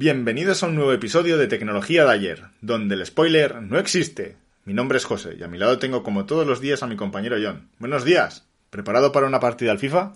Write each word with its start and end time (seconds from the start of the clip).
Bienvenidos 0.00 0.62
a 0.62 0.66
un 0.66 0.76
nuevo 0.76 0.92
episodio 0.92 1.38
de 1.38 1.48
Tecnología 1.48 2.04
de 2.04 2.12
ayer, 2.12 2.44
donde 2.60 2.94
el 2.94 3.04
spoiler 3.04 3.60
no 3.62 3.80
existe. 3.80 4.36
Mi 4.64 4.72
nombre 4.72 4.96
es 4.96 5.04
José 5.04 5.34
y 5.36 5.42
a 5.42 5.48
mi 5.48 5.58
lado 5.58 5.80
tengo 5.80 6.04
como 6.04 6.24
todos 6.24 6.46
los 6.46 6.60
días 6.60 6.84
a 6.84 6.86
mi 6.86 6.94
compañero 6.94 7.36
John. 7.42 7.68
Buenos 7.80 8.04
días. 8.04 8.46
¿Preparado 8.70 9.10
para 9.10 9.26
una 9.26 9.40
partida 9.40 9.72
al 9.72 9.80
FIFA? 9.80 10.12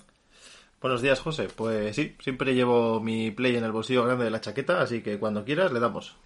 Buenos 0.83 1.01
días, 1.01 1.21
José. 1.21 1.47
Pues 1.55 1.95
sí, 1.95 2.17
siempre 2.21 2.57
llevo 2.57 3.01
mi 3.01 3.31
play 3.31 3.55
en 3.55 3.63
el 3.63 3.71
bolsillo 3.71 4.05
grande 4.05 4.25
de 4.25 4.33
la 4.33 4.41
chaqueta, 4.41 4.83
así 4.83 5.01
que 5.01 5.17
cuando 5.17 5.45
quieras 5.45 5.73
le 5.73 5.79
damos. 5.79 6.17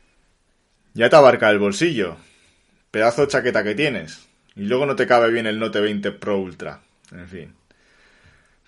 Ya 0.95 1.11
te 1.11 1.17
abarca 1.17 1.51
el 1.51 1.59
bolsillo. 1.59 2.17
Pedazo 2.91 3.21
de 3.21 3.29
chaqueta 3.29 3.63
que 3.63 3.75
tienes. 3.75 4.27
Y 4.55 4.63
luego 4.63 4.87
no 4.87 4.97
te 4.97 5.07
cabe 5.07 5.31
bien 5.31 5.47
el 5.47 5.59
Note 5.59 5.81
20 5.81 6.11
Pro 6.13 6.39
Ultra. 6.39 6.81
En 7.13 7.29
fin. 7.29 7.55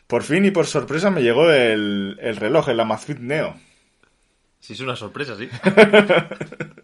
Por 0.07 0.25
fin 0.25 0.45
y 0.45 0.51
por 0.51 0.67
sorpresa 0.67 1.11
me 1.11 1.23
llegó 1.23 1.51
el, 1.51 2.19
el 2.21 2.37
reloj, 2.37 2.69
el 2.69 2.81
Amazfit 2.81 3.19
Neo. 3.19 3.57
Sí, 4.61 4.75
es 4.75 4.81
una 4.81 4.95
sorpresa, 4.95 5.37
sí. 5.39 5.49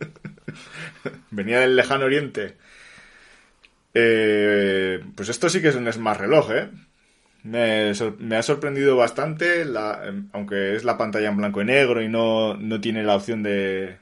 Venía 1.30 1.60
del 1.60 1.77
lejano 1.77 2.06
oriente. 2.06 2.56
Eh, 3.92 5.05
pues 5.14 5.28
esto 5.28 5.50
sí 5.50 5.60
que 5.60 5.69
es 5.69 5.75
un 5.75 5.92
smart 5.92 6.20
reloj, 6.20 6.50
¿eh? 6.52 6.70
Me, 7.45 7.91
ha 7.91 8.42
sorprendido 8.42 8.97
bastante, 8.97 9.67
aunque 10.33 10.75
es 10.75 10.83
la 10.83 10.97
pantalla 10.97 11.28
en 11.28 11.37
blanco 11.37 11.61
y 11.61 11.67
negro 11.67 12.03
y 12.03 12.09
no, 12.09 12.59
tiene 12.81 13.05
la 13.05 13.17
opción 13.17 13.42
de, 13.42 13.98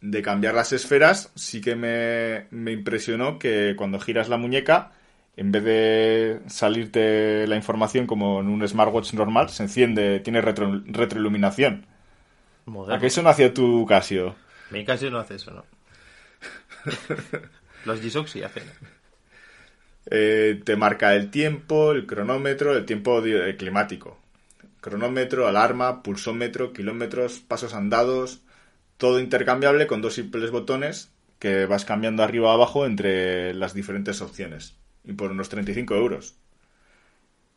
de 0.00 0.22
cambiar 0.22 0.54
las 0.54 0.72
esferas, 0.72 1.32
sí 1.34 1.60
que 1.60 1.74
me, 1.74 2.46
me, 2.50 2.70
impresionó 2.70 3.40
que 3.40 3.74
cuando 3.76 3.98
giras 3.98 4.28
la 4.28 4.36
muñeca, 4.36 4.92
en 5.36 5.50
vez 5.50 5.64
de 5.64 6.40
salirte 6.46 7.48
la 7.48 7.56
información 7.56 8.06
como 8.06 8.40
en 8.40 8.48
un 8.48 8.66
smartwatch 8.66 9.14
normal, 9.14 9.48
se 9.50 9.64
enciende, 9.64 10.20
tiene 10.20 10.40
retroiluminación. 10.40 11.86
¿A 12.88 13.00
qué 13.00 13.08
eso 13.08 13.22
no 13.22 13.28
hacía 13.28 13.52
tu 13.52 13.84
Casio? 13.86 14.36
Mi 14.70 14.84
Casio 14.84 15.10
no 15.10 15.18
hace 15.18 15.34
eso, 15.34 15.50
¿no? 15.50 15.64
Los 17.84 18.00
G-Shock 18.00 18.28
sí 18.28 18.42
hacen. 18.44 18.62
Eh, 20.10 20.60
te 20.64 20.76
marca 20.76 21.14
el 21.14 21.30
tiempo, 21.30 21.92
el 21.92 22.06
cronómetro, 22.06 22.76
el 22.76 22.84
tiempo 22.84 23.22
climático. 23.58 24.18
Cronómetro, 24.80 25.48
alarma, 25.48 26.02
pulsómetro, 26.02 26.72
kilómetros, 26.72 27.40
pasos 27.40 27.74
andados, 27.74 28.42
todo 28.98 29.18
intercambiable 29.20 29.86
con 29.86 30.02
dos 30.02 30.14
simples 30.14 30.50
botones 30.50 31.10
que 31.38 31.66
vas 31.66 31.84
cambiando 31.84 32.22
arriba 32.22 32.48
o 32.48 32.52
abajo 32.52 32.86
entre 32.86 33.54
las 33.54 33.74
diferentes 33.74 34.20
opciones. 34.20 34.76
Y 35.04 35.12
por 35.12 35.30
unos 35.30 35.48
35 35.48 35.94
euros. 35.94 36.36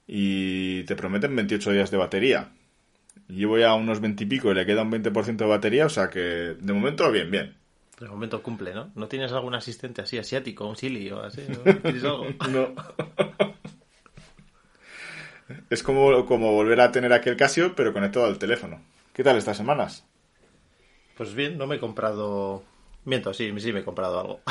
Y 0.07 0.83
te 0.83 0.95
prometen 0.95 1.35
28 1.35 1.71
días 1.71 1.91
de 1.91 1.97
batería. 1.97 2.49
Llevo 3.27 3.57
ya 3.57 3.73
unos 3.75 3.99
20 3.99 4.23
y 4.23 4.27
pico 4.27 4.51
y 4.51 4.55
le 4.55 4.65
queda 4.65 4.83
un 4.83 4.91
20% 4.91 5.37
de 5.37 5.45
batería, 5.45 5.85
o 5.85 5.89
sea 5.89 6.09
que 6.09 6.19
de 6.19 6.73
momento 6.73 7.11
bien, 7.11 7.29
bien. 7.29 7.55
De 7.99 8.07
momento 8.07 8.43
cumple, 8.43 8.73
¿no? 8.73 8.91
¿No 8.95 9.07
tienes 9.07 9.31
algún 9.31 9.55
asistente 9.55 10.01
así 10.01 10.17
asiático, 10.17 10.67
un 10.67 10.75
Silly 10.75 11.09
o 11.11 11.21
así? 11.21 11.43
¿no? 11.47 11.73
¿Tienes 11.81 12.03
algo? 12.03 12.25
no. 12.49 12.75
es 15.69 15.83
como, 15.83 16.25
como 16.25 16.51
volver 16.53 16.79
a 16.81 16.91
tener 16.91 17.11
aquel 17.13 17.37
Casio, 17.37 17.75
pero 17.75 17.93
conectado 17.93 18.25
al 18.25 18.37
teléfono. 18.37 18.81
¿Qué 19.13 19.23
tal 19.23 19.37
estas 19.37 19.57
semanas? 19.57 20.05
Pues 21.17 21.33
bien, 21.33 21.57
no 21.57 21.65
me 21.65 21.77
he 21.77 21.79
comprado... 21.79 22.63
Miento, 23.05 23.33
sí, 23.33 23.51
sí 23.59 23.73
me 23.73 23.79
he 23.79 23.83
comprado 23.83 24.19
algo. 24.19 24.41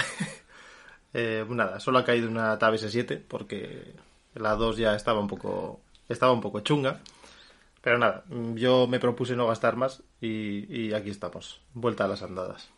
eh, 1.14 1.44
nada, 1.48 1.78
solo 1.78 1.98
ha 1.98 2.04
caído 2.04 2.28
una 2.28 2.58
Tab 2.58 2.74
S7 2.74 3.22
porque 3.28 3.94
la 4.34 4.56
2 4.56 4.76
ya 4.76 4.96
estaba 4.96 5.20
un 5.20 5.28
poco... 5.28 5.80
Estaba 6.08 6.32
un 6.32 6.40
poco 6.40 6.60
chunga. 6.60 7.00
Pero 7.86 7.98
nada, 7.98 8.24
yo 8.54 8.88
me 8.88 8.98
propuse 8.98 9.36
no 9.36 9.46
gastar 9.46 9.76
más 9.76 10.02
y, 10.20 10.92
aquí 10.92 11.10
estamos, 11.10 11.60
vuelta 11.72 12.04
a 12.04 12.08
las 12.08 12.22
andadas. 12.22 12.68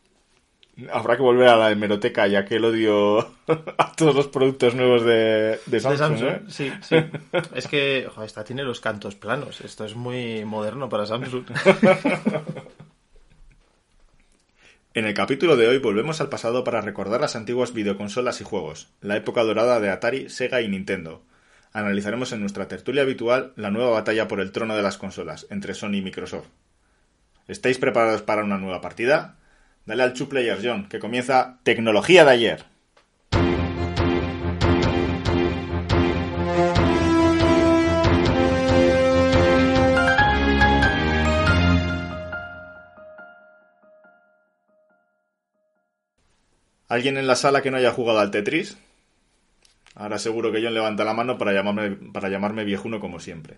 Habrá 0.92 1.16
que 1.16 1.22
volver 1.22 1.48
a 1.48 1.56
la 1.56 1.70
hemeroteca, 1.70 2.26
ya 2.26 2.44
que 2.44 2.56
el 2.56 2.64
odio 2.64 3.18
a 3.78 3.92
todos 3.96 4.14
los 4.14 4.28
productos 4.28 4.74
nuevos 4.74 5.04
de, 5.04 5.58
Samsung. 5.80 6.22
¿eh? 6.22 6.42
Sí, 6.48 6.72
sí. 6.80 6.96
es 7.54 7.66
que, 7.66 8.08
esta 8.24 8.44
tiene 8.44 8.62
los 8.62 8.80
cantos 8.80 9.14
planos. 9.14 9.60
Esto 9.60 9.84
es 9.84 9.96
muy 9.96 10.44
moderno 10.44 10.88
para 10.88 11.06
Samsung. 11.06 11.44
En 14.94 15.04
el 15.04 15.14
capítulo 15.14 15.56
de 15.56 15.68
hoy 15.68 15.78
volvemos 15.78 16.20
al 16.20 16.28
pasado 16.28 16.64
para 16.64 16.80
recordar 16.80 17.20
las 17.20 17.36
antiguas 17.36 17.72
videoconsolas 17.72 18.40
y 18.40 18.44
juegos, 18.44 18.88
la 19.00 19.16
época 19.16 19.44
dorada 19.44 19.78
de 19.78 19.90
Atari, 19.90 20.28
Sega 20.28 20.60
y 20.60 20.66
Nintendo 20.66 21.22
analizaremos 21.72 22.32
en 22.32 22.40
nuestra 22.40 22.68
tertulia 22.68 23.02
habitual 23.02 23.52
la 23.56 23.70
nueva 23.70 23.90
batalla 23.90 24.28
por 24.28 24.40
el 24.40 24.52
trono 24.52 24.76
de 24.76 24.82
las 24.82 24.98
consolas 24.98 25.46
entre 25.50 25.74
Sony 25.74 25.94
y 25.94 26.02
Microsoft. 26.02 26.48
¿Estáis 27.46 27.78
preparados 27.78 28.22
para 28.22 28.44
una 28.44 28.58
nueva 28.58 28.80
partida? 28.80 29.36
Dale 29.88 30.02
al 30.02 30.12
Two 30.12 30.28
Players 30.28 30.60
John, 30.62 30.86
que 30.86 30.98
comienza 30.98 31.60
Tecnología 31.62 32.22
de 32.26 32.30
ayer. 32.30 32.64
¿Alguien 46.86 47.16
en 47.16 47.26
la 47.26 47.34
sala 47.34 47.62
que 47.62 47.70
no 47.70 47.78
haya 47.78 47.90
jugado 47.90 48.18
al 48.18 48.30
Tetris? 48.30 48.76
Ahora 49.94 50.18
seguro 50.18 50.52
que 50.52 50.62
John 50.62 50.74
levanta 50.74 51.06
la 51.06 51.14
mano 51.14 51.38
para 51.38 51.54
llamarme, 51.54 51.92
para 52.12 52.28
llamarme 52.28 52.64
viejuno 52.64 53.00
como 53.00 53.20
siempre. 53.20 53.56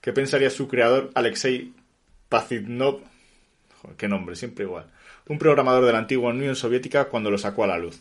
¿Qué 0.00 0.12
pensaría 0.12 0.50
su 0.50 0.68
creador, 0.68 1.10
Alexei 1.16 1.72
Pazitnov? 2.28 3.00
qué 3.96 4.06
nombre, 4.06 4.36
siempre 4.36 4.64
igual. 4.64 4.86
Un 5.28 5.38
programador 5.38 5.84
de 5.84 5.92
la 5.92 5.98
antigua 5.98 6.30
Unión 6.30 6.54
Soviética 6.54 7.06
cuando 7.06 7.32
lo 7.32 7.38
sacó 7.38 7.64
a 7.64 7.66
la 7.66 7.78
luz. 7.78 8.00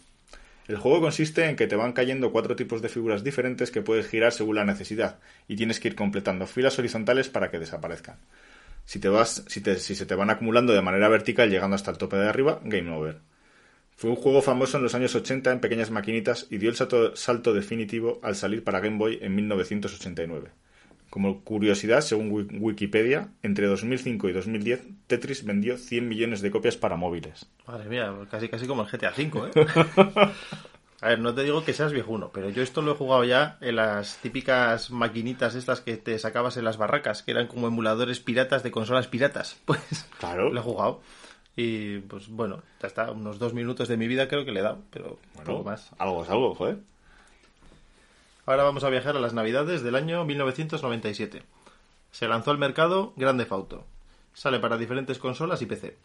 El 0.68 0.78
juego 0.78 1.02
consiste 1.02 1.50
en 1.50 1.56
que 1.56 1.66
te 1.66 1.76
van 1.76 1.94
cayendo 1.94 2.32
cuatro 2.32 2.56
tipos 2.56 2.84
de 2.84 2.90
figuras 2.90 3.24
diferentes 3.24 3.72
que 3.72 3.82
puedes 3.82 4.08
girar 4.08 4.32
según 4.32 4.58
la 4.58 4.66
necesidad, 4.66 5.18
y 5.48 5.56
tienes 5.56 5.80
que 5.80 5.88
ir 5.88 5.96
completando 5.96 6.46
filas 6.46 6.78
horizontales 6.78 7.30
para 7.30 7.50
que 7.50 7.58
desaparezcan. 7.58 8.18
Si, 8.86 9.00
te 9.00 9.10
vas, 9.10 9.44
si, 9.48 9.62
se 9.62 10.06
te 10.06 10.16
van 10.16 10.30
acumulando 10.30 10.74
de 10.74 10.84
manera 10.84 11.10
vertical 11.10 11.50
llegando 11.50 11.76
hasta 11.76 11.90
el 11.90 11.98
tope 11.98 12.18
de 12.18 12.30
arriba, 12.30 12.62
game 12.64 12.92
over. 12.92 13.18
Fue 13.96 14.12
un 14.12 14.16
juego 14.18 14.44
famoso 14.44 14.78
en 14.78 14.84
los 14.84 14.94
años 14.94 15.16
80 15.16 15.52
en 15.52 15.60
pequeñas 15.62 15.90
maquinitas 15.90 16.46
y 16.52 16.60
dio 16.60 16.70
el 16.70 16.76
salto, 16.76 17.54
definitivo 17.54 18.20
al 18.22 18.36
salir 18.36 18.64
para 18.64 18.82
Game 18.82 18.98
Boy 18.98 19.18
en 19.22 19.34
1989. 19.34 20.50
Como 21.16 21.46
curiosidad, 21.46 22.02
según 22.02 22.30
Wikipedia, 22.60 23.30
entre 23.42 23.68
2005 23.68 24.28
y 24.28 24.34
2010, 24.34 24.86
Tetris 25.08 25.46
vendió 25.46 25.78
100 25.78 26.10
millones 26.10 26.42
de 26.42 26.52
copias 26.52 26.76
para 26.76 26.98
móviles. 26.98 27.50
Madre 27.66 27.88
mía, 27.88 28.14
casi 28.30 28.50
casi 28.50 28.68
como 28.68 28.82
el 28.82 28.90
GTA 28.90 29.14
V, 29.18 29.50
¿eh? 29.56 29.66
A 31.02 31.08
ver, 31.08 31.20
no 31.20 31.34
te 31.34 31.44
digo 31.44 31.64
que 31.64 31.72
seas 31.72 31.94
viejuno, 31.94 32.32
pero 32.34 32.50
yo 32.50 32.62
esto 32.62 32.82
lo 32.82 32.92
he 32.92 32.96
jugado 32.96 33.24
ya 33.24 33.58
en 33.62 33.78
las 33.78 34.18
típicas 34.18 34.92
maquinitas 34.92 35.56
estas 35.56 35.80
que 35.80 35.96
te 35.96 36.20
sacabas 36.20 36.58
en 36.58 36.66
las 36.66 36.76
barracas, 36.76 37.24
que 37.24 37.32
eran 37.32 37.48
como 37.48 37.68
emuladores 37.68 38.20
piratas 38.20 38.62
de 38.64 38.72
consolas 38.72 39.08
piratas. 39.08 39.58
Pues 39.66 40.10
claro. 40.20 40.52
lo 40.52 40.60
he 40.60 40.64
jugado. 40.64 41.00
Y 41.56 42.00
pues 42.00 42.28
bueno, 42.28 42.62
ya 42.82 42.88
está, 42.88 43.12
unos 43.12 43.40
dos 43.40 43.54
minutos 43.54 43.88
de 43.88 43.96
mi 43.96 44.10
vida 44.10 44.28
creo 44.28 44.44
que 44.44 44.52
le 44.52 44.60
he 44.60 44.64
dado, 44.64 44.80
pero 44.90 45.18
bueno, 45.34 45.50
poco 45.50 45.64
más. 45.64 45.92
Algo 45.98 46.24
es 46.26 46.30
algo, 46.30 46.56
joder. 46.56 46.80
Ahora 48.48 48.64
vamos 48.64 48.84
a 48.84 48.90
viajar 48.90 49.18
a 49.18 49.20
las 49.20 49.34
navidades 49.34 49.82
del 49.82 49.96
año 49.96 50.24
1997. 50.24 51.42
Se 52.12 52.28
lanzó 52.28 52.52
al 52.52 52.60
mercado 52.60 53.14
Grande 53.16 53.48
Auto. 53.50 53.86
Sale 54.34 54.60
para 54.60 54.78
diferentes 54.78 55.18
consolas 55.18 55.64
y 55.64 55.66
PC. 55.66 55.98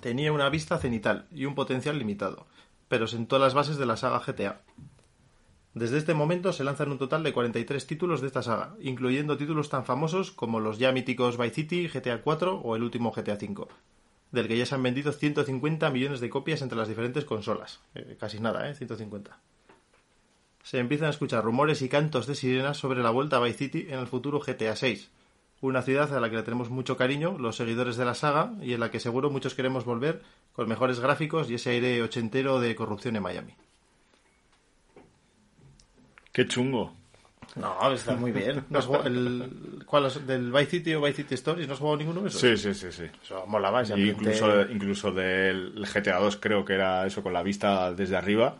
Tenía 0.00 0.32
una 0.32 0.48
vista 0.48 0.78
cenital 0.78 1.26
y 1.30 1.44
un 1.44 1.54
potencial 1.54 1.98
limitado. 1.98 2.46
pero 2.88 3.06
sentó 3.06 3.38
las 3.38 3.54
bases 3.54 3.76
de 3.76 3.86
la 3.86 3.96
saga 3.96 4.20
GTA. 4.20 4.60
Desde 5.74 5.98
este 5.98 6.14
momento 6.14 6.52
se 6.52 6.62
lanzan 6.62 6.92
un 6.92 6.98
total 6.98 7.22
de 7.22 7.32
43 7.32 7.86
títulos 7.86 8.20
de 8.20 8.28
esta 8.28 8.42
saga, 8.42 8.76
incluyendo 8.80 9.36
títulos 9.36 9.68
tan 9.68 9.84
famosos 9.84 10.30
como 10.30 10.60
los 10.60 10.78
ya 10.78 10.92
míticos 10.92 11.36
Vice 11.36 11.54
City, 11.54 11.88
GTA 11.88 12.22
4 12.22 12.60
o 12.60 12.76
el 12.76 12.82
último 12.82 13.10
GTA 13.10 13.36
5, 13.36 13.68
del 14.30 14.48
que 14.48 14.56
ya 14.56 14.66
se 14.66 14.76
han 14.76 14.82
vendido 14.82 15.12
150 15.12 15.90
millones 15.90 16.20
de 16.20 16.30
copias 16.30 16.62
entre 16.62 16.78
las 16.78 16.88
diferentes 16.88 17.24
consolas. 17.24 17.80
Eh, 17.94 18.16
casi 18.20 18.38
nada, 18.38 18.68
¿eh? 18.70 18.74
150. 18.74 19.40
Se 20.64 20.78
empiezan 20.78 21.08
a 21.08 21.10
escuchar 21.10 21.44
rumores 21.44 21.82
y 21.82 21.88
cantos 21.90 22.26
de 22.26 22.34
sirenas 22.34 22.78
sobre 22.78 23.02
la 23.02 23.10
vuelta 23.10 23.36
a 23.36 23.40
Vice 23.40 23.58
City 23.58 23.86
en 23.90 23.98
el 24.00 24.06
futuro 24.06 24.40
GTA 24.40 24.74
6, 24.74 25.10
una 25.60 25.82
ciudad 25.82 26.12
a 26.16 26.20
la 26.20 26.30
que 26.30 26.36
le 26.36 26.42
tenemos 26.42 26.70
mucho 26.70 26.96
cariño, 26.96 27.36
los 27.38 27.56
seguidores 27.56 27.96
de 27.96 28.04
la 28.06 28.14
saga, 28.14 28.54
y 28.62 28.72
en 28.72 28.80
la 28.80 28.90
que 28.90 28.98
seguro 28.98 29.30
muchos 29.30 29.54
queremos 29.54 29.84
volver 29.84 30.22
con 30.54 30.66
mejores 30.68 31.00
gráficos 31.00 31.50
y 31.50 31.54
ese 31.54 31.70
aire 31.70 32.02
ochentero 32.02 32.60
de 32.60 32.74
corrupción 32.74 33.14
en 33.16 33.22
Miami. 33.22 33.54
Qué 36.32 36.48
chungo. 36.48 36.94
No, 37.56 37.92
está 37.92 38.16
muy 38.16 38.32
bien. 38.32 38.64
¿No 38.70 38.78
has 38.78 38.86
jugado 38.86 39.06
el, 39.06 39.82
¿Cuál 39.86 40.06
es? 40.06 40.26
¿Del 40.26 40.50
Vice 40.50 40.66
City 40.66 40.94
o 40.94 41.02
Vice 41.02 41.18
City 41.22 41.34
Stories? 41.34 41.68
¿No 41.68 41.74
has 41.74 41.78
jugado 41.78 41.98
ninguno 41.98 42.22
de 42.22 42.28
esos? 42.28 42.40
Sí, 42.40 42.56
sí, 42.56 42.74
sí, 42.74 42.90
sí. 42.90 43.04
Eso 43.22 43.44
molaba 43.46 43.82
ese 43.82 43.92
Y 43.92 43.94
ambiente. 44.10 44.22
incluso, 44.22 44.62
incluso 44.70 45.12
del 45.12 45.86
GTA 45.92 46.18
2 46.20 46.38
creo 46.38 46.64
que 46.64 46.72
era 46.74 47.06
eso 47.06 47.22
con 47.22 47.32
la 47.34 47.42
vista 47.42 47.92
desde 47.92 48.16
arriba. 48.16 48.56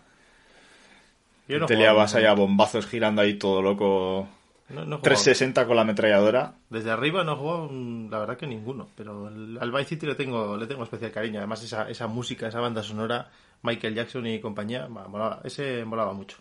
Yo 1.49 1.58
no 1.58 1.67
Te 1.67 1.76
liabas 1.76 2.14
ahí 2.14 2.25
a 2.25 2.32
bombazos 2.32 2.87
girando 2.87 3.23
ahí 3.23 3.35
todo 3.35 3.61
loco. 3.61 4.29
No, 4.69 4.76
no 4.76 4.81
he 4.81 4.85
jugado. 4.85 5.02
360 5.02 5.67
con 5.67 5.76
la 5.76 5.82
ametralladora. 5.82 6.55
Desde 6.70 6.91
arriba 6.91 7.23
no 7.23 7.32
he 7.32 7.37
jugado, 7.37 7.69
mm, 7.70 8.11
la 8.11 8.19
verdad 8.19 8.37
que 8.38 8.46
ninguno. 8.46 8.88
Pero 8.96 9.26
al 9.26 9.73
Vice 9.73 9.91
City 9.91 10.06
le 10.06 10.14
tengo, 10.14 10.56
le 10.56 10.67
tengo 10.67 10.85
especial 10.85 11.12
cariño. 11.12 11.38
Además, 11.38 11.62
esa, 11.62 11.88
esa 11.91 12.06
música, 12.06 12.49
esa 12.49 12.61
banda 12.61 12.82
sonora, 12.82 13.31
Michael 13.62 13.94
Jackson 13.94 14.26
y 14.26 14.41
compañía, 14.41 14.88
molaba. 14.88 15.41
ese 15.44 15.85
molaba 15.85 16.14
mucho. 16.14 16.38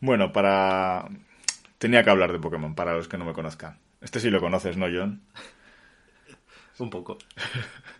Bueno, 0.00 0.32
para... 0.32 1.08
Tenía 1.78 2.02
que 2.02 2.10
hablar 2.10 2.32
de 2.32 2.38
Pokémon, 2.38 2.74
para 2.74 2.94
los 2.94 3.08
que 3.08 3.16
no 3.16 3.24
me 3.24 3.32
conozcan. 3.32 3.78
Este 4.02 4.20
sí 4.20 4.28
lo 4.30 4.40
conoces, 4.40 4.76
¿no, 4.76 4.86
John? 4.86 5.22
Un 6.78 6.90
poco. 6.90 7.18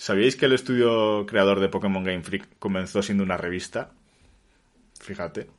¿Sabíais 0.00 0.34
que 0.34 0.46
el 0.46 0.54
estudio 0.54 1.26
creador 1.26 1.60
de 1.60 1.68
Pokémon 1.68 2.02
Game 2.02 2.22
Freak 2.22 2.58
comenzó 2.58 3.02
siendo 3.02 3.22
una 3.22 3.36
revista? 3.36 3.90
Fíjate. 4.98 5.50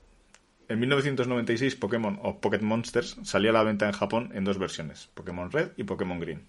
En 0.68 0.80
1996 0.80 1.76
Pokémon 1.76 2.18
o 2.24 2.42
Pocket 2.42 2.62
Monsters 2.62 3.18
salió 3.22 3.52
a 3.52 3.54
la 3.54 3.62
venta 3.62 3.86
en 3.86 3.92
Japón 3.92 4.32
en 4.34 4.44
dos 4.44 4.58
versiones, 4.58 5.12
Pokémon 5.14 5.52
Red 5.52 5.74
y 5.78 5.84
Pokémon 5.84 6.20
Green. 6.20 6.48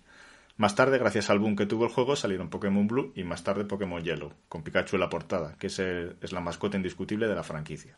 Más 0.56 0.75
tarde, 0.75 0.97
gracias 0.97 1.29
al 1.29 1.39
boom 1.39 1.55
que 1.55 1.67
tuvo 1.67 1.85
el 1.85 1.91
juego, 1.91 2.17
salieron 2.17 2.49
Pokémon 2.49 2.89
Blue 2.89 3.12
y 3.15 3.25
más 3.25 3.44
tarde 3.44 3.67
Pokémon 3.67 4.03
Yellow, 4.03 4.33
con 4.49 4.62
Pikachu 4.62 4.97
en 4.97 5.00
la 5.00 5.11
portada, 5.11 5.55
que 5.59 5.67
es, 5.67 5.79
es 5.79 6.33
la 6.33 6.41
mascota 6.41 6.79
indiscutible 6.79 7.29
de 7.29 7.35
la 7.35 7.43
franquicia. 7.43 7.95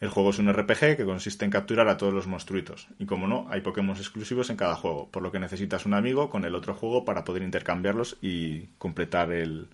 El 0.00 0.08
juego 0.08 0.30
es 0.30 0.38
un 0.38 0.52
RPG 0.52 0.96
que 0.96 1.04
consiste 1.04 1.44
en 1.44 1.50
capturar 1.50 1.88
a 1.88 1.96
todos 1.96 2.12
los 2.12 2.26
monstruitos, 2.26 2.88
y 2.98 3.06
como 3.06 3.26
no, 3.26 3.46
hay 3.48 3.60
Pokémon 3.60 3.96
exclusivos 3.96 4.50
en 4.50 4.56
cada 4.56 4.74
juego, 4.74 5.08
por 5.10 5.22
lo 5.22 5.32
que 5.32 5.38
necesitas 5.38 5.86
un 5.86 5.94
amigo 5.94 6.30
con 6.30 6.44
el 6.44 6.54
otro 6.54 6.74
juego 6.74 7.04
para 7.04 7.24
poder 7.24 7.42
intercambiarlos 7.42 8.18
y 8.20 8.66
completar 8.78 9.32
el, 9.32 9.68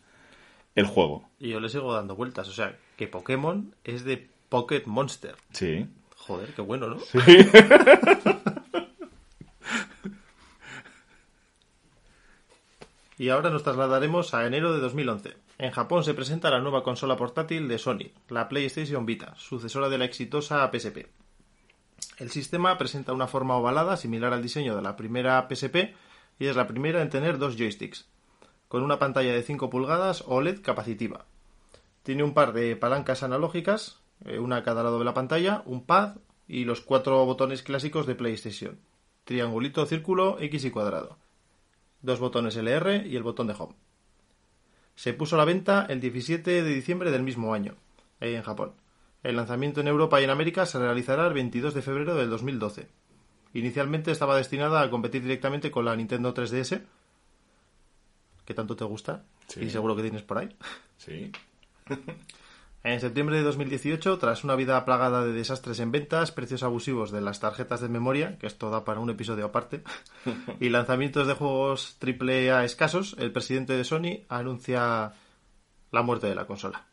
el 0.74 0.86
juego. 0.86 1.28
Y 1.38 1.50
yo 1.50 1.60
le 1.60 1.68
sigo 1.68 1.94
dando 1.94 2.16
vueltas. 2.16 2.48
O 2.48 2.52
sea, 2.52 2.76
que 2.96 3.08
Pokémon 3.08 3.74
es 3.84 4.04
de 4.04 4.28
Pocket 4.48 4.82
Monster. 4.86 5.36
Sí. 5.52 5.86
Joder, 6.16 6.52
qué 6.54 6.62
bueno, 6.62 6.88
¿no? 6.88 6.98
y 13.20 13.28
ahora 13.28 13.50
nos 13.50 13.64
trasladaremos 13.64 14.32
a 14.32 14.46
enero 14.46 14.72
de 14.72 14.80
2011. 14.80 15.36
En 15.58 15.72
Japón 15.72 16.04
se 16.04 16.14
presenta 16.14 16.48
la 16.48 16.60
nueva 16.62 16.82
consola 16.82 17.18
portátil 17.18 17.68
de 17.68 17.76
Sony, 17.76 18.12
la 18.30 18.48
PlayStation 18.48 19.04
Vita, 19.04 19.34
sucesora 19.36 19.90
de 19.90 19.98
la 19.98 20.06
exitosa 20.06 20.66
PSP. 20.72 21.06
El 22.16 22.30
sistema 22.30 22.78
presenta 22.78 23.12
una 23.12 23.26
forma 23.26 23.58
ovalada 23.58 23.98
similar 23.98 24.32
al 24.32 24.42
diseño 24.42 24.74
de 24.74 24.80
la 24.80 24.96
primera 24.96 25.46
PSP 25.50 25.94
y 26.38 26.46
es 26.46 26.56
la 26.56 26.66
primera 26.66 27.02
en 27.02 27.10
tener 27.10 27.36
dos 27.36 27.58
joysticks, 27.58 28.08
con 28.68 28.82
una 28.82 28.98
pantalla 28.98 29.34
de 29.34 29.42
5 29.42 29.68
pulgadas 29.68 30.24
OLED 30.26 30.62
capacitiva. 30.62 31.26
Tiene 32.02 32.24
un 32.24 32.32
par 32.32 32.54
de 32.54 32.74
palancas 32.74 33.22
analógicas, 33.22 34.00
eh, 34.24 34.38
una 34.38 34.56
a 34.56 34.62
cada 34.62 34.82
lado 34.82 34.98
de 34.98 35.04
la 35.04 35.12
pantalla, 35.12 35.62
un 35.66 35.84
pad 35.84 36.16
y 36.48 36.64
los 36.64 36.80
cuatro 36.80 37.22
botones 37.26 37.62
clásicos 37.62 38.06
de 38.06 38.14
PlayStation. 38.14 38.80
Triangulito, 39.24 39.84
círculo, 39.84 40.38
X 40.40 40.64
y 40.64 40.70
cuadrado. 40.70 41.18
Dos 42.02 42.18
botones 42.18 42.56
LR 42.56 43.06
y 43.06 43.16
el 43.16 43.22
botón 43.22 43.46
de 43.46 43.54
Home. 43.58 43.74
Se 44.94 45.12
puso 45.14 45.36
a 45.36 45.38
la 45.38 45.44
venta 45.44 45.86
el 45.88 46.00
17 46.00 46.62
de 46.62 46.74
diciembre 46.74 47.10
del 47.10 47.22
mismo 47.22 47.54
año, 47.54 47.74
en 48.20 48.42
Japón. 48.42 48.72
El 49.22 49.36
lanzamiento 49.36 49.80
en 49.80 49.88
Europa 49.88 50.20
y 50.20 50.24
en 50.24 50.30
América 50.30 50.64
se 50.66 50.78
realizará 50.78 51.26
el 51.26 51.34
22 51.34 51.74
de 51.74 51.82
febrero 51.82 52.14
del 52.14 52.30
2012. 52.30 52.88
Inicialmente 53.54 54.10
estaba 54.12 54.36
destinada 54.36 54.80
a 54.80 54.90
competir 54.90 55.22
directamente 55.22 55.70
con 55.70 55.84
la 55.84 55.96
Nintendo 55.96 56.32
3DS, 56.32 56.82
que 58.44 58.54
tanto 58.54 58.76
te 58.76 58.84
gusta 58.84 59.24
Sí. 59.48 59.60
y 59.64 59.70
seguro 59.70 59.96
que 59.96 60.02
tienes 60.02 60.22
por 60.22 60.38
ahí. 60.38 60.48
Sí. 60.96 61.30
En 62.82 62.98
septiembre 62.98 63.36
de 63.36 63.42
2018, 63.42 64.18
tras 64.18 64.42
una 64.42 64.56
vida 64.56 64.82
plagada 64.86 65.22
de 65.22 65.32
desastres 65.32 65.80
en 65.80 65.92
ventas, 65.92 66.32
precios 66.32 66.62
abusivos 66.62 67.10
de 67.10 67.20
las 67.20 67.38
tarjetas 67.38 67.82
de 67.82 67.90
memoria, 67.90 68.38
que 68.38 68.46
esto 68.46 68.70
da 68.70 68.84
para 68.84 69.00
un 69.00 69.10
episodio 69.10 69.44
aparte, 69.44 69.82
y 70.60 70.70
lanzamientos 70.70 71.26
de 71.26 71.34
juegos 71.34 71.98
AAA 72.00 72.64
escasos, 72.64 73.16
el 73.18 73.32
presidente 73.32 73.74
de 73.74 73.84
Sony 73.84 74.24
anuncia 74.30 75.12
la 75.90 76.02
muerte 76.02 76.28
de 76.28 76.34
la 76.34 76.46
consola. 76.46 76.86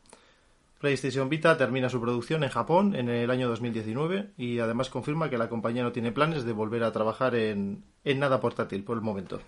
PlayStation 0.78 1.30
Vita 1.30 1.56
termina 1.56 1.88
su 1.88 2.00
producción 2.00 2.44
en 2.44 2.50
Japón 2.50 2.94
en 2.94 3.08
el 3.08 3.30
año 3.30 3.48
2019 3.48 4.32
y 4.36 4.58
además 4.58 4.90
confirma 4.90 5.30
que 5.30 5.38
la 5.38 5.48
compañía 5.48 5.82
no 5.82 5.92
tiene 5.92 6.12
planes 6.12 6.44
de 6.44 6.52
volver 6.52 6.84
a 6.84 6.92
trabajar 6.92 7.34
en, 7.34 7.82
en 8.04 8.18
nada 8.18 8.40
portátil 8.40 8.84
por 8.84 8.98
el 8.98 9.02
momento. 9.02 9.40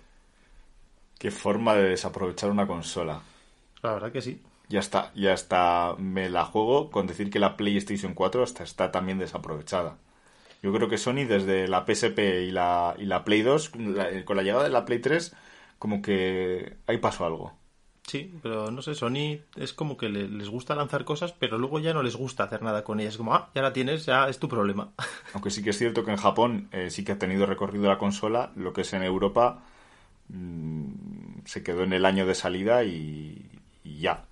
Qué 1.19 1.29
forma 1.29 1.75
de 1.75 1.89
desaprovechar 1.89 2.49
una 2.49 2.65
consola. 2.65 3.21
La 3.83 3.93
verdad 3.93 4.11
que 4.11 4.21
sí. 4.21 4.41
Ya 4.71 4.79
está, 4.79 5.11
ya 5.15 5.33
está. 5.33 5.95
Me 5.99 6.29
la 6.29 6.45
juego 6.45 6.89
con 6.91 7.07
decir 7.07 7.29
que 7.29 7.39
la 7.39 7.57
PlayStation 7.57 8.13
4 8.13 8.43
hasta 8.43 8.63
está 8.63 8.91
también 8.91 9.19
desaprovechada. 9.19 9.97
Yo 10.63 10.73
creo 10.73 10.89
que 10.89 10.97
Sony 10.99 11.25
desde 11.27 11.67
la 11.67 11.85
PSP 11.85 12.43
y 12.45 12.51
la, 12.51 12.95
y 12.99 13.05
la 13.05 13.25
Play 13.25 13.43
2, 13.43 13.75
la- 13.77 14.25
con 14.25 14.37
la 14.37 14.43
llegada 14.43 14.65
de 14.65 14.69
la 14.71 14.85
Play 14.85 14.99
3, 14.99 15.35
como 15.79 16.01
que 16.01 16.77
ahí 16.87 16.99
pasó 16.99 17.25
algo. 17.25 17.53
Sí, 18.07 18.33
pero 18.43 18.71
no 18.71 18.81
sé, 18.81 18.93
Sony 18.95 19.39
es 19.55 19.73
como 19.73 19.95
que 19.97 20.09
le- 20.09 20.27
les 20.27 20.49
gusta 20.49 20.75
lanzar 20.75 21.05
cosas, 21.05 21.31
pero 21.33 21.57
luego 21.57 21.79
ya 21.79 21.93
no 21.93 22.03
les 22.03 22.15
gusta 22.15 22.43
hacer 22.43 22.61
nada 22.61 22.83
con 22.83 22.99
ellas. 22.99 23.13
Es 23.13 23.17
como, 23.17 23.33
ah, 23.33 23.49
ya 23.55 23.61
la 23.61 23.73
tienes, 23.73 24.05
ya 24.05 24.27
es 24.27 24.39
tu 24.39 24.49
problema. 24.49 24.91
Aunque 25.33 25.49
sí 25.49 25.63
que 25.63 25.69
es 25.69 25.77
cierto 25.77 26.03
que 26.03 26.11
en 26.11 26.17
Japón 26.17 26.67
eh, 26.71 26.89
sí 26.89 27.03
que 27.05 27.13
ha 27.13 27.19
tenido 27.19 27.45
recorrido 27.45 27.87
la 27.87 27.97
consola, 27.97 28.51
lo 28.55 28.73
que 28.73 28.81
es 28.81 28.93
en 28.93 29.03
Europa 29.03 29.63
mm, 30.29 31.41
se 31.45 31.63
quedó 31.63 31.83
en 31.83 31.93
el 31.93 32.05
año 32.05 32.25
de 32.27 32.35
salida 32.35 32.83
y, 32.83 33.49
y 33.83 33.99
ya. 33.99 34.25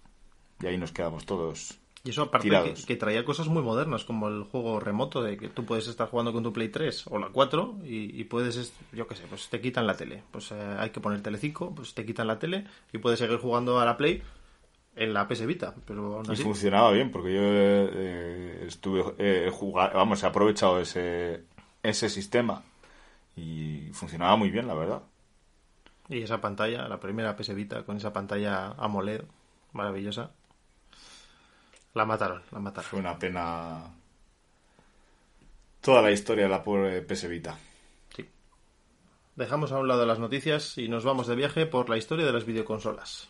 Y 0.62 0.68
ahí 0.68 0.78
nos 0.78 0.92
quedamos 0.92 1.26
todos. 1.26 1.80
Y 2.04 2.12
eso 2.12 2.24
aparte 2.24 2.50
que, 2.50 2.74
que 2.86 2.96
traía 2.96 3.26
cosas 3.26 3.48
muy 3.50 3.62
modernas, 3.62 4.06
como 4.06 4.30
el 4.30 4.44
juego 4.44 4.80
remoto, 4.80 5.22
de 5.22 5.38
que 5.38 5.50
tú 5.50 5.66
puedes 5.66 5.88
estar 5.88 6.08
jugando 6.10 6.32
con 6.32 6.44
tu 6.44 6.54
Play 6.54 6.70
3 6.70 7.08
o 7.08 7.20
la 7.20 7.28
4 7.30 7.80
y, 7.84 8.20
y 8.20 8.24
puedes, 8.24 8.74
yo 8.94 9.06
qué 9.08 9.16
sé, 9.16 9.24
pues 9.28 9.50
te 9.50 9.60
quitan 9.60 9.86
la 9.86 9.98
tele. 9.98 10.24
Pues 10.32 10.52
eh, 10.52 10.76
hay 10.80 10.92
que 10.92 11.02
poner 11.02 11.22
Telecinco, 11.22 11.76
pues 11.76 11.94
te 11.94 12.06
quitan 12.06 12.28
la 12.28 12.40
tele 12.40 12.66
y 12.94 12.98
puedes 13.00 13.20
seguir 13.20 13.38
jugando 13.38 13.80
a 13.80 13.86
la 13.86 13.98
Play 13.98 14.24
en 14.96 15.14
la 15.14 15.28
PS 15.28 15.46
Vita. 15.46 15.76
Pero 15.86 16.16
aún 16.16 16.32
Y 16.32 16.36
funcionaba 16.38 16.92
bien, 16.92 17.12
porque 17.12 17.34
yo 17.34 17.42
eh, 17.44 18.66
estuve 18.68 19.04
eh, 19.18 19.50
jugando, 19.52 19.98
vamos, 19.98 20.24
he 20.24 20.26
aprovechado 20.28 20.80
ese, 20.80 21.44
ese 21.84 22.10
sistema 22.10 22.64
y 23.36 23.90
funcionaba 23.94 24.36
muy 24.38 24.50
bien, 24.52 24.68
la 24.68 24.74
verdad. 24.76 25.04
y 26.10 26.22
esa 26.22 26.42
pantalla, 26.42 26.88
la 26.88 27.00
primera 27.00 27.36
PS 27.36 27.54
Vita 27.56 27.84
con 27.84 27.98
esa 27.98 28.14
pantalla 28.14 28.72
AMOLED 28.78 29.24
maravillosa, 29.74 30.32
la 31.94 32.06
mataron, 32.06 32.42
la 32.52 32.60
mataron. 32.60 32.90
Fue 32.90 33.00
una 33.00 33.18
pena 33.18 33.94
toda 35.82 36.02
la 36.02 36.12
historia 36.12 36.44
de 36.46 36.50
la 36.50 36.64
pobre 36.64 37.02
PS 37.02 37.28
Vita. 37.28 37.58
Sí. 38.16 38.28
Dejamos 39.36 39.72
a 39.72 39.80
un 39.80 39.88
lado 39.88 40.06
las 40.06 40.20
noticias 40.20 40.78
y 40.78 40.88
nos 40.88 41.04
vamos 41.04 41.28
de 41.28 41.36
viaje 41.36 41.66
por 41.66 41.90
la 41.90 41.98
historia 41.98 42.26
de 42.26 42.34
las 42.34 42.46
videoconsolas. 42.46 43.30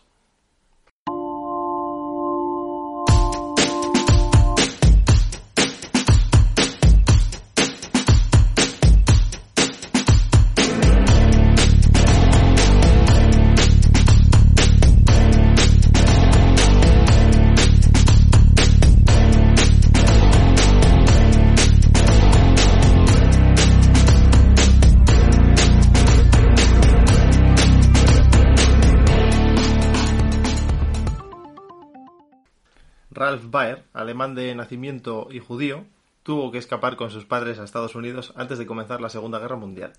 Ralph 33.20 33.50
Baer, 33.50 33.84
alemán 33.92 34.34
de 34.34 34.54
nacimiento 34.54 35.28
y 35.30 35.40
judío, 35.40 35.84
tuvo 36.22 36.50
que 36.50 36.56
escapar 36.56 36.96
con 36.96 37.10
sus 37.10 37.26
padres 37.26 37.58
a 37.58 37.64
Estados 37.64 37.94
Unidos 37.94 38.32
antes 38.34 38.56
de 38.56 38.64
comenzar 38.64 39.02
la 39.02 39.10
Segunda 39.10 39.38
Guerra 39.38 39.56
Mundial. 39.56 39.92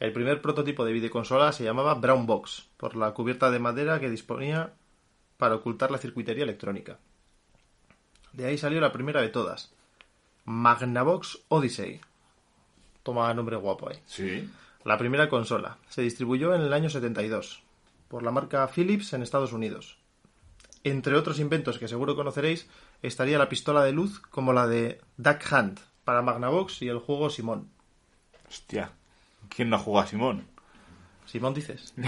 El 0.00 0.12
primer 0.12 0.42
prototipo 0.42 0.84
de 0.84 0.92
videoconsola 0.92 1.52
se 1.52 1.62
llamaba 1.62 1.94
Brown 1.94 2.26
Box, 2.26 2.66
por 2.76 2.96
la 2.96 3.12
cubierta 3.12 3.52
de 3.52 3.60
madera 3.60 4.00
que 4.00 4.10
disponía 4.10 4.72
para 5.36 5.54
ocultar 5.54 5.92
la 5.92 5.98
circuitería 5.98 6.42
electrónica. 6.42 6.98
De 8.32 8.46
ahí 8.46 8.58
salió 8.58 8.80
la 8.80 8.92
primera 8.92 9.22
de 9.22 9.28
todas, 9.28 9.72
Magnavox 10.44 11.42
Odyssey. 11.46 12.00
Toma 13.04 13.32
nombre 13.32 13.54
guapo 13.54 13.90
ahí. 13.90 14.00
Sí. 14.06 14.50
La 14.82 14.98
primera 14.98 15.28
consola. 15.28 15.78
Se 15.88 16.02
distribuyó 16.02 16.52
en 16.52 16.62
el 16.62 16.72
año 16.72 16.90
72 16.90 17.62
por 18.08 18.24
la 18.24 18.32
marca 18.32 18.66
Philips 18.66 19.12
en 19.12 19.22
Estados 19.22 19.52
Unidos. 19.52 19.98
Entre 20.90 21.16
otros 21.16 21.38
inventos 21.38 21.78
que 21.78 21.88
seguro 21.88 22.16
conoceréis 22.16 22.66
estaría 23.02 23.38
la 23.38 23.48
pistola 23.48 23.82
de 23.84 23.92
luz 23.92 24.20
como 24.20 24.52
la 24.52 24.66
de 24.66 25.00
Duck 25.16 25.40
Hunt 25.50 25.80
para 26.04 26.22
Magnavox 26.22 26.82
y 26.82 26.88
el 26.88 26.98
juego 26.98 27.30
Simón. 27.30 27.70
Hostia. 28.48 28.92
¿Quién 29.48 29.70
no 29.70 29.78
jugado 29.78 30.06
a 30.06 30.08
Simón? 30.08 30.46
Simón 31.26 31.54
dices. 31.54 31.94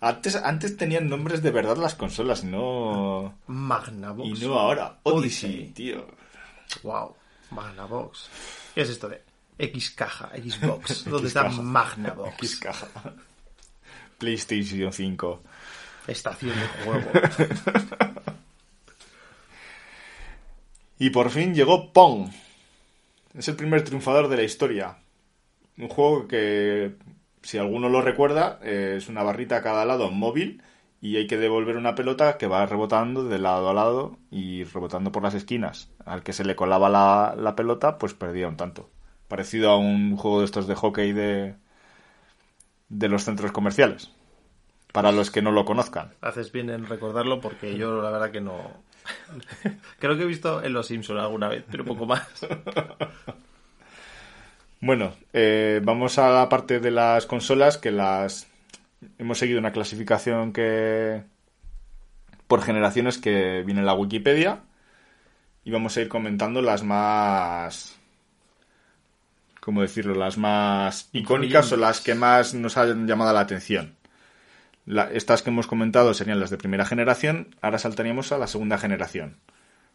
Antes, 0.00 0.36
antes 0.36 0.76
tenían 0.76 1.08
nombres 1.08 1.42
de 1.42 1.50
verdad 1.50 1.76
las 1.78 1.94
consolas, 1.94 2.44
no. 2.44 3.34
Magnavox. 3.46 4.28
Y 4.28 4.46
no 4.46 4.58
ahora. 4.58 4.98
Odyssey, 5.02 5.50
Odyssey. 5.50 5.72
tío. 5.72 6.06
Wow. 6.82 7.16
Magnavox. 7.50 8.28
¿Qué 8.74 8.82
es 8.82 8.90
esto 8.90 9.08
de 9.08 9.22
X 9.58 9.90
caja, 9.92 10.30
Xbox? 10.36 11.04
¿Dónde 11.10 11.28
X 11.28 11.28
está 11.28 11.44
caja. 11.44 11.62
Magnavox? 11.62 12.34
X 12.34 12.56
caja. 12.56 12.88
PlayStation 14.18 14.92
5. 14.92 15.42
Estación 16.06 16.54
de 16.54 16.66
juego. 16.84 17.10
Y 20.98 21.10
por 21.10 21.30
fin 21.30 21.54
llegó 21.54 21.92
Pong. 21.92 22.30
Es 23.34 23.48
el 23.48 23.56
primer 23.56 23.82
triunfador 23.82 24.28
de 24.28 24.36
la 24.36 24.42
historia. 24.42 24.98
Un 25.76 25.88
juego 25.88 26.26
que, 26.26 26.96
si 27.42 27.58
alguno 27.58 27.88
lo 27.88 28.00
recuerda, 28.00 28.58
eh, 28.62 28.94
es 28.96 29.08
una 29.08 29.22
barrita 29.22 29.56
a 29.56 29.62
cada 29.62 29.84
lado 29.84 30.10
móvil 30.10 30.62
y 31.02 31.16
hay 31.16 31.26
que 31.26 31.36
devolver 31.36 31.76
una 31.76 31.94
pelota 31.94 32.38
que 32.38 32.46
va 32.46 32.64
rebotando 32.64 33.24
de 33.24 33.38
lado 33.38 33.68
a 33.68 33.74
lado 33.74 34.18
y 34.30 34.64
rebotando 34.64 35.12
por 35.12 35.22
las 35.22 35.34
esquinas. 35.34 35.90
Al 36.06 36.22
que 36.22 36.32
se 36.32 36.44
le 36.44 36.56
colaba 36.56 36.88
la, 36.88 37.34
la 37.36 37.54
pelota, 37.56 37.98
pues 37.98 38.14
perdía 38.14 38.48
un 38.48 38.56
tanto. 38.56 38.88
Parecido 39.28 39.70
a 39.70 39.76
un 39.76 40.16
juego 40.16 40.40
de 40.40 40.46
estos 40.46 40.66
de 40.66 40.74
hockey 40.76 41.12
de, 41.12 41.56
de 42.88 43.08
los 43.08 43.24
centros 43.24 43.52
comerciales. 43.52 44.10
Para 44.96 45.12
los 45.12 45.30
que 45.30 45.42
no 45.42 45.52
lo 45.52 45.66
conozcan. 45.66 46.14
Haces 46.22 46.50
bien 46.50 46.70
en 46.70 46.86
recordarlo 46.86 47.38
porque 47.38 47.76
yo 47.76 48.00
la 48.00 48.10
verdad 48.10 48.30
que 48.30 48.40
no... 48.40 48.82
Creo 49.98 50.16
que 50.16 50.22
he 50.22 50.26
visto 50.26 50.62
en 50.64 50.72
Los 50.72 50.86
Simpsons 50.86 51.20
alguna 51.20 51.48
vez, 51.48 51.64
pero 51.70 51.84
poco 51.84 52.06
más. 52.06 52.26
Bueno, 54.78 55.14
eh, 55.32 55.80
vamos 55.82 56.18
a 56.18 56.28
la 56.28 56.48
parte 56.50 56.80
de 56.80 56.90
las 56.90 57.24
consolas 57.24 57.78
que 57.78 57.90
las 57.90 58.46
hemos 59.18 59.38
seguido 59.38 59.58
una 59.58 59.72
clasificación 59.72 60.52
que 60.52 61.22
por 62.46 62.62
generaciones 62.62 63.16
que 63.16 63.62
viene 63.64 63.80
en 63.80 63.86
la 63.86 63.94
Wikipedia 63.94 64.60
y 65.64 65.70
vamos 65.70 65.96
a 65.96 66.02
ir 66.02 66.08
comentando 66.08 66.60
las 66.60 66.84
más 66.84 67.98
¿cómo 69.60 69.80
decirlo? 69.80 70.14
las 70.14 70.36
más 70.38 71.08
icónicas 71.12 71.72
o 71.72 71.76
las 71.76 72.00
que 72.00 72.14
más 72.14 72.54
nos 72.54 72.76
han 72.76 73.06
llamado 73.08 73.32
la 73.32 73.40
atención. 73.40 73.96
La- 74.86 75.10
estas 75.12 75.42
que 75.42 75.50
hemos 75.50 75.66
comentado 75.66 76.14
serían 76.14 76.40
las 76.40 76.50
de 76.50 76.58
primera 76.58 76.86
generación, 76.86 77.54
ahora 77.60 77.78
saltaríamos 77.78 78.32
a 78.32 78.38
la 78.38 78.46
segunda 78.46 78.78
generación, 78.78 79.36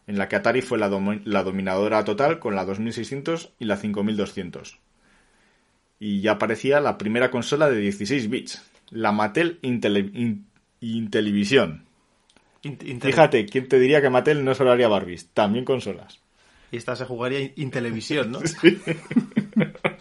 en 0.06 0.18
la 0.18 0.28
que 0.28 0.36
Atari 0.36 0.60
fue 0.62 0.78
la, 0.78 0.88
la 1.24 1.42
dominadora 1.42 2.04
total 2.04 2.38
con 2.38 2.54
la 2.54 2.64
2600 2.64 3.52
y 3.58 3.64
la 3.64 3.76
5200. 3.76 4.78
Y 5.98 6.20
ya 6.20 6.32
aparecía 6.32 6.80
la 6.80 6.98
primera 6.98 7.30
consola 7.30 7.70
de 7.70 7.78
16 7.78 8.28
bits, 8.28 8.62
la 8.90 9.12
Mattel 9.12 9.60
Intele- 9.62 10.10
In- 10.14 10.46
Intellivision. 10.80 11.84
Int- 12.64 12.82
Intel- 12.84 13.06
Fíjate, 13.06 13.46
¿quién 13.46 13.68
te 13.68 13.78
diría 13.78 14.02
que 14.02 14.10
Mattel 14.10 14.44
no 14.44 14.54
solo 14.54 14.72
haría 14.72 14.88
Barbies? 14.88 15.28
También 15.32 15.64
consolas. 15.64 16.20
Y 16.70 16.76
esta 16.76 16.96
se 16.96 17.04
jugaría 17.04 17.38
en- 17.40 17.52
en 17.56 17.70
televisión, 17.70 18.30
¿no? 18.32 18.40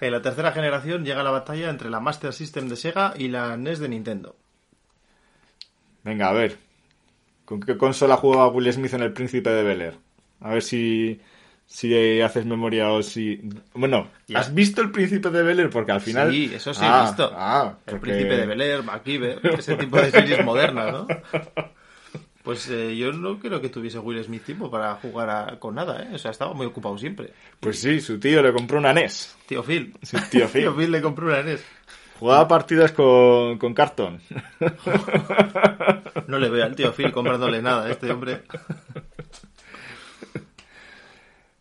En 0.00 0.12
la 0.12 0.22
tercera 0.22 0.52
generación 0.52 1.04
llega 1.04 1.22
la 1.22 1.30
batalla 1.30 1.70
entre 1.70 1.90
la 1.90 2.00
Master 2.00 2.32
System 2.32 2.68
de 2.68 2.76
Sega 2.76 3.14
y 3.16 3.28
la 3.28 3.56
NES 3.56 3.80
de 3.80 3.88
Nintendo. 3.88 4.36
Venga, 6.04 6.28
a 6.28 6.32
ver. 6.32 6.56
¿Con 7.44 7.60
qué 7.60 7.76
consola 7.76 8.16
jugaba 8.16 8.48
Will 8.48 8.72
Smith 8.72 8.94
en 8.94 9.02
El 9.02 9.12
Príncipe 9.12 9.50
de 9.50 9.62
Bel 9.62 9.80
Air? 9.80 9.94
A 10.40 10.50
ver 10.52 10.62
si, 10.62 11.20
si 11.66 12.20
haces 12.20 12.44
memoria 12.46 12.90
o 12.92 13.02
si... 13.02 13.40
Bueno. 13.74 14.08
¿has 14.34 14.54
visto 14.54 14.82
El 14.82 14.90
Príncipe 14.92 15.30
de 15.30 15.42
Bel 15.42 15.58
Air? 15.60 15.70
Porque 15.70 15.92
al 15.92 16.00
final... 16.00 16.30
Sí, 16.30 16.52
eso 16.54 16.72
sí 16.72 16.80
Ah, 16.84 17.00
he 17.02 17.06
visto. 17.06 17.32
ah, 17.34 17.74
El 17.86 17.92
porque- 17.92 18.00
Príncipe 18.12 18.36
de 18.36 18.46
Bel 18.46 18.60
Air, 18.60 18.82
MacGyver, 18.84 19.40
ese 19.58 19.76
tipo 19.76 19.96
de 19.96 20.10
series 20.10 20.44
modernas, 20.44 20.92
¿no? 20.92 21.06
Pues 22.48 22.66
eh, 22.70 22.96
yo 22.96 23.12
no 23.12 23.38
creo 23.38 23.60
que 23.60 23.68
tuviese 23.68 23.98
Will 23.98 24.24
Smith 24.24 24.42
tiempo 24.42 24.70
para 24.70 24.94
jugar 24.94 25.28
a- 25.28 25.58
con 25.58 25.74
nada, 25.74 26.02
¿eh? 26.04 26.14
O 26.14 26.18
sea, 26.18 26.30
estaba 26.30 26.54
muy 26.54 26.64
ocupado 26.64 26.96
siempre. 26.96 27.34
Pues 27.60 27.78
sí, 27.78 28.00
su 28.00 28.18
tío 28.18 28.42
le 28.42 28.54
compró 28.54 28.78
una 28.78 28.94
NES. 28.94 29.36
Tío 29.44 29.62
Phil. 29.62 29.94
Sí, 30.00 30.16
tío 30.30 30.48
Phil. 30.48 30.62
Tío 30.62 30.74
Phil 30.74 30.90
le 30.90 31.02
compró 31.02 31.26
una 31.26 31.42
NES. 31.42 31.62
Jugaba 32.18 32.48
partidas 32.48 32.92
con, 32.92 33.58
con 33.58 33.74
cartón. 33.74 34.22
No 36.26 36.38
le 36.38 36.48
veo 36.48 36.64
al 36.64 36.74
tío 36.74 36.90
Phil 36.94 37.12
comprándole 37.12 37.60
nada 37.60 37.84
a 37.84 37.90
este 37.90 38.10
hombre. 38.10 38.40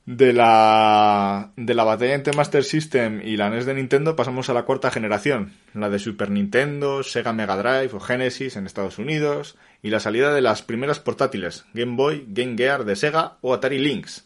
De 0.07 0.31
la, 0.31 1.51
de 1.57 1.73
la 1.73 1.83
batalla 1.83 2.15
entre 2.15 2.31
Master 2.31 2.63
System 2.63 3.19
y 3.21 3.35
la 3.35 3.49
NES 3.49 3.65
de 3.65 3.73
Nintendo 3.73 4.15
pasamos 4.15 4.49
a 4.49 4.53
la 4.53 4.63
cuarta 4.63 4.89
generación, 4.89 5.51
la 5.73 5.89
de 5.89 5.99
Super 5.99 6.29
Nintendo, 6.31 7.03
Sega 7.03 7.33
Mega 7.33 7.57
Drive 7.57 7.93
o 7.93 7.99
Genesis 7.99 8.55
en 8.55 8.65
Estados 8.65 8.99
Unidos, 8.99 9.57
y 9.83 9.89
la 9.89 9.99
salida 9.99 10.33
de 10.33 10.39
las 10.39 10.61
primeras 10.61 11.01
portátiles, 11.01 11.65
Game 11.73 11.97
Boy, 11.97 12.23
Game 12.29 12.55
Gear 12.55 12.85
de 12.85 12.95
Sega 12.95 13.35
o 13.41 13.53
Atari 13.53 13.79
Lynx. 13.79 14.25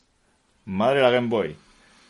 Madre 0.65 1.01
la 1.01 1.09
Game 1.09 1.29
Boy. 1.29 1.55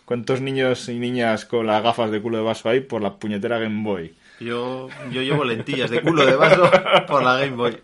¿Cuántos 0.04 0.42
niños 0.42 0.90
y 0.90 1.00
niñas 1.00 1.46
con 1.46 1.66
las 1.66 1.82
gafas 1.82 2.12
de 2.12 2.22
culo 2.22 2.40
de 2.40 2.44
vaso 2.44 2.68
hay 2.68 2.82
por 2.82 3.02
la 3.02 3.20
puñetera 3.20 3.58
Game 3.58 3.84
Boy? 3.86 4.14
Yo, 4.42 4.90
yo 5.14 5.22
llevo 5.22 5.46
lentillas 5.46 5.90
de 5.90 6.02
culo 6.02 6.26
de 6.26 6.36
vaso 6.36 6.70
por 7.08 7.24
la 7.24 7.38
Game 7.38 7.56
Boy. 7.56 7.78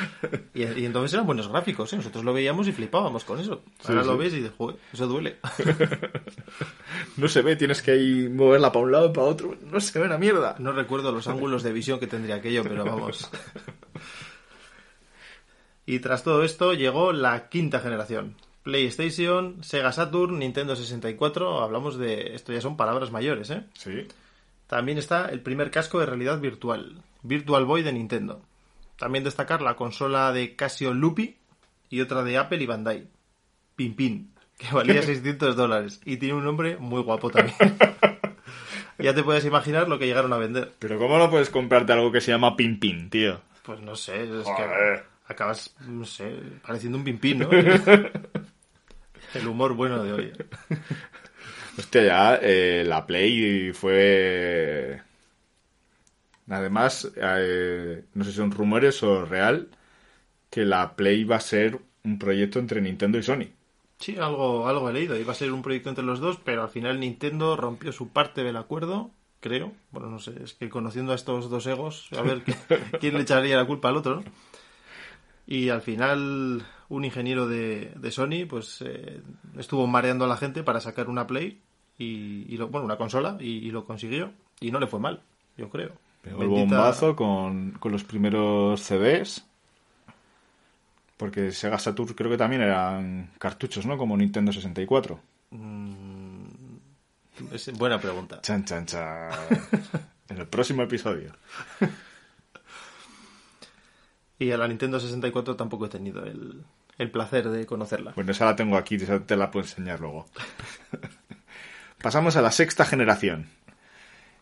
Y, 0.54 0.62
y 0.64 0.84
entonces 0.84 1.12
eran 1.14 1.26
buenos 1.26 1.48
gráficos, 1.48 1.92
¿eh? 1.92 1.96
Nosotros 1.96 2.24
lo 2.24 2.32
veíamos 2.32 2.68
y 2.68 2.72
flipábamos 2.72 3.24
con 3.24 3.38
eso. 3.40 3.62
Ahora 3.84 4.02
Sí, 4.02 4.08
lo 4.08 4.12
sí. 4.14 4.18
ves 4.18 4.32
y 4.32 4.36
dices, 4.36 4.52
"Joder, 4.56 4.76
eso 4.92 5.06
duele. 5.06 5.36
No 7.16 7.28
se 7.28 7.42
ve, 7.42 7.56
tienes 7.56 7.82
que 7.82 7.92
ahí 7.92 8.28
moverla 8.28 8.70
para 8.72 8.84
un 8.84 8.92
lado 8.92 9.06
y 9.10 9.12
para 9.12 9.26
otro. 9.26 9.56
No 9.70 9.80
se 9.80 9.98
ve 9.98 10.06
una 10.06 10.18
mierda. 10.18 10.56
No 10.58 10.72
recuerdo 10.72 11.12
los 11.12 11.26
ángulos 11.28 11.62
de 11.62 11.72
visión 11.72 11.98
que 12.00 12.06
tendría 12.06 12.36
aquello, 12.36 12.62
pero 12.62 12.84
vamos. 12.84 13.30
Y 15.84 15.98
tras 15.98 16.22
todo 16.22 16.44
esto 16.44 16.74
llegó 16.74 17.12
la 17.12 17.48
quinta 17.48 17.80
generación. 17.80 18.36
PlayStation, 18.62 19.62
Sega 19.64 19.90
Saturn, 19.92 20.38
Nintendo 20.38 20.76
64, 20.76 21.60
hablamos 21.60 21.98
de... 21.98 22.34
Esto 22.36 22.52
ya 22.52 22.60
son 22.60 22.76
palabras 22.76 23.10
mayores, 23.10 23.50
¿eh? 23.50 23.64
Sí. 23.74 24.06
También 24.68 24.98
está 24.98 25.28
el 25.28 25.40
primer 25.40 25.70
casco 25.72 25.98
de 25.98 26.06
realidad 26.06 26.38
virtual, 26.40 27.02
Virtual 27.22 27.64
Boy 27.64 27.82
de 27.82 27.92
Nintendo. 27.92 28.40
También 29.02 29.24
destacar 29.24 29.62
la 29.62 29.74
consola 29.74 30.30
de 30.30 30.54
Casio 30.54 30.94
Loopy 30.94 31.36
y 31.90 32.00
otra 32.02 32.22
de 32.22 32.38
Apple 32.38 32.62
y 32.62 32.66
Bandai, 32.66 33.08
Pimpin, 33.74 34.32
que 34.56 34.72
valía 34.72 35.02
600 35.02 35.56
dólares 35.56 36.00
y 36.04 36.18
tiene 36.18 36.34
un 36.34 36.44
nombre 36.44 36.76
muy 36.76 37.02
guapo 37.02 37.28
también. 37.28 37.56
ya 39.00 39.12
te 39.12 39.24
puedes 39.24 39.44
imaginar 39.44 39.88
lo 39.88 39.98
que 39.98 40.06
llegaron 40.06 40.32
a 40.32 40.36
vender. 40.36 40.70
Pero 40.78 41.00
¿cómo 41.00 41.18
no 41.18 41.28
puedes 41.30 41.50
comprarte 41.50 41.92
algo 41.92 42.12
que 42.12 42.20
se 42.20 42.30
llama 42.30 42.54
Pin 42.54 42.78
Pin, 42.78 43.10
tío? 43.10 43.40
Pues 43.64 43.80
no 43.80 43.96
sé, 43.96 44.22
es 44.22 44.44
Joder. 44.44 45.02
que 45.26 45.32
acabas, 45.32 45.74
no 45.80 46.04
sé, 46.04 46.32
pareciendo 46.64 46.96
un 46.96 47.02
pimpín, 47.02 47.40
¿no? 47.40 47.50
El 49.34 49.48
humor 49.48 49.74
bueno 49.74 50.04
de 50.04 50.12
hoy. 50.12 50.32
Hostia, 51.76 52.04
ya 52.04 52.38
eh, 52.40 52.84
la 52.86 53.04
Play 53.04 53.72
fue... 53.72 55.02
Además, 56.48 57.12
eh, 57.16 58.04
no 58.14 58.24
sé 58.24 58.30
si 58.30 58.36
son 58.36 58.50
rumores 58.52 59.02
o 59.02 59.24
real, 59.24 59.68
que 60.50 60.64
la 60.66 60.96
Play 60.96 61.24
va 61.24 61.36
a 61.36 61.40
ser 61.40 61.80
un 62.04 62.18
proyecto 62.18 62.58
entre 62.60 62.80
Nintendo 62.82 63.18
y 63.18 63.24
Sony. 63.24 63.48
Sí, 63.98 64.16
algo, 64.18 64.66
algo 64.68 64.90
he 64.90 64.92
leído. 64.92 65.16
Iba 65.18 65.32
a 65.32 65.34
ser 65.34 65.52
un 65.52 65.62
proyecto 65.62 65.88
entre 65.88 66.04
los 66.04 66.20
dos, 66.20 66.38
pero 66.44 66.62
al 66.62 66.68
final 66.70 66.98
Nintendo 67.00 67.56
rompió 67.56 67.92
su 67.92 68.08
parte 68.08 68.42
del 68.42 68.56
acuerdo, 68.56 69.10
creo. 69.40 69.72
Bueno, 69.92 70.08
no 70.10 70.18
sé, 70.18 70.42
es 70.42 70.54
que 70.54 70.68
conociendo 70.68 71.12
a 71.12 71.14
estos 71.14 71.48
dos 71.50 71.66
egos, 71.66 72.08
a 72.12 72.22
ver 72.22 72.42
qué- 72.44 72.56
quién 72.98 73.14
le 73.14 73.22
echaría 73.22 73.56
la 73.56 73.66
culpa 73.66 73.88
al 73.88 73.96
otro, 73.96 74.16
¿no? 74.16 74.24
Y 75.46 75.68
al 75.70 75.82
final, 75.82 76.64
un 76.88 77.04
ingeniero 77.04 77.48
de, 77.48 77.92
de 77.96 78.10
Sony, 78.10 78.46
pues 78.48 78.82
eh, 78.86 79.20
estuvo 79.58 79.86
mareando 79.86 80.24
a 80.24 80.28
la 80.28 80.36
gente 80.36 80.62
para 80.62 80.80
sacar 80.80 81.08
una 81.08 81.26
Play, 81.26 81.60
y, 81.98 82.46
y 82.52 82.56
lo- 82.56 82.68
bueno, 82.68 82.84
una 82.86 82.96
consola, 82.96 83.36
y, 83.40 83.58
y 83.66 83.70
lo 83.70 83.84
consiguió. 83.84 84.32
Y 84.60 84.70
no 84.70 84.78
le 84.80 84.86
fue 84.86 85.00
mal, 85.00 85.22
yo 85.56 85.68
creo. 85.68 85.92
Pegó 86.22 86.42
el 86.42 86.48
bombazo 86.48 87.14
con, 87.16 87.72
con 87.72 87.92
los 87.92 88.04
primeros 88.04 88.80
CDs. 88.80 89.44
Porque 91.16 91.52
Sega 91.52 91.78
Saturn 91.78 92.14
creo 92.14 92.30
que 92.30 92.36
también 92.36 92.62
eran 92.62 93.30
cartuchos, 93.38 93.86
¿no? 93.86 93.98
Como 93.98 94.16
Nintendo 94.16 94.52
64. 94.52 95.20
Es 97.52 97.72
buena 97.76 98.00
pregunta. 98.00 98.40
Chan, 98.40 98.64
chan, 98.64 98.86
chan. 98.86 99.30
en 100.28 100.38
el 100.38 100.46
próximo 100.46 100.82
episodio. 100.82 101.32
Y 104.38 104.50
a 104.50 104.56
la 104.56 104.66
Nintendo 104.66 104.98
64 104.98 105.54
tampoco 105.56 105.86
he 105.86 105.88
tenido 105.88 106.24
el, 106.24 106.64
el 106.98 107.10
placer 107.10 107.48
de 107.48 107.66
conocerla. 107.66 108.12
Bueno, 108.14 108.32
esa 108.32 108.44
la 108.44 108.56
tengo 108.56 108.76
aquí, 108.76 108.96
esa 108.96 109.20
te 109.20 109.36
la 109.36 109.50
puedo 109.50 109.64
enseñar 109.64 110.00
luego. 110.00 110.26
Pasamos 112.02 112.36
a 112.36 112.42
la 112.42 112.50
sexta 112.50 112.84
generación, 112.84 113.48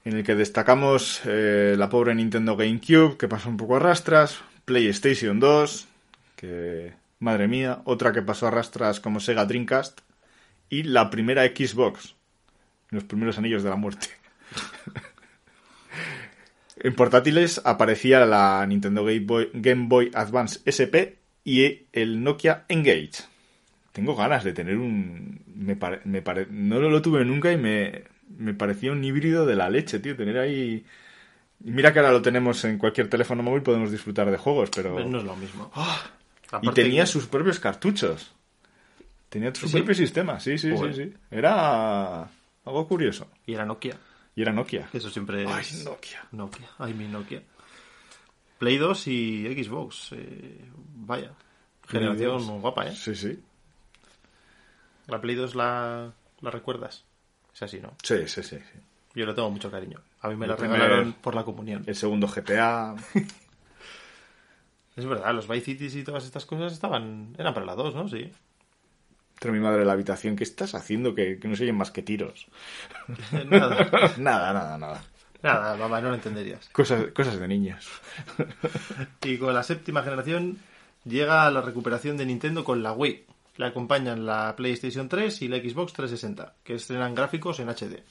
en 0.04 0.16
el 0.16 0.24
que 0.24 0.34
destacamos 0.34 1.20
eh, 1.26 1.74
la 1.76 1.88
pobre 1.88 2.14
Nintendo 2.14 2.56
GameCube, 2.56 3.16
que 3.18 3.28
pasó 3.28 3.48
un 3.48 3.56
poco 3.56 3.76
a 3.76 3.80
rastras, 3.80 4.40
PlayStation 4.64 5.40
2, 5.40 5.88
que, 6.36 6.94
madre 7.18 7.48
mía, 7.48 7.82
otra 7.84 8.12
que 8.12 8.22
pasó 8.22 8.46
a 8.46 8.50
rastras 8.50 9.00
como 9.00 9.20
Sega 9.20 9.44
Dreamcast, 9.44 10.00
y 10.68 10.84
la 10.84 11.10
primera 11.10 11.44
Xbox, 11.44 12.14
los 12.90 13.04
primeros 13.04 13.38
anillos 13.38 13.62
de 13.62 13.70
la 13.70 13.76
muerte. 13.76 14.08
en 16.76 16.94
portátiles 16.94 17.60
aparecía 17.64 18.24
la 18.24 18.64
Nintendo 18.66 19.04
Game 19.04 19.86
Boy, 19.88 20.10
Advance 20.14 20.60
SP 20.64 21.18
y 21.44 21.86
el 21.92 22.22
Nokia 22.22 22.64
Engage. 22.68 23.24
Tengo 23.92 24.14
ganas 24.14 24.44
de 24.44 24.52
tener 24.52 24.76
un... 24.78 25.40
Me 25.56 25.76
pare- 25.76 26.46
No 26.50 26.80
lo 26.80 27.02
tuve 27.02 27.24
nunca 27.24 27.52
y 27.52 27.56
me, 27.56 28.04
me 28.36 28.54
parecía 28.54 28.92
un 28.92 29.02
híbrido 29.04 29.46
de 29.46 29.56
la 29.56 29.68
leche, 29.70 29.98
tío. 29.98 30.16
Tener 30.16 30.38
ahí... 30.38 30.84
y 31.64 31.70
Mira 31.70 31.92
que 31.92 31.98
ahora 31.98 32.12
lo 32.12 32.22
tenemos 32.22 32.64
en 32.64 32.78
cualquier 32.78 33.08
teléfono 33.10 33.42
móvil, 33.42 33.62
podemos 33.62 33.90
disfrutar 33.90 34.30
de 34.30 34.36
juegos, 34.38 34.70
pero... 34.74 34.94
Pero 34.96 35.08
no 35.08 35.18
es 35.18 35.24
lo 35.24 35.36
mismo. 35.36 35.70
Y 35.74 36.56
Aparte 36.56 36.82
tenía 36.82 37.02
que- 37.02 37.06
sus 37.08 37.26
propios 37.26 37.58
cartuchos. 37.60 38.32
Tenía 39.28 39.54
su 39.54 39.68
¿Sí? 39.68 39.76
propio 39.76 39.94
sistema, 39.94 40.40
sí, 40.40 40.58
sí, 40.58 40.72
Joder. 40.76 40.94
sí, 40.94 41.04
sí. 41.04 41.14
Era 41.30 42.22
algo 42.64 42.88
curioso. 42.88 43.28
Y 43.46 43.54
era 43.54 43.64
Nokia. 43.64 43.96
Y 44.34 44.42
era 44.42 44.52
Nokia. 44.52 44.88
Eso 44.92 45.08
siempre 45.10 45.44
Ay, 45.46 45.60
es... 45.60 45.84
Nokia. 45.84 46.26
Nokia. 46.32 46.68
Ay, 46.78 46.94
mi 46.94 47.06
Nokia. 47.06 47.42
Play 48.58 48.76
2 48.78 49.06
y 49.08 49.62
Xbox. 49.64 50.12
eh, 50.12 50.60
vaya. 50.96 51.32
Generación 51.88 52.36
Play 52.38 52.46
2. 52.48 52.60
guapa, 52.60 52.86
¿eh? 52.88 52.94
Sí, 52.96 53.14
sí. 53.14 53.38
La 55.06 55.20
Play 55.20 55.34
2 55.36 55.54
la, 55.54 56.12
la 56.40 56.50
recuerdas. 56.50 57.04
Es 57.54 57.62
así, 57.62 57.80
¿no? 57.80 57.92
Sí, 58.02 58.16
sí, 58.26 58.42
sí. 58.42 58.56
sí. 58.58 58.78
Yo 59.14 59.26
le 59.26 59.34
tengo 59.34 59.50
mucho 59.50 59.70
cariño. 59.70 59.98
A 60.20 60.28
mí 60.28 60.36
me 60.36 60.44
El 60.46 60.50
la 60.52 60.56
primer- 60.56 60.78
regalaron 60.80 61.12
por 61.14 61.34
la 61.34 61.44
comunión. 61.44 61.82
El 61.86 61.94
segundo 61.96 62.26
GTA. 62.28 62.94
Es 64.96 65.06
verdad, 65.06 65.32
los 65.34 65.48
Vice 65.48 65.64
Cities 65.66 65.94
y 65.96 66.04
todas 66.04 66.24
estas 66.24 66.44
cosas 66.44 66.72
estaban 66.72 67.34
eran 67.38 67.54
para 67.54 67.64
la 67.64 67.74
2, 67.74 67.94
¿no? 67.94 68.08
Sí. 68.08 68.30
Entra 69.34 69.52
mi 69.52 69.60
madre 69.60 69.80
en 69.82 69.86
la 69.86 69.94
habitación. 69.94 70.36
¿Qué 70.36 70.44
estás 70.44 70.74
haciendo? 70.74 71.14
Que, 71.14 71.38
que 71.38 71.48
no 71.48 71.56
se 71.56 71.62
oyen 71.62 71.76
más 71.76 71.90
que 71.90 72.02
tiros. 72.02 72.48
nada, 73.48 73.88
nada, 74.18 74.52
nada, 74.52 74.78
nada. 74.78 75.04
nada, 75.42 75.76
mamá, 75.76 76.00
no 76.00 76.08
lo 76.10 76.16
entenderías. 76.16 76.68
Cosas, 76.70 77.06
cosas 77.12 77.38
de 77.38 77.48
niños. 77.48 77.88
Y 79.24 79.38
con 79.38 79.54
la 79.54 79.62
séptima 79.62 80.02
generación 80.02 80.58
llega 81.04 81.50
la 81.50 81.62
recuperación 81.62 82.16
de 82.18 82.26
Nintendo 82.26 82.64
con 82.64 82.82
la 82.82 82.92
Wii. 82.92 83.24
Le 83.60 83.66
acompañan 83.66 84.24
la 84.24 84.56
PlayStation 84.56 85.06
3 85.06 85.42
y 85.42 85.48
la 85.48 85.58
Xbox 85.58 85.92
360, 85.92 86.54
que 86.64 86.74
estrenan 86.74 87.14
gráficos 87.14 87.60
en 87.60 87.68
HD. 87.68 88.02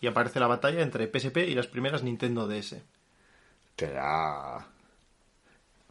Y 0.00 0.06
aparece 0.06 0.40
la 0.40 0.46
batalla 0.46 0.80
entre 0.82 1.06
PSP 1.08 1.38
y 1.48 1.54
las 1.54 1.66
primeras 1.66 2.02
Nintendo 2.02 2.48
DS. 2.48 2.76
Ya... 3.76 4.66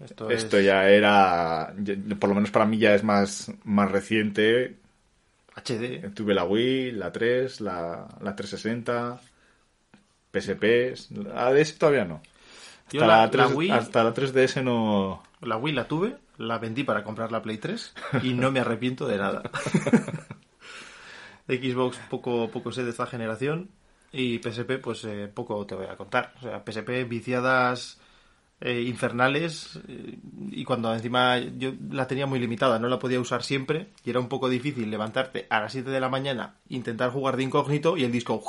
Esto, 0.04 0.30
Esto 0.32 0.58
es 0.58 0.66
ya 0.66 0.90
era... 0.90 1.74
Por 2.20 2.30
lo 2.30 2.36
menos 2.36 2.52
para 2.52 2.66
mí 2.66 2.78
ya 2.80 2.96
es 2.96 3.04
más, 3.04 3.52
más 3.64 3.92
reciente. 3.92 4.76
HD. 5.56 6.12
Tuve 6.16 6.34
la 6.34 6.46
Wii, 6.46 6.94
la 6.94 7.12
3, 7.12 7.62
la, 7.62 8.08
la 8.20 8.36
360, 8.36 9.22
PSP. 10.32 10.96
La 11.24 11.54
DS 11.54 11.78
todavía 11.78 12.06
no. 12.06 12.22
Hasta 12.88 12.98
Yo 12.98 13.02
la, 13.02 13.08
la- 13.08 13.18
la 13.26 13.32
3, 13.32 13.46
Wii- 13.52 13.72
hasta 13.72 14.04
la 14.04 14.14
3DS 14.14 14.64
no... 14.64 15.24
La 15.42 15.58
Wii 15.58 15.74
la 15.74 15.88
tuve, 15.88 16.16
la 16.38 16.58
vendí 16.58 16.84
para 16.84 17.04
comprar 17.04 17.32
la 17.32 17.42
Play 17.42 17.58
3 17.58 17.94
y 18.24 18.34
no 18.34 18.52
me 18.52 18.60
arrepiento 18.60 19.08
de 19.08 19.18
nada. 19.18 19.44
Xbox 21.48 21.98
poco, 22.10 22.50
poco 22.50 22.72
sé 22.72 22.84
de 22.84 22.92
esta 22.92 23.06
generación 23.06 23.70
y 24.12 24.40
PSP 24.40 24.80
pues 24.82 25.04
eh, 25.06 25.30
poco 25.34 25.66
te 25.66 25.76
voy 25.76 25.88
a 25.88 25.98
contar. 25.98 26.34
O 26.40 26.42
sea, 26.42 26.64
PSP 26.66 27.08
viciadas 27.08 28.00
eh, 28.62 28.82
infernales 28.82 29.80
eh, 29.88 30.18
y 30.52 30.64
cuando 30.64 30.94
encima 30.94 31.38
yo 31.38 31.74
la 31.92 32.08
tenía 32.08 32.26
muy 32.26 32.40
limitada, 32.40 32.80
no 32.80 32.88
la 32.88 33.00
podía 33.00 33.20
usar 33.20 33.44
siempre 33.44 33.90
y 34.06 34.10
era 34.10 34.20
un 34.20 34.30
poco 34.30 34.50
difícil 34.50 34.90
levantarte 34.90 35.48
a 35.50 35.60
las 35.60 35.74
7 35.74 35.90
de 35.90 36.00
la 36.00 36.10
mañana, 36.10 36.56
intentar 36.70 37.12
jugar 37.12 37.36
de 37.36 37.44
incógnito 37.44 37.98
y 37.98 38.04
el 38.04 38.12
disco 38.12 38.44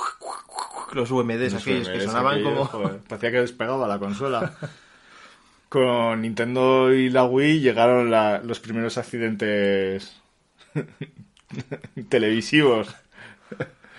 los 0.93 1.11
UMDs 1.11 1.55
Los 1.55 1.63
aquellos 1.63 1.89
que 1.89 2.01
sonaban 2.03 2.35
aquellos, 2.35 2.71
como 2.71 2.85
joder, 2.85 3.01
parecía 3.09 3.33
que 3.33 3.41
despegaba 3.41 3.89
la 3.89 3.99
consola. 3.99 4.55
Con 5.75 6.23
Nintendo 6.23 6.95
y 6.95 7.11
la 7.11 7.25
Wii 7.25 7.59
llegaron 7.59 8.09
la- 8.09 8.39
los 8.39 8.61
primeros 8.61 8.97
accidentes 8.97 10.21
televisivos. 12.09 12.95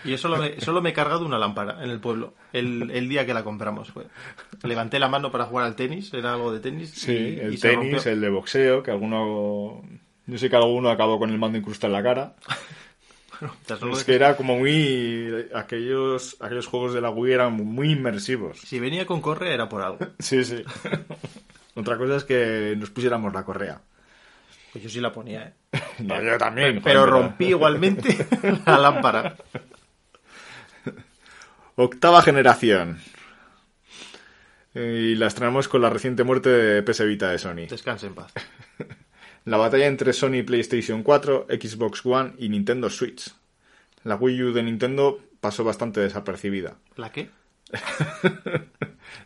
Y 0.06 0.12
yo 0.12 0.18
solo 0.18 0.38
me, 0.38 0.62
solo 0.62 0.82
me 0.82 0.92
he 0.92 0.94
cargado 0.94 1.26
una 1.26 1.38
lámpara 1.38 1.84
en 1.84 1.90
el 1.90 2.00
pueblo, 2.00 2.34
el, 2.54 2.92
el 2.92 3.10
día 3.10 3.26
que 3.26 3.34
la 3.34 3.44
compramos. 3.44 3.90
Fue. 3.92 4.06
Levanté 4.64 5.00
la 5.00 5.10
mano 5.10 5.34
para 5.34 5.46
jugar 5.46 5.66
al 5.66 5.76
tenis, 5.76 6.14
era 6.14 6.34
algo 6.34 6.54
de 6.54 6.62
tenis. 6.62 6.92
Sí, 6.92 7.12
y- 7.12 7.40
el 7.42 7.56
y 7.56 7.58
tenis, 7.58 8.06
el 8.06 8.22
de 8.22 8.30
boxeo, 8.30 8.82
que 8.82 8.92
alguno... 8.92 9.82
Yo 10.28 10.38
sé 10.38 10.50
que 10.50 10.56
alguno 10.56 10.90
acabó 10.90 11.20
con 11.20 11.30
el 11.30 11.38
mando 11.38 11.58
incrustado 11.58 11.94
en 11.94 12.02
la 12.04 12.08
cara. 12.10 12.36
Es 13.92 14.06
que 14.06 14.16
era 14.16 14.38
como 14.38 14.58
muy... 14.58 15.28
Aquellos, 15.54 16.38
aquellos 16.40 16.68
juegos 16.68 16.94
de 16.94 17.02
la 17.02 17.10
Wii 17.10 17.34
eran 17.34 17.54
muy 17.54 17.92
inmersivos. 17.92 18.60
Si 18.62 18.80
venía 18.80 19.06
con 19.06 19.20
correa 19.20 19.54
era 19.54 19.68
por 19.68 19.82
algo. 19.82 20.00
Sí, 20.20 20.46
sí. 20.46 20.64
Otra 21.76 21.98
cosa 21.98 22.16
es 22.16 22.24
que 22.24 22.76
nos 22.78 22.90
pusiéramos 22.90 23.34
la 23.34 23.44
correa. 23.44 23.82
Pues 24.72 24.84
yo 24.84 24.90
sí 24.90 25.00
la 25.00 25.12
ponía, 25.12 25.44
¿eh? 25.44 25.54
No, 26.00 26.22
yo 26.22 26.38
también. 26.38 26.82
Pero 26.84 27.06
rompí 27.06 27.48
igualmente 27.48 28.28
la 28.66 28.78
lámpara. 28.78 29.36
Octava 31.76 32.22
generación. 32.22 33.00
Y 34.74 35.16
la 35.16 35.28
estrenamos 35.28 35.68
con 35.68 35.82
la 35.82 35.90
reciente 35.90 36.24
muerte 36.24 36.50
de 36.50 36.84
PS 36.84 37.06
Vita 37.06 37.32
de 37.32 37.38
Sony. 37.38 37.68
Descanse 37.70 38.08
en 38.08 38.16
paz. 38.16 38.34
La 39.46 39.58
batalla 39.58 39.86
entre 39.86 40.12
Sony 40.12 40.44
PlayStation 40.44 41.04
4, 41.04 41.46
Xbox 41.50 42.04
One 42.04 42.34
y 42.40 42.50
Nintendo 42.50 42.90
Switch. 42.90 43.32
La 44.04 44.16
Wii 44.16 44.42
U 44.42 44.54
de 44.54 44.64
Nintendo 44.64 45.20
pasó 45.40 45.64
bastante 45.64 46.00
desapercibida. 46.00 46.78
¿La 46.96 47.12
qué? 47.12 47.30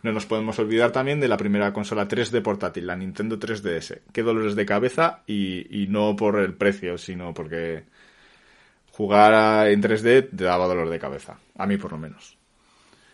No 0.03 0.11
nos 0.13 0.25
podemos 0.25 0.57
olvidar 0.59 0.91
también 0.91 1.19
de 1.19 1.27
la 1.27 1.37
primera 1.37 1.73
consola 1.73 2.07
3D 2.07 2.41
portátil, 2.41 2.87
la 2.87 2.95
Nintendo 2.95 3.37
3DS. 3.37 3.99
Qué 4.13 4.23
dolores 4.23 4.55
de 4.55 4.65
cabeza 4.65 5.23
y, 5.27 5.83
y 5.83 5.87
no 5.87 6.15
por 6.15 6.39
el 6.39 6.53
precio, 6.53 6.97
sino 6.97 7.33
porque 7.33 7.83
jugar 8.91 9.33
a- 9.33 9.69
en 9.69 9.81
3D 9.81 10.29
te 10.35 10.43
daba 10.43 10.67
dolor 10.67 10.89
de 10.89 10.99
cabeza. 10.99 11.39
A 11.57 11.65
mí 11.65 11.77
por 11.77 11.91
lo 11.91 11.97
menos. 11.97 12.37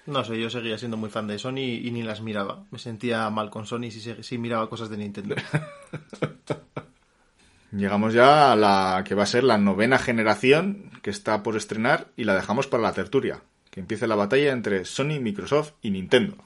No 0.05 0.23
sé, 0.23 0.39
yo 0.39 0.49
seguía 0.51 0.77
siendo 0.77 0.97
muy 0.97 1.09
fan 1.09 1.25
de 1.27 1.39
Sony 1.39 1.57
y 1.81 1.89
ni 1.91 2.03
las 2.03 2.21
miraba. 2.21 2.63
Me 2.69 2.77
sentía 2.77 3.27
mal 3.31 3.49
con 3.49 3.65
Sony 3.65 3.89
si, 3.89 4.01
si 4.21 4.37
miraba 4.37 4.69
cosas 4.69 4.89
de 4.89 4.97
Nintendo. 4.97 5.35
Llegamos 7.71 8.13
ya 8.13 8.51
a 8.51 8.55
la 8.55 9.03
que 9.05 9.15
va 9.15 9.23
a 9.23 9.27
ser 9.27 9.43
la 9.43 9.57
novena 9.57 9.97
generación 9.97 10.91
que 11.01 11.09
está 11.09 11.43
por 11.43 11.57
estrenar 11.57 12.07
y 12.15 12.23
la 12.23 12.35
dejamos 12.35 12.67
para 12.67 12.83
la 12.83 12.93
tertulia. 12.93 13.41
Que 13.75 13.81
empiece 13.81 14.07
la 14.07 14.15
batalla 14.15 14.53
entre 14.53 14.85
Sony, 14.85 15.19
Microsoft 15.19 15.73
y 15.81 15.91
Nintendo. 15.91 16.37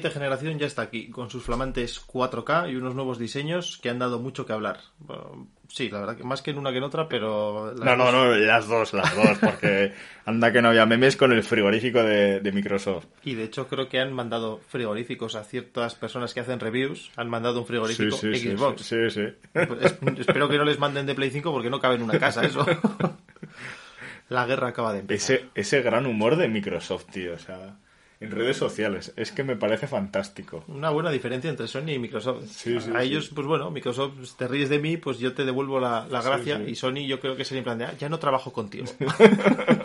Siguiente 0.00 0.18
generación 0.18 0.58
ya 0.58 0.66
está 0.66 0.82
aquí, 0.82 1.10
con 1.10 1.30
sus 1.30 1.42
flamantes 1.44 2.00
4K 2.06 2.72
y 2.72 2.76
unos 2.76 2.94
nuevos 2.94 3.18
diseños 3.18 3.78
que 3.82 3.90
han 3.90 3.98
dado 3.98 4.18
mucho 4.18 4.46
que 4.46 4.52
hablar. 4.52 4.78
Bueno, 4.98 5.46
sí, 5.68 5.88
la 5.90 6.00
verdad 6.00 6.16
que 6.16 6.24
más 6.24 6.40
que 6.42 6.50
en 6.52 6.58
una 6.58 6.70
que 6.72 6.78
en 6.78 6.84
otra, 6.84 7.08
pero... 7.08 7.74
No, 7.76 7.96
no, 7.96 8.10
no, 8.10 8.34
las 8.34 8.66
dos, 8.66 8.92
las 8.94 9.14
dos, 9.14 9.38
porque 9.38 9.92
anda 10.24 10.52
que 10.52 10.62
no 10.62 10.68
había 10.68 10.86
memes 10.86 11.16
con 11.16 11.32
el 11.32 11.42
frigorífico 11.42 12.02
de, 12.02 12.40
de 12.40 12.52
Microsoft. 12.52 13.06
Y 13.24 13.34
de 13.34 13.44
hecho 13.44 13.68
creo 13.68 13.88
que 13.88 14.00
han 14.00 14.12
mandado 14.12 14.60
frigoríficos 14.68 15.34
a 15.34 15.44
ciertas 15.44 15.94
personas 15.94 16.32
que 16.34 16.40
hacen 16.40 16.60
reviews. 16.60 17.10
Han 17.16 17.28
mandado 17.28 17.58
un 17.60 17.64
Sí, 17.66 17.68
frigorífico 17.68 18.16
sí, 18.16 18.34
sí, 18.34 18.56
Xbox. 18.56 18.82
sí, 18.82 19.10
sí. 19.10 19.24
Pues 19.52 19.68
es- 19.82 19.98
espero 20.20 20.48
que 20.48 20.56
no 20.58 20.64
les 20.64 20.78
manden 20.78 21.06
de 21.06 21.14
Play 21.14 21.30
5 21.30 21.52
porque 21.52 21.70
no 21.70 21.78
cabe 21.80 21.96
en 21.96 22.02
una 22.02 22.18
casa 22.18 22.42
eso. 22.44 22.64
La 24.28 24.46
guerra 24.46 24.68
acaba 24.68 24.92
de 24.92 25.00
empezar. 25.00 25.36
Ese, 25.36 25.46
ese 25.54 25.82
gran 25.82 26.06
humor 26.06 26.36
de 26.36 26.48
Microsoft, 26.48 27.06
tío, 27.12 27.34
o 27.34 27.38
sea, 27.38 27.76
en 28.20 28.30
redes 28.30 28.58
sociales, 28.58 29.12
es 29.16 29.32
que 29.32 29.42
me 29.44 29.56
parece 29.56 29.86
fantástico. 29.86 30.62
Una 30.68 30.90
buena 30.90 31.10
diferencia 31.10 31.48
entre 31.50 31.66
Sony 31.66 31.92
y 31.94 31.98
Microsoft. 31.98 32.44
Sí, 32.48 32.78
sí, 32.80 32.90
a 32.94 33.00
sí. 33.00 33.06
ellos, 33.06 33.30
pues 33.34 33.46
bueno, 33.46 33.70
Microsoft, 33.70 34.12
te 34.36 34.46
ríes 34.46 34.68
de 34.68 34.78
mí, 34.78 34.98
pues 34.98 35.18
yo 35.18 35.32
te 35.32 35.44
devuelvo 35.44 35.80
la, 35.80 36.06
la 36.06 36.20
gracia. 36.20 36.60
Y 36.66 36.74
Sony 36.74 37.06
yo 37.06 37.18
creo 37.18 37.34
que 37.34 37.46
sería 37.46 37.60
en 37.60 37.64
plan 37.64 37.78
de, 37.78 37.86
"Ah, 37.86 37.94
ya 37.98 38.10
no 38.10 38.18
trabajo 38.18 38.52
contigo. 38.52 38.84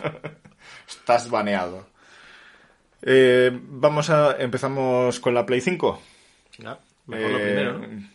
Estás 0.88 1.30
baneado. 1.30 1.86
Eh, 3.02 3.50
vamos 3.54 4.10
a... 4.10 4.36
Empezamos 4.38 5.20
con 5.20 5.34
la 5.34 5.46
Play 5.46 5.60
5. 5.60 6.02
Ya, 6.58 6.78
mejor 7.06 7.30
lo 7.30 7.38
Eh, 7.38 7.42
primero, 7.42 7.78
¿no? 7.78 7.86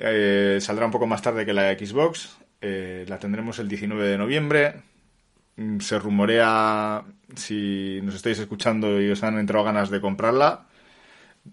eh, 0.00 0.58
saldrá 0.60 0.86
un 0.86 0.92
poco 0.92 1.06
más 1.06 1.22
tarde 1.22 1.46
que 1.46 1.52
la 1.52 1.72
Xbox. 1.72 2.36
La 2.60 3.18
tendremos 3.18 3.58
el 3.58 3.68
19 3.68 4.08
de 4.08 4.18
noviembre. 4.18 4.74
Mm, 5.56 5.78
Se 5.80 5.98
rumorea, 5.98 7.04
si 7.36 8.00
nos 8.02 8.14
estáis 8.16 8.38
escuchando 8.38 9.00
y 9.00 9.10
os 9.10 9.22
han 9.22 9.38
entrado 9.38 9.64
ganas 9.64 9.90
de 9.90 10.00
comprarla, 10.00 10.66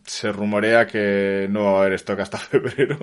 se 0.06 0.32
rumorea 0.32 0.88
que 0.88 1.48
no 1.50 1.66
va 1.66 1.72
a 1.72 1.82
haber 1.82 1.94
stock 1.94 2.20
hasta 2.20 2.38
febrero. 2.40 2.98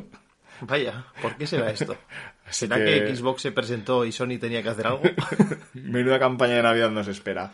Vaya, 0.61 1.06
¿por 1.22 1.37
qué 1.37 1.46
será 1.46 1.70
esto? 1.70 1.96
¿Será 2.50 2.76
que... 2.76 3.04
que- 3.04 3.14
Xbox 3.16 3.42
se 3.42 3.52
presentó 3.52 4.04
y 4.04 4.11
Sony 4.12 4.38
tenía 4.40 4.62
que 4.62 4.70
hacer 4.70 4.87
algo? 4.87 5.02
Menuda 5.74 6.18
campaña 6.18 6.54
de 6.56 6.62
Navidad 6.62 6.90
nos 6.90 7.06
espera. 7.08 7.52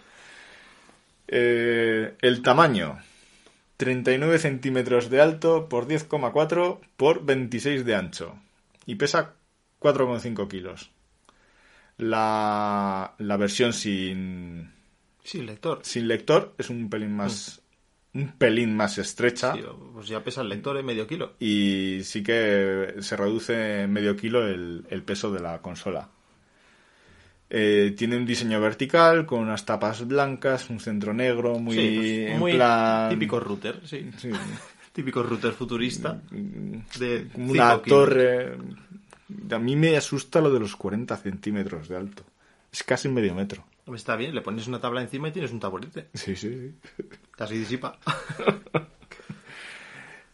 Eh, 1.29 2.15
el 2.21 2.43
tamaño. 2.43 2.99
39 3.77 4.39
centímetros 4.39 5.11
de 5.11 5.21
alto 5.21 5.69
por 5.69 5.87
10,4 5.89 6.79
por 6.97 7.25
26 7.25 7.85
de 7.85 7.95
ancho. 7.97 8.37
Y 8.87 8.95
pesa 8.95 9.35
4,5 9.81 10.49
kilos. 10.49 10.91
La, 11.99 13.15
la 13.19 13.37
versión 13.37 13.73
sin, 13.73 14.71
sí, 15.23 15.43
lector. 15.43 15.81
sin 15.83 16.09
lector 16.09 16.55
es 16.59 16.69
un 16.71 16.91
pelín 16.91 17.15
más, 17.17 17.63
un 18.15 18.33
pelín 18.33 18.77
más 18.77 18.99
estrecha. 18.99 19.55
Pues 19.93 20.09
ya 20.09 20.23
pesa 20.25 20.41
el 20.43 20.49
lector 20.49 20.77
en 20.77 20.87
medio 20.87 21.07
kilo. 21.07 21.35
y 21.39 22.01
sí 22.03 22.23
que 22.23 22.97
se 23.01 23.17
reduce 23.17 23.87
medio 23.87 24.17
kilo 24.17 24.47
el, 24.47 24.85
el 24.91 25.03
peso 25.03 25.31
de 25.33 25.41
la 25.41 25.63
consola. 25.63 26.09
Eh, 27.51 27.95
tiene 27.97 28.17
un 28.17 28.27
diseño 28.27 28.61
vertical 28.61 29.27
con 29.27 29.41
unas 29.41 29.65
tapas 29.65 30.07
blancas, 30.09 30.71
un 30.71 30.81
centro 30.81 31.15
negro, 31.15 31.59
muy, 31.61 31.77
sí, 31.77 31.93
pues, 31.95 32.11
en 32.11 32.39
muy 32.41 32.53
plan- 32.53 33.11
típico 33.11 33.39
router, 33.39 33.81
sí. 33.87 34.11
sí, 34.17 34.31
Típico 34.93 35.23
router 35.23 35.53
futurista 35.53 36.21
de 36.99 37.29
como 37.33 37.51
una 37.53 37.71
cinco 37.71 37.83
kilos. 37.83 38.09
A 39.51 39.59
mí 39.59 39.77
me 39.77 39.97
asusta 39.97 40.41
lo 40.41 40.53
de 40.53 40.61
los 40.61 40.77
40 40.77 41.17
centímetros 41.17 41.89
de 41.89 41.97
alto. 41.97 42.23
Es 42.73 42.83
casi 42.83 43.09
medio 43.09 43.35
metro. 43.35 43.65
Está 43.95 44.17
bien, 44.17 44.35
le 44.35 44.41
pones 44.41 44.67
una 44.67 44.81
tabla 44.81 45.03
encima 45.03 45.29
y 45.29 45.33
tienes 45.33 45.53
un 45.53 45.61
taburete. 45.61 46.09
Sí, 46.15 46.35
sí, 46.37 46.49
sí. 46.51 46.75
Así 47.39 47.59
disipa. 47.59 47.99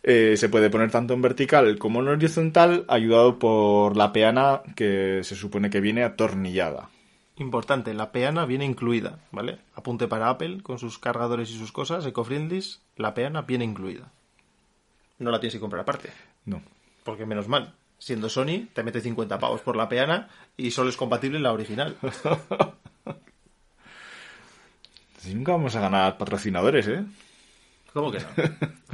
Eh, 0.02 0.36
se 0.38 0.48
puede 0.48 0.70
poner 0.70 0.90
tanto 0.90 1.12
en 1.12 1.20
vertical 1.20 1.78
como 1.78 2.00
en 2.00 2.08
horizontal, 2.08 2.86
ayudado 2.88 3.38
por 3.38 3.98
la 3.98 4.12
peana 4.14 4.62
que 4.74 5.20
se 5.22 5.36
supone 5.36 5.68
que 5.68 5.80
viene 5.80 6.02
atornillada. 6.04 6.88
Importante, 7.36 7.92
la 7.92 8.10
peana 8.10 8.46
viene 8.46 8.64
incluida, 8.64 9.18
¿vale? 9.30 9.58
Apunte 9.74 10.08
para 10.08 10.30
Apple 10.30 10.62
con 10.62 10.78
sus 10.78 10.98
cargadores 10.98 11.50
y 11.50 11.58
sus 11.58 11.70
cosas, 11.70 12.06
eco-friendlies, 12.06 12.80
la 12.96 13.12
peana 13.12 13.42
viene 13.42 13.64
incluida. 13.66 14.10
No 15.18 15.30
la 15.30 15.38
tienes 15.38 15.54
que 15.54 15.60
comprar 15.60 15.82
aparte, 15.82 16.08
No. 16.46 16.62
porque 17.04 17.26
menos 17.26 17.46
mal. 17.46 17.74
Siendo 18.00 18.30
Sony, 18.30 18.66
te 18.72 18.82
mete 18.82 19.02
50 19.02 19.38
pavos 19.38 19.60
por 19.60 19.76
la 19.76 19.86
peana 19.86 20.28
y 20.56 20.70
solo 20.70 20.88
es 20.88 20.96
compatible 20.96 21.38
la 21.38 21.52
original. 21.52 21.98
Si 25.18 25.34
nunca 25.34 25.52
vamos 25.52 25.76
a 25.76 25.80
ganar 25.80 26.16
patrocinadores, 26.16 26.88
¿eh? 26.88 27.04
¿Cómo 27.92 28.10
que 28.10 28.20
no? 28.20 28.26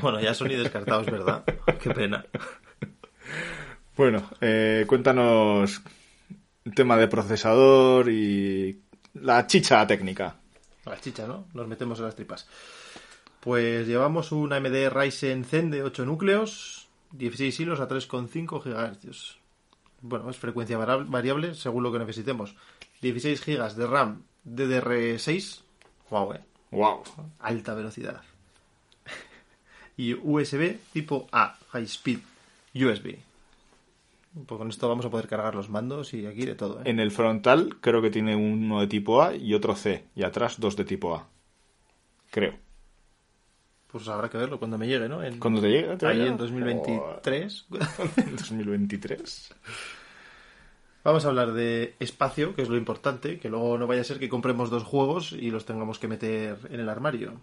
Bueno, 0.00 0.20
ya 0.20 0.34
Sony 0.34 0.48
descartado, 0.48 1.02
es 1.02 1.06
verdad. 1.06 1.44
Qué 1.80 1.90
pena. 1.90 2.26
Bueno, 3.96 4.28
eh, 4.40 4.84
cuéntanos 4.88 5.82
el 6.64 6.74
tema 6.74 6.96
de 6.96 7.06
procesador 7.06 8.10
y 8.10 8.82
la 9.14 9.46
chicha 9.46 9.86
técnica. 9.86 10.34
La 10.84 11.00
chicha, 11.00 11.28
¿no? 11.28 11.46
Nos 11.54 11.68
metemos 11.68 12.00
en 12.00 12.06
las 12.06 12.16
tripas. 12.16 12.48
Pues 13.38 13.86
llevamos 13.86 14.32
un 14.32 14.52
AMD 14.52 14.88
Ryzen 14.90 15.44
Zen 15.44 15.70
de 15.70 15.84
8 15.84 16.04
núcleos, 16.04 16.85
16 17.12 17.60
hilos 17.60 17.80
a 17.80 17.88
3,5 17.88 18.62
GHz. 18.62 19.38
Bueno, 20.02 20.30
es 20.30 20.36
frecuencia 20.36 20.78
variable 20.78 21.54
según 21.54 21.82
lo 21.82 21.92
que 21.92 21.98
necesitemos. 21.98 22.54
16 23.02 23.44
GB 23.44 23.74
de 23.74 23.86
RAM 23.86 24.22
DDR6. 24.44 25.62
Wow, 26.10 26.32
eh. 26.34 26.40
Wow. 26.70 27.02
Alta 27.40 27.74
velocidad. 27.74 28.22
Y 29.98 30.12
USB 30.12 30.76
tipo 30.92 31.26
A, 31.32 31.56
High 31.70 31.84
Speed 31.84 32.18
USB. 32.74 33.16
Pues 34.46 34.58
con 34.58 34.68
esto 34.68 34.88
vamos 34.88 35.06
a 35.06 35.10
poder 35.10 35.28
cargar 35.28 35.54
los 35.54 35.70
mandos 35.70 36.12
y 36.12 36.26
aquí 36.26 36.44
de 36.44 36.54
todo, 36.54 36.80
¿eh? 36.80 36.82
En 36.84 37.00
el 37.00 37.10
frontal 37.10 37.78
creo 37.80 38.02
que 38.02 38.10
tiene 38.10 38.36
uno 38.36 38.80
de 38.80 38.86
tipo 38.86 39.22
A 39.22 39.34
y 39.34 39.54
otro 39.54 39.74
C. 39.74 40.04
Y 40.14 40.24
atrás 40.24 40.60
dos 40.60 40.76
de 40.76 40.84
tipo 40.84 41.14
A. 41.14 41.26
Creo. 42.30 42.65
Pues 43.96 44.08
habrá 44.08 44.28
que 44.28 44.38
verlo 44.38 44.58
cuando 44.58 44.76
me 44.78 44.86
llegue, 44.86 45.08
¿no? 45.08 45.22
En- 45.22 45.38
¿Cuándo 45.38 45.60
te 45.60 45.68
llega? 45.70 45.96
¿Te 45.96 46.06
Ahí 46.06 46.20
en 46.26 46.36
2023. 46.36 47.66
En 48.16 48.36
2023. 48.36 49.54
Vamos 51.04 51.24
a 51.24 51.28
hablar 51.28 51.52
de 51.52 51.94
espacio, 52.00 52.54
que 52.54 52.62
es 52.62 52.68
lo 52.68 52.76
importante, 52.76 53.38
que 53.38 53.48
luego 53.48 53.78
no 53.78 53.86
vaya 53.86 54.00
a 54.00 54.04
ser 54.04 54.18
que 54.18 54.28
compremos 54.28 54.70
dos 54.70 54.82
juegos 54.82 55.32
y 55.32 55.50
los 55.50 55.64
tengamos 55.64 55.98
que 55.98 56.08
meter 56.08 56.58
en 56.70 56.80
el 56.80 56.88
armario. 56.88 57.40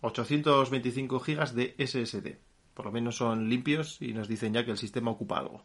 825 0.00 1.20
gigas 1.20 1.54
de 1.54 1.74
SSD. 1.78 2.36
Por 2.74 2.86
lo 2.86 2.92
menos 2.92 3.16
son 3.16 3.48
limpios 3.50 3.98
y 4.00 4.14
nos 4.14 4.28
dicen 4.28 4.54
ya 4.54 4.64
que 4.64 4.70
el 4.70 4.78
sistema 4.78 5.10
ocupa 5.10 5.38
algo. 5.38 5.62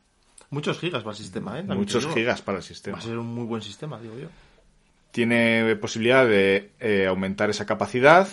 Muchos 0.50 0.80
gigas 0.80 1.06
va 1.08 1.12
el 1.12 1.17
sistema, 1.17 1.54
¿eh? 1.56 1.62
También 1.62 1.80
Muchos 1.80 2.06
gigas 2.08 2.41
para 2.41 2.58
el 2.58 2.63
Va 2.63 2.67
sistema. 2.67 2.97
a 2.97 3.02
ser 3.02 3.17
un 3.17 3.28
muy 3.28 3.45
buen 3.45 3.62
sistema, 3.62 4.00
digo 4.00 4.17
yo. 4.19 4.28
Tiene 5.12 5.76
posibilidad 5.78 6.28
de 6.28 6.71
eh, 6.80 7.08
aumentar 7.08 7.50
esa 7.50 7.65
capacidad, 7.65 8.28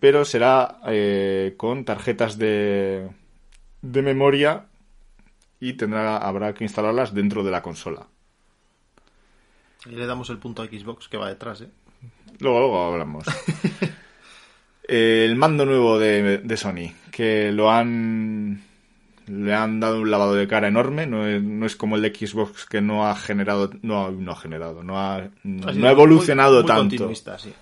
pero 0.00 0.24
será 0.24 0.80
eh, 0.86 1.54
con 1.56 1.84
tarjetas 1.84 2.38
de, 2.38 3.08
de 3.82 4.02
memoria 4.02 4.66
y 5.60 5.72
tendrá, 5.74 6.18
habrá 6.18 6.54
que 6.54 6.64
instalarlas 6.64 7.14
dentro 7.14 7.42
de 7.44 7.50
la 7.50 7.62
consola. 7.62 8.06
Ahí 9.86 9.94
le 9.94 10.06
damos 10.06 10.30
el 10.30 10.38
punto 10.38 10.62
a 10.62 10.66
Xbox 10.66 11.08
que 11.08 11.16
va 11.16 11.28
detrás, 11.28 11.60
¿eh? 11.62 11.68
Luego, 12.40 12.58
luego 12.60 12.84
hablamos. 12.92 13.24
el 14.88 15.36
mando 15.36 15.66
nuevo 15.66 15.98
de, 15.98 16.38
de 16.38 16.56
Sony, 16.56 16.92
que 17.10 17.52
lo 17.52 17.70
han. 17.70 18.62
Le 19.26 19.52
han 19.54 19.78
dado 19.78 20.00
un 20.00 20.10
lavado 20.10 20.34
de 20.34 20.48
cara 20.48 20.68
enorme. 20.68 21.06
No 21.06 21.26
es, 21.26 21.42
no 21.42 21.66
es 21.66 21.76
como 21.76 21.96
el 21.96 22.02
de 22.02 22.14
Xbox 22.14 22.64
que 22.64 22.80
no 22.80 23.06
ha 23.06 23.14
generado. 23.14 23.70
No, 23.82 24.10
no 24.10 24.32
ha 24.32 24.36
generado. 24.36 24.82
No 24.82 24.98
ha, 24.98 25.28
no 25.44 25.88
ha 25.88 25.90
evolucionado 25.90 26.62
muy- 26.62 26.72
muy 26.84 26.88
tanto. 26.96 27.38
sí. 27.38 27.52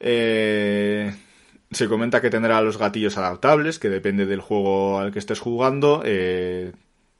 Eh, 0.00 1.14
se 1.70 1.88
comenta 1.88 2.20
que 2.20 2.30
tendrá 2.30 2.60
los 2.62 2.78
gatillos 2.78 3.16
adaptables, 3.18 3.78
que 3.78 3.88
depende 3.88 4.26
del 4.26 4.40
juego 4.40 4.98
al 4.98 5.12
que 5.12 5.18
estés 5.18 5.40
jugando. 5.40 6.02
eh, 6.04 6.72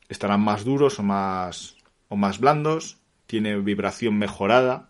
estarán 0.08 0.40
más 0.42 0.64
duros 0.64 0.98
o 0.98 1.02
más, 1.02 1.76
o 2.08 2.16
más 2.16 2.40
blandos. 2.40 2.98
Tiene 3.26 3.56
vibración 3.58 4.18
mejorada. 4.18 4.88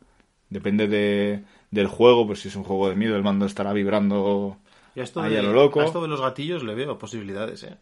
Depende 0.48 0.88
de, 0.88 1.44
del 1.70 1.86
juego, 1.88 2.26
pues 2.26 2.40
si 2.40 2.48
es 2.48 2.56
un 2.56 2.64
juego 2.64 2.88
de 2.88 2.96
miedo, 2.96 3.16
el 3.16 3.22
mando 3.22 3.46
estará 3.46 3.72
vibrando 3.72 4.58
Y 4.94 5.00
a 5.00 5.04
esto, 5.04 5.20
ahí 5.22 5.32
de, 5.32 5.38
a 5.38 5.42
lo 5.42 5.52
loco. 5.52 5.80
a 5.80 5.84
esto 5.84 6.02
de 6.02 6.08
los 6.08 6.20
gatillos 6.20 6.62
le 6.64 6.74
veo 6.74 6.98
posibilidades, 6.98 7.62
¿eh? 7.64 7.76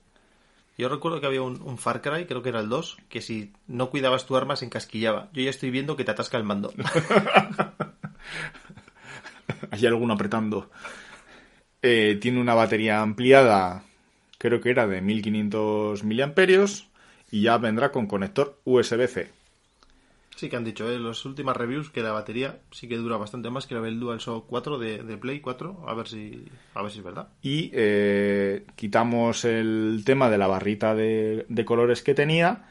Yo 0.78 0.88
recuerdo 0.88 1.20
que 1.20 1.26
había 1.26 1.42
un, 1.42 1.60
un 1.62 1.76
Far 1.78 2.00
Cry, 2.02 2.26
creo 2.26 2.42
que 2.42 2.50
era 2.50 2.60
el 2.60 2.68
2, 2.68 2.98
que 3.08 3.20
si 3.20 3.52
no 3.66 3.90
cuidabas 3.90 4.26
tu 4.26 4.36
arma 4.36 4.56
se 4.56 4.64
encasquillaba. 4.64 5.28
Yo 5.32 5.42
ya 5.42 5.50
estoy 5.50 5.70
viendo 5.70 5.96
que 5.96 6.04
te 6.04 6.12
atasca 6.12 6.36
el 6.38 6.44
mando. 6.44 6.72
Hay 9.70 9.86
alguno 9.86 10.14
apretando. 10.14 10.70
Eh, 11.82 12.18
tiene 12.20 12.40
una 12.40 12.54
batería 12.54 13.00
ampliada, 13.00 13.84
creo 14.38 14.60
que 14.60 14.70
era 14.70 14.86
de 14.86 15.00
1500 15.00 16.02
miliamperios, 16.04 16.88
y 17.30 17.42
ya 17.42 17.58
vendrá 17.58 17.92
con 17.92 18.06
conector 18.06 18.58
USB-C. 18.64 19.30
Sí 20.34 20.48
que 20.48 20.56
han 20.56 20.64
dicho, 20.64 20.88
¿eh? 20.88 20.98
las 21.00 21.24
últimas 21.24 21.56
reviews 21.56 21.90
que 21.90 22.00
la 22.00 22.12
batería 22.12 22.60
sí 22.70 22.86
que 22.86 22.96
dura 22.96 23.16
bastante 23.16 23.50
más 23.50 23.66
que 23.66 23.74
la 23.74 23.80
del 23.80 23.98
DualShock 23.98 24.46
4 24.46 24.78
de, 24.78 25.02
de 25.02 25.16
Play 25.16 25.40
4. 25.40 25.84
A 25.88 25.94
ver 25.94 26.06
si, 26.06 26.44
a 26.74 26.82
ver 26.82 26.92
si 26.92 26.98
es 26.98 27.04
verdad. 27.04 27.28
Y 27.42 27.70
eh, 27.74 28.64
quitamos 28.76 29.44
el 29.44 30.02
tema 30.04 30.30
de 30.30 30.38
la 30.38 30.46
barrita 30.46 30.94
de, 30.94 31.44
de 31.48 31.64
colores 31.64 32.02
que 32.02 32.14
tenía 32.14 32.66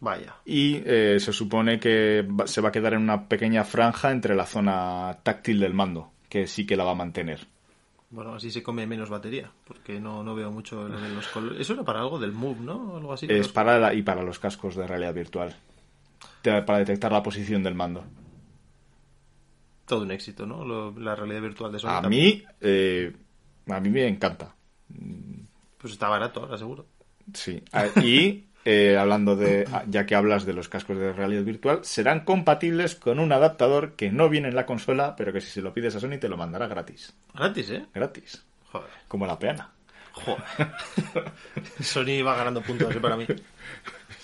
Vaya. 0.00 0.34
y 0.44 0.82
eh, 0.84 1.18
se 1.20 1.32
supone 1.32 1.78
que 1.78 2.26
se 2.46 2.60
va 2.60 2.70
a 2.70 2.72
quedar 2.72 2.94
en 2.94 3.02
una 3.02 3.28
pequeña 3.28 3.62
franja 3.62 4.10
entre 4.10 4.34
la 4.34 4.46
zona 4.46 5.18
táctil 5.22 5.60
del 5.60 5.74
mando, 5.74 6.10
que 6.32 6.46
sí 6.46 6.64
que 6.64 6.76
la 6.78 6.84
va 6.84 6.92
a 6.92 6.94
mantener. 6.94 7.46
Bueno, 8.08 8.34
así 8.34 8.50
se 8.50 8.62
come 8.62 8.86
menos 8.86 9.10
batería, 9.10 9.50
porque 9.66 10.00
no, 10.00 10.22
no 10.24 10.34
veo 10.34 10.50
mucho 10.50 10.88
los 10.88 11.26
colores. 11.34 11.60
Eso 11.60 11.74
era 11.74 11.82
para 11.82 12.00
algo 12.00 12.18
del 12.18 12.32
Move, 12.32 12.60
¿no? 12.60 12.96
Algo 12.96 13.12
así. 13.12 13.26
Es 13.28 13.48
para 13.48 13.78
la- 13.78 13.92
y 13.92 14.00
para 14.02 14.22
los 14.22 14.38
cascos 14.38 14.74
de 14.74 14.86
realidad 14.86 15.12
virtual. 15.12 15.54
Para 16.42 16.78
detectar 16.78 17.12
la 17.12 17.22
posición 17.22 17.62
del 17.62 17.74
mando. 17.74 18.02
Todo 19.86 20.02
un 20.04 20.10
éxito, 20.10 20.46
¿no? 20.46 20.64
Lo- 20.64 20.98
la 20.98 21.14
realidad 21.14 21.42
virtual 21.42 21.70
de 21.72 21.78
Sony. 21.78 21.88
A 21.90 22.00
también. 22.00 22.36
mí, 22.38 22.44
eh, 22.62 23.12
a 23.68 23.78
mí 23.80 23.90
me 23.90 24.06
encanta. 24.08 24.54
Pues 25.78 25.92
está 25.92 26.08
barato 26.08 26.40
ahora, 26.40 26.56
seguro. 26.56 26.86
Sí. 27.34 27.62
Ah, 27.72 27.86
Y 28.02 28.46
eh, 28.64 28.96
hablando 28.96 29.34
de, 29.34 29.66
ah, 29.72 29.84
ya 29.88 30.06
que 30.06 30.14
hablas 30.14 30.46
de 30.46 30.52
los 30.52 30.68
cascos 30.68 30.96
de 30.96 31.12
realidad 31.12 31.42
virtual, 31.42 31.80
serán 31.82 32.20
compatibles 32.24 32.94
con 32.94 33.18
un 33.18 33.32
adaptador 33.32 33.92
que 33.92 34.12
no 34.12 34.28
viene 34.28 34.48
en 34.48 34.54
la 34.54 34.66
consola, 34.66 35.16
pero 35.16 35.32
que 35.32 35.40
si 35.40 35.48
se 35.48 35.62
lo 35.62 35.74
pides 35.74 35.96
a 35.96 36.00
Sony 36.00 36.18
te 36.20 36.28
lo 36.28 36.36
mandará 36.36 36.68
gratis. 36.68 37.12
Gratis, 37.34 37.70
¿eh? 37.70 37.86
Gratis. 37.92 38.44
Joder. 38.70 38.90
Como 39.08 39.26
la 39.26 39.38
peana. 39.38 39.70
Joder. 40.12 40.42
Sony 41.80 42.22
va 42.24 42.36
ganando 42.36 42.62
puntos 42.62 42.94
¿eh? 42.94 43.00
para 43.00 43.16
mí. 43.16 43.26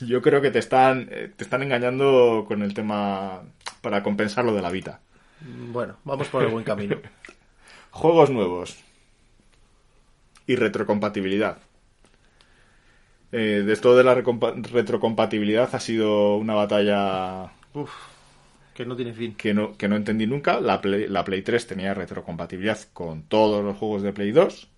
Yo 0.00 0.22
creo 0.22 0.40
que 0.40 0.50
te 0.50 0.60
están, 0.60 1.08
eh, 1.10 1.32
te 1.36 1.44
están 1.44 1.62
engañando 1.62 2.44
con 2.46 2.62
el 2.62 2.74
tema 2.74 3.42
para 3.80 4.02
compensar 4.02 4.44
lo 4.44 4.54
de 4.54 4.62
la 4.62 4.70
Vita. 4.70 5.00
Bueno, 5.40 5.96
vamos 6.04 6.28
por 6.28 6.44
el 6.44 6.50
buen 6.50 6.64
camino. 6.64 6.96
Juegos 7.90 8.30
nuevos. 8.30 8.84
Y 10.46 10.56
retrocompatibilidad. 10.56 11.58
Eh, 13.30 13.62
de 13.64 13.72
esto 13.72 13.94
de 13.96 14.04
la 14.04 14.14
retrocompatibilidad 14.14 15.68
ha 15.74 15.80
sido 15.80 16.36
una 16.36 16.54
batalla 16.54 17.52
Uf, 17.74 17.90
que 18.74 18.86
no 18.86 18.96
tiene 18.96 19.12
fin. 19.12 19.34
que 19.36 19.54
no, 19.54 19.76
que 19.76 19.88
no 19.88 19.96
entendí 19.96 20.26
nunca. 20.26 20.60
La 20.60 20.80
Play, 20.80 21.08
la 21.08 21.24
Play 21.24 21.42
3 21.42 21.66
tenía 21.66 21.94
retrocompatibilidad 21.94 22.78
con 22.92 23.22
todos 23.24 23.64
los 23.64 23.76
juegos 23.76 24.02
de 24.02 24.12
Play 24.12 24.32
2, 24.32 24.70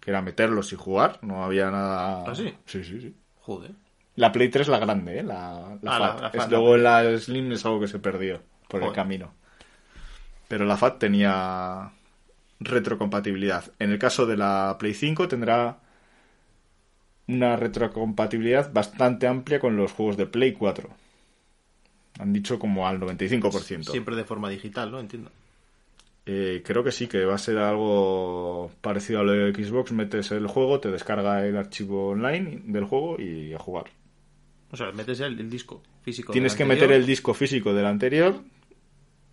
que 0.00 0.10
era 0.10 0.22
meterlos 0.22 0.72
y 0.72 0.76
jugar, 0.76 1.18
no 1.22 1.44
había 1.44 1.70
nada... 1.70 2.24
¿Ah, 2.30 2.34
sí? 2.34 2.54
Sí, 2.66 2.84
sí, 2.84 3.00
sí. 3.00 3.16
Joder. 3.40 3.72
La 4.16 4.32
Play 4.32 4.48
3 4.50 4.68
la 4.68 4.78
grande, 4.78 5.18
¿eh? 5.20 5.22
la, 5.22 5.78
la 5.82 5.90
Ah, 5.92 5.98
FAT. 5.98 6.20
la 6.22 6.28
Es- 6.28 6.34
FAT, 6.36 6.50
luego 6.52 6.76
la 6.76 7.18
Slim 7.18 7.52
es 7.52 7.64
algo 7.66 7.80
que 7.80 7.88
se 7.88 7.98
perdió 7.98 8.42
por 8.68 8.82
el 8.82 8.92
camino. 8.92 9.34
Pero 10.48 10.64
la 10.64 10.76
FAT 10.76 10.98
tenía 10.98 11.92
retrocompatibilidad. 12.60 13.64
En 13.78 13.90
el 13.92 13.98
caso 13.98 14.26
de 14.26 14.36
la 14.36 14.76
Play 14.78 14.94
5 14.94 15.28
tendrá 15.28 15.80
una 17.34 17.56
retrocompatibilidad 17.56 18.72
bastante 18.72 19.26
amplia 19.26 19.60
con 19.60 19.76
los 19.76 19.92
juegos 19.92 20.16
de 20.16 20.26
Play 20.26 20.52
4. 20.52 20.88
Han 22.18 22.32
dicho 22.32 22.58
como 22.58 22.86
al 22.86 23.00
95%. 23.00 23.90
Siempre 23.90 24.16
de 24.16 24.24
forma 24.24 24.48
digital, 24.48 24.90
¿no? 24.90 25.00
Entiendo. 25.00 25.30
Eh, 26.26 26.62
creo 26.64 26.84
que 26.84 26.92
sí, 26.92 27.06
que 27.06 27.24
va 27.24 27.34
a 27.34 27.38
ser 27.38 27.58
algo 27.58 28.70
parecido 28.80 29.20
a 29.20 29.22
lo 29.24 29.32
de 29.32 29.54
Xbox. 29.54 29.92
Metes 29.92 30.30
el 30.32 30.46
juego, 30.46 30.80
te 30.80 30.90
descarga 30.90 31.46
el 31.46 31.56
archivo 31.56 32.10
online 32.10 32.62
del 32.66 32.84
juego 32.84 33.20
y 33.20 33.54
a 33.54 33.58
jugar. 33.58 33.84
O 34.70 34.76
sea, 34.76 34.92
metes 34.92 35.20
el, 35.20 35.40
el 35.40 35.50
disco 35.50 35.82
físico. 36.02 36.32
Tienes 36.32 36.52
del 36.52 36.58
que 36.58 36.62
anterior. 36.64 36.88
meter 36.88 37.00
el 37.00 37.06
disco 37.06 37.34
físico 37.34 37.72
del 37.72 37.86
anterior 37.86 38.42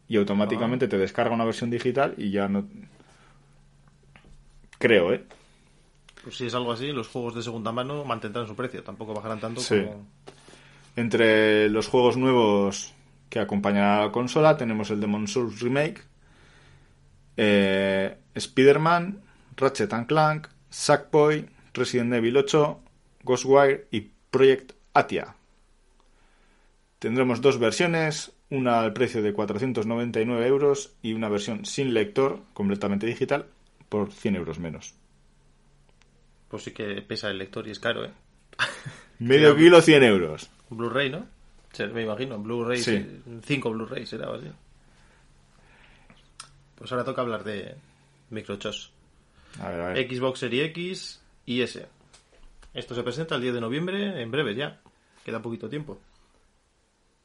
y 0.07 0.17
automáticamente 0.17 0.87
te 0.87 0.97
descarga 0.97 1.35
una 1.35 1.45
versión 1.45 1.69
digital 1.69 2.13
y 2.17 2.31
ya 2.31 2.47
no... 2.47 2.67
Creo, 4.79 5.13
¿eh? 5.13 5.23
Pues 6.27 6.39
si 6.39 6.47
es 6.47 6.53
algo 6.55 6.73
así, 6.73 6.91
los 6.91 7.07
juegos 7.07 7.35
de 7.35 7.41
segunda 7.41 7.71
mano 7.71 8.03
mantendrán 8.03 8.45
su 8.47 8.53
precio. 8.53 8.83
Tampoco 8.83 9.13
bajarán 9.13 9.39
tanto 9.39 9.61
Sí. 9.61 9.81
como... 9.85 10.05
Entre 10.97 11.69
los 11.69 11.87
juegos 11.87 12.17
nuevos 12.17 12.93
que 13.29 13.39
acompañan 13.39 13.85
a 13.85 14.01
la 14.01 14.11
consola 14.11 14.57
tenemos 14.57 14.89
el 14.91 14.99
Demon 14.99 15.29
Souls 15.29 15.61
Remake, 15.61 16.01
eh, 17.37 18.17
Spider-Man, 18.35 19.21
Ratchet 19.55 19.93
and 19.93 20.05
Clank, 20.05 20.47
Sackboy, 20.69 21.47
Resident 21.73 22.11
Evil 22.11 22.35
8, 22.35 22.77
Ghostwire 23.23 23.87
y 23.91 24.11
Project 24.29 24.73
Atia. 24.93 25.33
Tendremos 26.99 27.39
dos 27.39 27.57
versiones, 27.57 28.33
una 28.49 28.81
al 28.81 28.91
precio 28.91 29.21
de 29.21 29.31
499 29.31 30.45
euros 30.45 30.91
y 31.01 31.13
una 31.13 31.29
versión 31.29 31.63
sin 31.63 31.93
lector, 31.93 32.41
completamente 32.53 33.07
digital, 33.07 33.45
por 33.87 34.11
100 34.11 34.35
euros 34.35 34.59
menos. 34.59 34.96
Pues 36.47 36.63
sí 36.63 36.71
que 36.71 37.01
pesa 37.01 37.29
el 37.29 37.37
lector 37.37 37.67
y 37.67 37.71
es 37.71 37.79
caro, 37.79 38.05
¿eh? 38.05 38.11
Medio 39.19 39.55
kilo, 39.55 39.81
100 39.81 40.03
euros. 40.03 40.49
Blu-ray, 40.69 41.09
¿no? 41.09 41.25
Me 41.93 42.03
imagino, 42.03 42.39
Blu-ray, 42.39 42.81
Sí. 42.81 43.21
5 43.43 43.69
Blu-ray 43.71 44.05
será 44.05 44.29
o 44.29 44.35
así. 44.35 44.47
Pues 46.75 46.91
ahora 46.91 47.03
toca 47.03 47.21
hablar 47.21 47.43
de 47.43 47.75
microchos. 48.29 48.91
A 49.59 49.69
ver, 49.69 49.81
a 49.81 49.93
ver. 49.93 50.09
Xbox 50.11 50.39
Series 50.39 50.69
X 50.69 51.21
y 51.45 51.61
S. 51.61 51.85
Esto 52.73 52.95
se 52.95 53.03
presenta 53.03 53.35
el 53.35 53.41
10 53.41 53.55
de 53.55 53.61
noviembre, 53.61 54.21
en 54.21 54.31
breve 54.31 54.55
ya. 54.55 54.79
Queda 55.25 55.41
poquito 55.41 55.69
tiempo. 55.69 55.99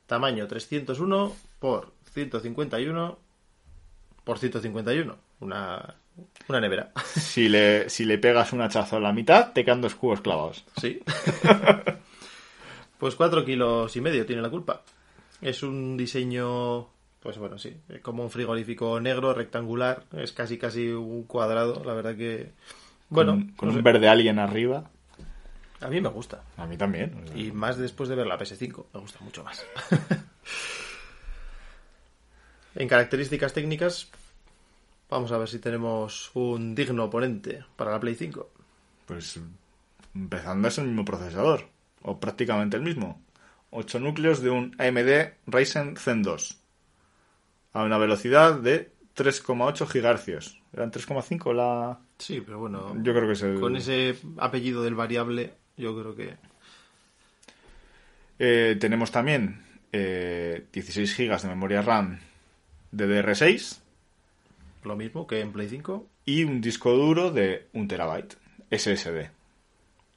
Tamaño 0.06 0.46
301 0.46 1.36
por 1.58 1.92
151 2.12 3.18
por 4.24 4.38
151. 4.38 5.16
Una, 5.42 5.94
una 6.48 6.60
nevera. 6.60 6.92
Si 7.04 7.48
le, 7.48 7.88
si 7.88 8.04
le 8.04 8.18
pegas 8.18 8.52
un 8.52 8.60
hachazo 8.60 8.96
a 8.96 9.00
la 9.00 9.12
mitad, 9.12 9.52
te 9.52 9.64
quedan 9.64 9.80
dos 9.80 9.94
cubos 9.94 10.20
clavados. 10.20 10.64
Sí. 10.80 11.00
pues 12.98 13.14
4 13.16 13.44
kilos 13.44 13.94
y 13.96 14.00
medio 14.00 14.26
tiene 14.26 14.42
la 14.42 14.50
culpa. 14.50 14.82
Es 15.40 15.62
un 15.62 15.96
diseño, 15.96 16.88
pues 17.20 17.38
bueno, 17.38 17.58
sí, 17.58 17.76
como 18.02 18.22
un 18.22 18.30
frigorífico 18.30 19.00
negro, 19.00 19.34
rectangular. 19.34 20.04
Es 20.16 20.32
casi 20.32 20.58
casi 20.58 20.88
un 20.90 21.24
cuadrado. 21.24 21.82
La 21.84 21.94
verdad 21.94 22.16
que... 22.16 22.52
Bueno, 23.08 23.32
con, 23.32 23.48
con 23.52 23.68
no 23.68 23.74
un 23.74 23.80
sé, 23.80 23.82
verde 23.82 24.08
alien 24.08 24.38
arriba. 24.38 24.90
a 25.80 25.88
mí 25.88 26.00
me 26.00 26.08
gusta. 26.08 26.42
A 26.56 26.66
mí 26.66 26.76
también. 26.76 27.22
o 27.24 27.26
sea. 27.26 27.36
Y 27.36 27.50
más 27.50 27.76
después 27.76 28.08
de 28.08 28.14
ver 28.14 28.26
la 28.26 28.38
PS5, 28.38 28.84
me 28.94 29.00
gusta 29.00 29.18
mucho 29.20 29.42
más. 29.42 29.66
en 32.74 32.88
características 32.88 33.52
técnicas, 33.52 34.10
vamos 35.12 35.30
a 35.30 35.38
ver 35.38 35.48
si 35.48 35.58
tenemos 35.58 36.30
un 36.34 36.74
digno 36.74 37.04
oponente 37.04 37.64
para 37.76 37.92
la 37.92 38.00
Play 38.00 38.14
5. 38.14 38.50
Pues 39.06 39.38
empezando 40.14 40.68
es 40.68 40.78
el 40.78 40.86
mismo 40.86 41.04
procesador, 41.04 41.68
o 42.02 42.18
prácticamente 42.18 42.76
el 42.76 42.82
mismo. 42.82 43.20
8 43.70 44.00
núcleos 44.00 44.40
de 44.42 44.50
un 44.50 44.74
AMD 44.78 45.34
Ryzen 45.46 45.96
Zen 45.96 46.22
2. 46.22 46.58
A 47.74 47.84
una 47.84 47.98
velocidad 47.98 48.54
de 48.58 48.90
3,8 49.14 49.86
GHz. 49.86 50.58
¿Eran 50.72 50.90
3,5 50.90 51.54
la...? 51.54 51.98
Sí, 52.18 52.40
pero 52.40 52.58
bueno, 52.58 52.94
Yo 53.02 53.12
creo 53.12 53.26
que 53.26 53.32
es 53.32 53.42
el... 53.42 53.60
con 53.60 53.76
ese 53.76 54.16
apellido 54.38 54.82
del 54.82 54.94
variable, 54.94 55.52
yo 55.76 55.98
creo 55.98 56.14
que... 56.14 56.36
Eh, 58.38 58.76
tenemos 58.80 59.10
también 59.10 59.62
eh, 59.92 60.66
16 60.72 61.16
GB 61.16 61.42
de 61.42 61.48
memoria 61.48 61.82
RAM 61.82 62.18
DDR6 62.94 63.81
Lo 64.82 64.96
mismo 64.96 65.26
que 65.26 65.40
en 65.40 65.52
Play 65.52 65.68
5. 65.68 66.06
y 66.24 66.44
un 66.44 66.60
disco 66.60 66.92
duro 66.92 67.30
de 67.30 67.68
1 67.72 67.88
terabyte 67.88 68.36
SSD. 68.70 69.30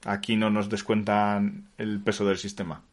Aquí 0.06 0.36
no 0.36 0.50
nos 0.50 0.70
descuentan 0.70 1.68
el 1.78 2.00
peso 2.00 2.26
del 2.26 2.38
sistema. 2.38 2.84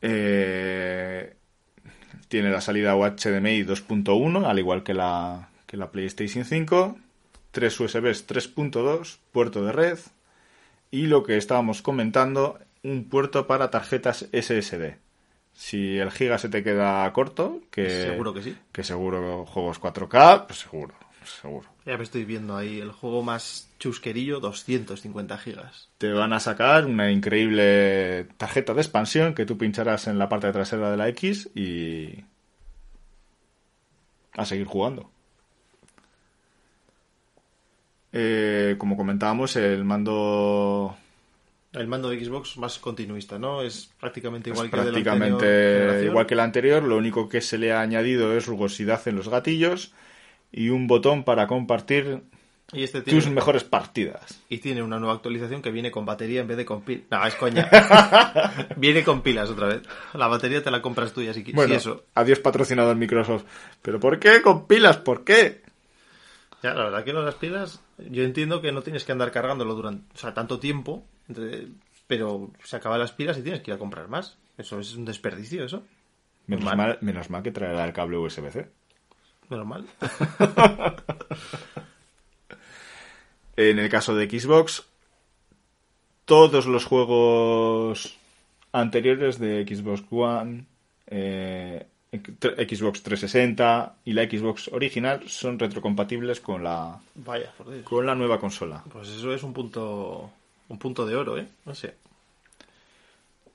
Eh, 0.00 1.34
tiene 2.28 2.50
la 2.50 2.60
salida 2.60 2.94
HDMI 2.94 3.64
2.1, 3.64 4.44
al 4.44 4.58
igual 4.58 4.82
que 4.82 4.94
la, 4.94 5.50
que 5.66 5.76
la 5.76 5.90
PlayStation 5.90 6.44
5. 6.44 6.98
Tres 7.52 7.78
USBs 7.78 8.26
3.2, 8.26 9.18
puerto 9.30 9.64
de 9.64 9.72
red. 9.72 9.98
Y 10.90 11.06
lo 11.06 11.22
que 11.22 11.36
estábamos 11.36 11.82
comentando, 11.82 12.58
un 12.82 13.04
puerto 13.04 13.46
para 13.46 13.70
tarjetas 13.70 14.28
SSD. 14.32 14.96
Si 15.54 15.98
el 15.98 16.10
giga 16.10 16.38
se 16.38 16.48
te 16.48 16.62
queda 16.62 17.12
corto, 17.12 17.60
que 17.70 17.88
Seguro 17.88 18.34
que 18.34 18.42
sí. 18.42 18.56
que 18.72 18.82
seguro 18.82 19.44
juegos 19.46 19.80
4K, 19.80 20.46
pues 20.46 20.60
seguro, 20.60 20.94
seguro. 21.24 21.68
Ya 21.84 21.96
me 21.96 22.04
estoy 22.04 22.24
viendo 22.24 22.56
ahí 22.56 22.80
el 22.80 22.92
juego 22.92 23.22
más 23.22 23.68
chusquerillo, 23.78 24.40
250 24.40 25.36
gigas. 25.38 25.88
Te 25.98 26.12
van 26.12 26.32
a 26.32 26.40
sacar 26.40 26.86
una 26.86 27.10
increíble 27.10 28.28
tarjeta 28.36 28.72
de 28.74 28.80
expansión 28.80 29.34
que 29.34 29.46
tú 29.46 29.58
pincharás 29.58 30.06
en 30.06 30.18
la 30.18 30.28
parte 30.28 30.50
trasera 30.52 30.90
de 30.90 30.96
la 30.96 31.08
X 31.08 31.50
y 31.54 32.24
a 34.34 34.44
seguir 34.44 34.66
jugando. 34.66 35.10
Eh, 38.12 38.76
como 38.78 38.96
comentábamos, 38.96 39.56
el 39.56 39.84
mando 39.84 40.96
El 41.72 41.88
mando 41.88 42.10
de 42.10 42.22
Xbox 42.22 42.58
más 42.58 42.78
continuista, 42.78 43.38
¿no? 43.38 43.62
Es 43.62 43.90
prácticamente 43.98 44.50
igual 44.50 44.66
Es 44.66 44.70
que 44.72 44.76
el 44.78 44.84
de 44.84 44.90
la 44.90 44.94
prácticamente 44.94 46.04
igual 46.04 46.26
que 46.26 46.34
el 46.34 46.40
anterior, 46.40 46.82
lo 46.82 46.96
único 46.98 47.28
que 47.28 47.40
se 47.40 47.56
le 47.58 47.72
ha 47.72 47.80
añadido 47.80 48.36
es 48.36 48.46
rugosidad 48.46 49.06
en 49.08 49.16
los 49.16 49.28
gatillos 49.28 49.92
y 50.50 50.68
un 50.68 50.86
botón 50.86 51.24
para 51.24 51.46
compartir 51.46 52.24
Y 52.74 52.82
este 52.84 53.00
tiene, 53.00 53.18
tus 53.18 53.30
mejores 53.30 53.64
partidas. 53.64 54.42
y 54.50 54.58
tiene 54.58 54.82
una 54.82 54.98
nueva 54.98 55.14
actualización 55.14 55.62
que 55.62 55.70
viene 55.70 55.90
con 55.90 56.04
batería 56.04 56.42
en 56.42 56.48
vez 56.48 56.58
de 56.58 56.66
con 56.66 56.82
pilas. 56.82 57.04
No, 57.10 57.26
es 57.26 57.34
coña. 57.36 57.66
viene 58.76 59.02
con 59.02 59.22
pilas 59.22 59.48
otra 59.48 59.68
vez. 59.68 59.82
La 60.12 60.26
batería 60.26 60.62
te 60.62 60.70
la 60.70 60.82
compras 60.82 61.14
tuya 61.14 61.32
si 61.32 61.42
quieres. 61.42 61.56
Bueno, 61.56 61.70
Sí, 61.70 61.76
eso. 61.76 62.04
adiós 62.14 62.38
patrocinador 62.40 62.96
Microsoft. 62.96 63.44
¿Pero 63.80 63.98
por 63.98 64.18
qué 64.18 64.42
con 64.42 64.66
pilas? 64.66 64.98
¿Por 64.98 65.24
qué? 65.24 65.62
Ya, 66.62 66.74
la 66.74 66.84
verdad 66.84 67.04
que 67.04 67.12
las 67.12 67.34
pilas, 67.34 67.80
yo 67.98 68.22
entiendo 68.22 68.60
que 68.60 68.70
no 68.72 68.82
tienes 68.82 69.04
que 69.04 69.12
andar 69.12 69.32
cargándolo 69.32 69.74
durante, 69.74 70.04
o 70.14 70.18
sea, 70.18 70.32
tanto 70.32 70.60
tiempo, 70.60 71.04
entre- 71.28 71.68
pero 72.06 72.50
se 72.64 72.76
acaban 72.76 72.98
las 73.00 73.12
pilas 73.12 73.38
y 73.38 73.42
tienes 73.42 73.60
que 73.62 73.70
ir 73.70 73.74
a 73.74 73.78
comprar 73.78 74.08
más. 74.08 74.36
Eso 74.58 74.78
es 74.80 74.94
un 74.94 75.04
desperdicio, 75.04 75.64
eso. 75.64 75.82
Menos 76.46 76.64
Mal. 76.64 76.76
mal, 76.76 76.98
menos 77.00 77.30
mal 77.30 77.42
que 77.42 77.52
traerá 77.52 77.84
el 77.84 77.92
cable 77.92 78.18
USB-C. 78.18 78.68
Menos 79.48 79.66
mal. 79.66 79.86
En 83.56 83.78
el 83.78 83.88
caso 83.90 84.14
de 84.14 84.28
Xbox, 84.28 84.84
todos 86.24 86.66
los 86.66 86.84
juegos 86.86 88.16
anteriores 88.72 89.38
de 89.38 89.64
Xbox 89.66 90.02
One, 90.10 90.64
eh, 91.06 91.86
Xbox 92.10 93.02
360 93.02 93.96
y 94.06 94.14
la 94.14 94.24
Xbox 94.24 94.68
original 94.68 95.28
son 95.28 95.58
retrocompatibles 95.58 96.40
con 96.40 96.64
la, 96.64 96.98
Vaya, 97.14 97.52
por 97.56 97.70
Dios. 97.70 97.82
con 97.84 98.06
la 98.06 98.14
nueva 98.14 98.40
consola. 98.40 98.82
Pues 98.90 99.08
eso 99.10 99.34
es 99.34 99.42
un 99.42 99.52
punto, 99.52 100.30
un 100.72 100.78
punto 100.78 101.06
de 101.06 101.16
oro, 101.16 101.38
¿eh? 101.38 101.46
No 101.66 101.74
sé. 101.74 101.94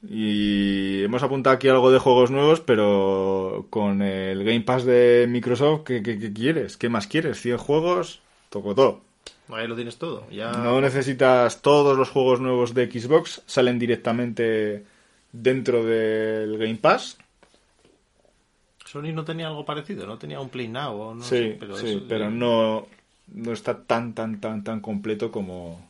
Y 0.07 1.03
hemos 1.03 1.23
apuntado 1.23 1.55
aquí 1.55 1.67
algo 1.69 1.91
de 1.91 1.97
juegos 1.99 2.29
nuevos, 2.31 2.61
pero 2.61 3.65
con 3.69 4.01
el 4.01 4.43
Game 4.43 4.61
Pass 4.61 4.85
de 4.85 5.25
Microsoft, 5.27 5.83
¿qué, 5.85 6.03
qué- 6.03 6.19
qué 6.19 6.31
quieres? 6.33 6.77
¿Qué 6.77 6.87
más 6.89 7.07
quieres? 7.07 7.43
¿100 7.43 7.57
juegos? 7.57 8.21
Toco 8.49 8.75
todo. 8.75 9.01
Ahí 9.49 9.67
lo 9.67 9.75
tienes 9.75 9.97
todo. 9.97 10.29
Ya... 10.29 10.51
No 10.51 10.81
necesitas 10.81 11.61
todos 11.61 11.97
los 11.97 12.09
juegos 12.09 12.39
nuevos 12.41 12.73
de 12.73 12.89
Xbox, 12.91 13.43
salen 13.45 13.77
directamente 13.79 14.83
dentro 15.31 15.83
del 15.85 16.57
Game 16.57 16.75
Pass. 16.75 17.17
Sony 18.85 19.11
no 19.13 19.23
tenía 19.25 19.47
algo 19.47 19.65
parecido, 19.65 20.07
no 20.07 20.17
tenía 20.17 20.39
un 20.39 20.49
Play 20.49 20.67
Now 20.67 20.99
o 20.99 21.13
no 21.13 21.23
sí, 21.23 21.35
sé, 21.35 21.57
pero 21.59 21.77
sí, 21.77 21.85
eso- 21.97 22.05
pero 22.07 22.29
no, 22.31 22.87
no 23.33 23.51
está 23.53 23.83
tan, 23.83 24.13
tan, 24.13 24.39
tan, 24.39 24.63
tan 24.63 24.79
completo 24.81 25.31
como... 25.31 25.86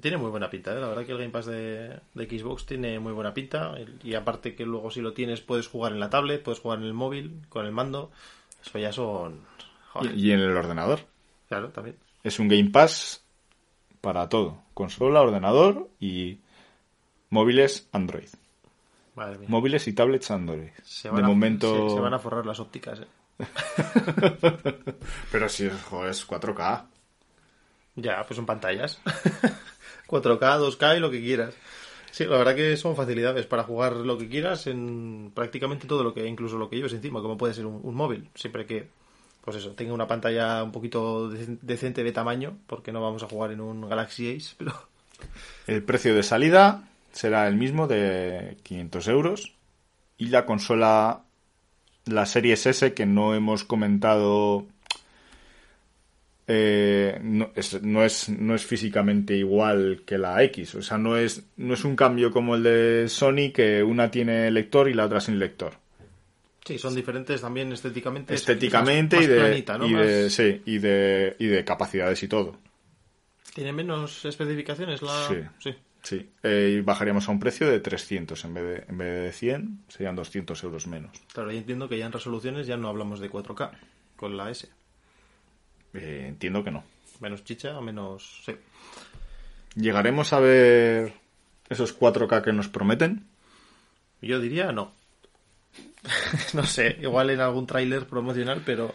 Tiene 0.00 0.16
muy 0.16 0.30
buena 0.30 0.50
pinta, 0.50 0.72
¿eh? 0.72 0.80
la 0.80 0.88
verdad 0.88 1.06
que 1.06 1.12
el 1.12 1.18
Game 1.18 1.30
Pass 1.30 1.46
de, 1.46 2.00
de 2.14 2.26
Xbox 2.38 2.66
tiene 2.66 2.98
muy 2.98 3.12
buena 3.12 3.32
pinta 3.32 3.74
y 4.02 4.14
aparte 4.14 4.56
que 4.56 4.66
luego 4.66 4.90
si 4.90 5.00
lo 5.00 5.12
tienes 5.12 5.40
puedes 5.40 5.68
jugar 5.68 5.92
en 5.92 6.00
la 6.00 6.10
tablet, 6.10 6.42
puedes 6.42 6.60
jugar 6.60 6.80
en 6.80 6.86
el 6.86 6.92
móvil, 6.92 7.42
con 7.48 7.64
el 7.66 7.72
mando, 7.72 8.10
eso 8.64 8.78
ya 8.80 8.90
son... 8.92 9.42
Joder, 9.92 10.12
Y, 10.16 10.26
y 10.28 10.32
en 10.32 10.40
el 10.40 10.56
ordenador. 10.56 11.00
claro, 11.48 11.68
también. 11.68 11.96
Es 12.24 12.40
un 12.40 12.48
Game 12.48 12.70
Pass 12.70 13.24
para 14.00 14.28
todo. 14.28 14.60
Consola, 14.74 15.22
ordenador 15.22 15.88
y 16.00 16.40
móviles 17.30 17.88
Android. 17.92 18.28
Madre 19.14 19.38
mía. 19.38 19.48
Móviles 19.48 19.86
y 19.86 19.92
tablets 19.92 20.30
Android. 20.32 20.68
Se 20.82 21.08
De 21.08 21.14
van 21.14 21.24
a- 21.24 21.28
momento... 21.28 21.88
se, 21.90 21.94
se 21.94 22.00
van 22.00 22.12
a 22.14 22.18
forrar 22.18 22.44
las 22.44 22.58
ópticas, 22.58 23.00
¿eh? 23.00 23.06
Pero 25.30 25.48
si 25.48 25.66
es, 25.66 25.82
joder, 25.84 26.10
es 26.10 26.26
4K. 26.26 26.86
Ya, 27.96 28.22
pues 28.24 28.36
son 28.36 28.46
pantallas. 28.46 29.00
4K, 30.06 30.58
2K 30.58 30.96
y 30.96 31.00
lo 31.00 31.10
que 31.10 31.20
quieras. 31.20 31.54
Sí, 32.10 32.24
la 32.24 32.38
verdad 32.38 32.54
que 32.54 32.76
son 32.76 32.96
facilidades 32.96 33.46
para 33.46 33.64
jugar 33.64 33.96
lo 33.96 34.16
que 34.16 34.28
quieras 34.28 34.66
en 34.66 35.32
prácticamente 35.34 35.86
todo 35.86 36.02
lo 36.02 36.14
que, 36.14 36.26
incluso 36.26 36.56
lo 36.56 36.70
que 36.70 36.76
lleves 36.76 36.94
encima, 36.94 37.20
como 37.20 37.36
puede 37.36 37.52
ser 37.52 37.66
un, 37.66 37.94
móvil. 37.94 38.30
Siempre 38.34 38.64
que, 38.64 38.88
pues 39.44 39.58
eso, 39.58 39.72
tenga 39.72 39.92
una 39.92 40.06
pantalla 40.06 40.62
un 40.62 40.72
poquito 40.72 41.28
de- 41.28 41.58
decente 41.60 42.02
de 42.02 42.12
tamaño, 42.12 42.56
porque 42.66 42.92
no 42.92 43.02
vamos 43.02 43.22
a 43.22 43.28
jugar 43.28 43.50
en 43.52 43.60
un 43.60 43.88
Galaxy 43.88 44.34
Ace, 44.34 44.54
pero 44.58 44.72
El 45.66 45.82
precio 45.82 46.14
de 46.14 46.22
salida 46.22 46.88
será 47.12 47.48
el 47.48 47.56
mismo 47.56 47.86
de 47.86 48.56
500 48.62 49.08
euros. 49.08 49.52
Y 50.16 50.28
la 50.28 50.46
consola, 50.46 51.24
la 52.06 52.24
Series 52.24 52.64
S, 52.64 52.94
que 52.94 53.04
no 53.04 53.34
hemos 53.34 53.64
comentado, 53.64 54.64
eh, 56.48 57.18
no, 57.22 57.50
es, 57.54 57.82
no, 57.82 58.04
es, 58.04 58.28
no 58.28 58.54
es 58.54 58.64
físicamente 58.64 59.36
igual 59.36 60.02
que 60.06 60.18
la 60.18 60.42
X. 60.44 60.74
O 60.76 60.82
sea, 60.82 60.98
no 60.98 61.16
es, 61.16 61.44
no 61.56 61.74
es 61.74 61.84
un 61.84 61.96
cambio 61.96 62.30
como 62.30 62.54
el 62.54 62.62
de 62.62 63.08
Sony, 63.08 63.50
que 63.52 63.82
una 63.82 64.10
tiene 64.10 64.50
lector 64.50 64.88
y 64.88 64.94
la 64.94 65.06
otra 65.06 65.20
sin 65.20 65.38
lector. 65.38 65.74
sí, 66.64 66.78
son 66.78 66.94
diferentes 66.94 67.40
también 67.40 67.72
estéticamente. 67.72 68.34
es 68.34 68.40
Estéticamente 68.40 69.16
más- 69.16 69.24
y, 69.24 69.28
de, 69.28 69.36
planita, 69.40 69.78
¿no? 69.78 69.86
y, 69.86 69.92
de, 69.94 70.24
Más- 70.24 70.32
sí, 70.32 70.62
y, 70.66 70.78
de, 70.78 71.36
y 71.38 71.46
de 71.46 71.64
capacidades 71.64 72.22
y 72.22 72.28
todo. 72.28 72.58
¿Tiene 73.54 73.72
menos 73.72 74.24
especificaciones 74.24 75.02
la...? 75.02 75.28
Sí. 75.28 75.34
sí. 75.58 75.74
Sí, 76.02 76.30
eh, 76.44 76.76
y 76.78 76.80
bajaríamos 76.82 77.28
a 77.28 77.32
un 77.32 77.40
precio 77.40 77.68
de 77.68 77.80
300 77.80 78.44
en 78.44 78.54
vez 78.54 78.64
de, 78.64 78.84
en 78.88 78.96
vez 78.98 79.22
de 79.24 79.32
100, 79.32 79.80
serían 79.88 80.14
200 80.14 80.62
euros 80.62 80.86
menos. 80.86 81.10
Claro, 81.32 81.50
yo 81.50 81.58
entiendo 81.58 81.88
que 81.88 81.98
ya 81.98 82.06
en 82.06 82.12
resoluciones 82.12 82.68
ya 82.68 82.76
no 82.76 82.86
hablamos 82.88 83.18
de 83.18 83.28
4K 83.28 83.70
con 84.14 84.36
la 84.36 84.48
S. 84.48 84.68
Eh, 85.96 86.26
entiendo 86.28 86.62
que 86.62 86.70
no. 86.70 86.84
Menos 87.20 87.44
chicha, 87.44 87.80
menos... 87.80 88.42
Sí. 88.44 88.54
¿Llegaremos 89.74 90.32
a 90.32 90.40
ver 90.40 91.12
esos 91.68 91.98
4K 91.98 92.42
que 92.42 92.52
nos 92.52 92.68
prometen? 92.68 93.26
Yo 94.20 94.40
diría 94.40 94.72
no. 94.72 94.92
no 96.54 96.64
sé, 96.64 96.98
igual 97.00 97.30
en 97.30 97.40
algún 97.40 97.66
tráiler 97.66 98.06
promocional, 98.06 98.62
pero 98.64 98.94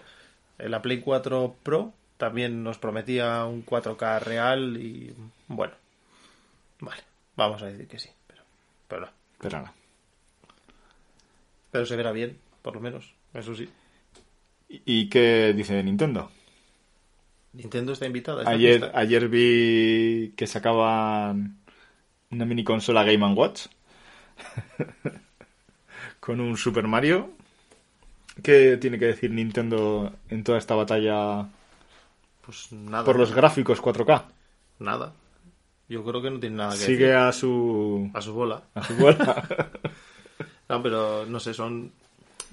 en 0.57 0.71
la 0.71 0.81
Play 0.81 1.01
4 1.01 1.55
Pro 1.63 1.93
también 2.17 2.63
nos 2.63 2.77
prometía 2.77 3.45
un 3.45 3.65
4K 3.65 4.19
real 4.21 4.77
y 4.77 5.13
bueno. 5.47 5.73
Vale, 6.79 7.03
vamos 7.35 7.61
a 7.61 7.67
decir 7.67 7.87
que 7.87 7.99
sí, 7.99 8.09
pero, 8.27 8.43
pero 8.87 9.01
no. 9.01 9.11
Pero 9.39 9.61
no. 9.61 9.73
Pero 11.71 11.85
se 11.85 11.95
verá 11.95 12.11
bien, 12.11 12.37
por 12.61 12.75
lo 12.75 12.81
menos, 12.81 13.13
eso 13.33 13.55
sí. 13.55 13.69
¿Y 14.69 14.81
y 14.85 15.09
qué 15.09 15.53
dice 15.55 15.81
Nintendo? 15.83 16.31
Nintendo 17.53 17.91
está 17.93 18.05
invitada. 18.05 18.49
Ayer, 18.49 18.91
ayer 18.93 19.27
vi 19.27 20.33
que 20.37 20.47
sacaban 20.47 21.57
una 22.31 22.45
mini 22.45 22.63
consola 22.63 23.03
Game 23.03 23.25
Watch 23.33 23.67
con 26.19 26.39
un 26.39 26.57
Super 26.57 26.87
Mario. 26.87 27.31
¿Qué 28.43 28.77
tiene 28.77 28.97
que 28.97 29.05
decir 29.05 29.31
Nintendo 29.31 30.13
en 30.29 30.43
toda 30.43 30.57
esta 30.57 30.75
batalla 30.75 31.49
Pues 32.45 32.71
nada. 32.71 33.03
por 33.03 33.19
los 33.19 33.33
gráficos 33.33 33.81
4K? 33.81 34.23
Nada. 34.79 35.13
Yo 35.89 36.03
creo 36.05 36.21
que 36.21 36.31
no 36.31 36.39
tiene 36.39 36.55
nada 36.55 36.71
que 36.71 36.77
Sigue 36.77 37.07
decir. 37.07 37.15
a 37.15 37.31
su, 37.33 38.09
A 38.13 38.21
su 38.21 38.33
bola. 38.33 38.63
a 38.73 38.83
su 38.83 38.95
bola. 38.95 39.47
No, 40.69 40.81
pero 40.81 41.25
no 41.25 41.37
sé, 41.41 41.53
son. 41.53 41.91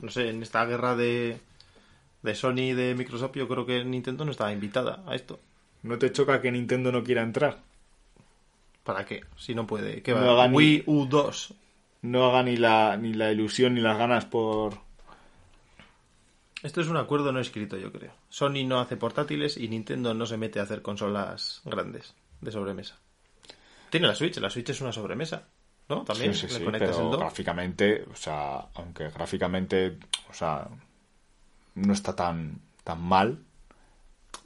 No 0.03 0.11
sé, 0.11 0.31
en 0.31 0.43
esta 0.43 0.65
guerra 0.67 0.97
de. 0.97 1.39
De 2.23 2.35
Sony 2.35 2.59
y 2.71 2.73
de 2.75 2.95
Microsoft, 2.95 3.37
yo 3.37 3.47
creo 3.49 3.65
que 3.67 3.85
Nintendo 3.85 4.25
no 4.25 4.31
estaba 4.33 4.53
invitada 4.53 5.03
a 5.07 5.15
esto. 5.15 5.39
¿No 5.83 5.99
te 5.99 6.11
choca 6.13 6.41
que 6.41 6.51
Nintendo 6.51 6.91
no 6.91 7.05
quiera 7.05 7.23
entrar? 7.23 7.59
¿Para 8.83 9.05
qué? 9.05 9.23
Si 9.37 9.55
no 9.55 9.67
puede. 9.67 10.03
¿Qué 10.03 10.13
No 10.13 10.21
va? 10.21 10.33
haga 10.33 10.49
ni- 10.49 10.57
Wii 10.57 10.85
U2. 10.87 11.55
No 12.03 12.27
haga 12.27 12.43
ni 12.43 12.57
la, 12.57 12.97
ni 12.97 13.13
la 13.15 13.31
ilusión 13.31 13.75
ni 13.75 13.81
las 13.81 13.99
ganas 13.99 14.25
por... 14.25 14.79
Esto 16.63 16.81
es 16.81 16.89
un 16.89 16.97
acuerdo 16.97 17.31
no 17.31 17.39
escrito, 17.39 17.77
yo 17.77 17.93
creo. 17.93 18.13
Sony 18.29 18.65
no 18.67 18.81
hace 18.81 18.97
portátiles 18.97 19.57
y 19.57 19.69
Nintendo 19.69 20.13
no 20.15 20.27
se 20.27 20.37
mete 20.37 20.59
a 20.59 20.65
hacer 20.65 20.83
consolas 20.83 21.61
grandes 21.65 22.15
de 22.41 22.51
sobremesa. 22.51 22.99
Tiene 23.91 24.09
la 24.09 24.15
Switch, 24.17 24.37
la 24.39 24.51
Switch 24.51 24.69
es 24.71 24.81
una 24.81 24.93
sobremesa, 24.93 25.45
¿no? 25.89 26.03
También 26.03 26.35
Sí, 26.35 26.47
sí, 26.49 26.53
le 26.55 26.59
sí, 26.59 26.65
conectas 26.65 26.97
pero 26.97 27.11
gráficamente, 27.11 28.05
o 28.13 28.17
sea, 28.17 28.59
aunque 28.75 29.09
gráficamente, 29.11 29.99
o 30.29 30.35
sea, 30.35 30.69
no 31.87 31.93
está 31.93 32.15
tan, 32.17 32.61
tan 32.85 33.01
mal. 33.03 33.39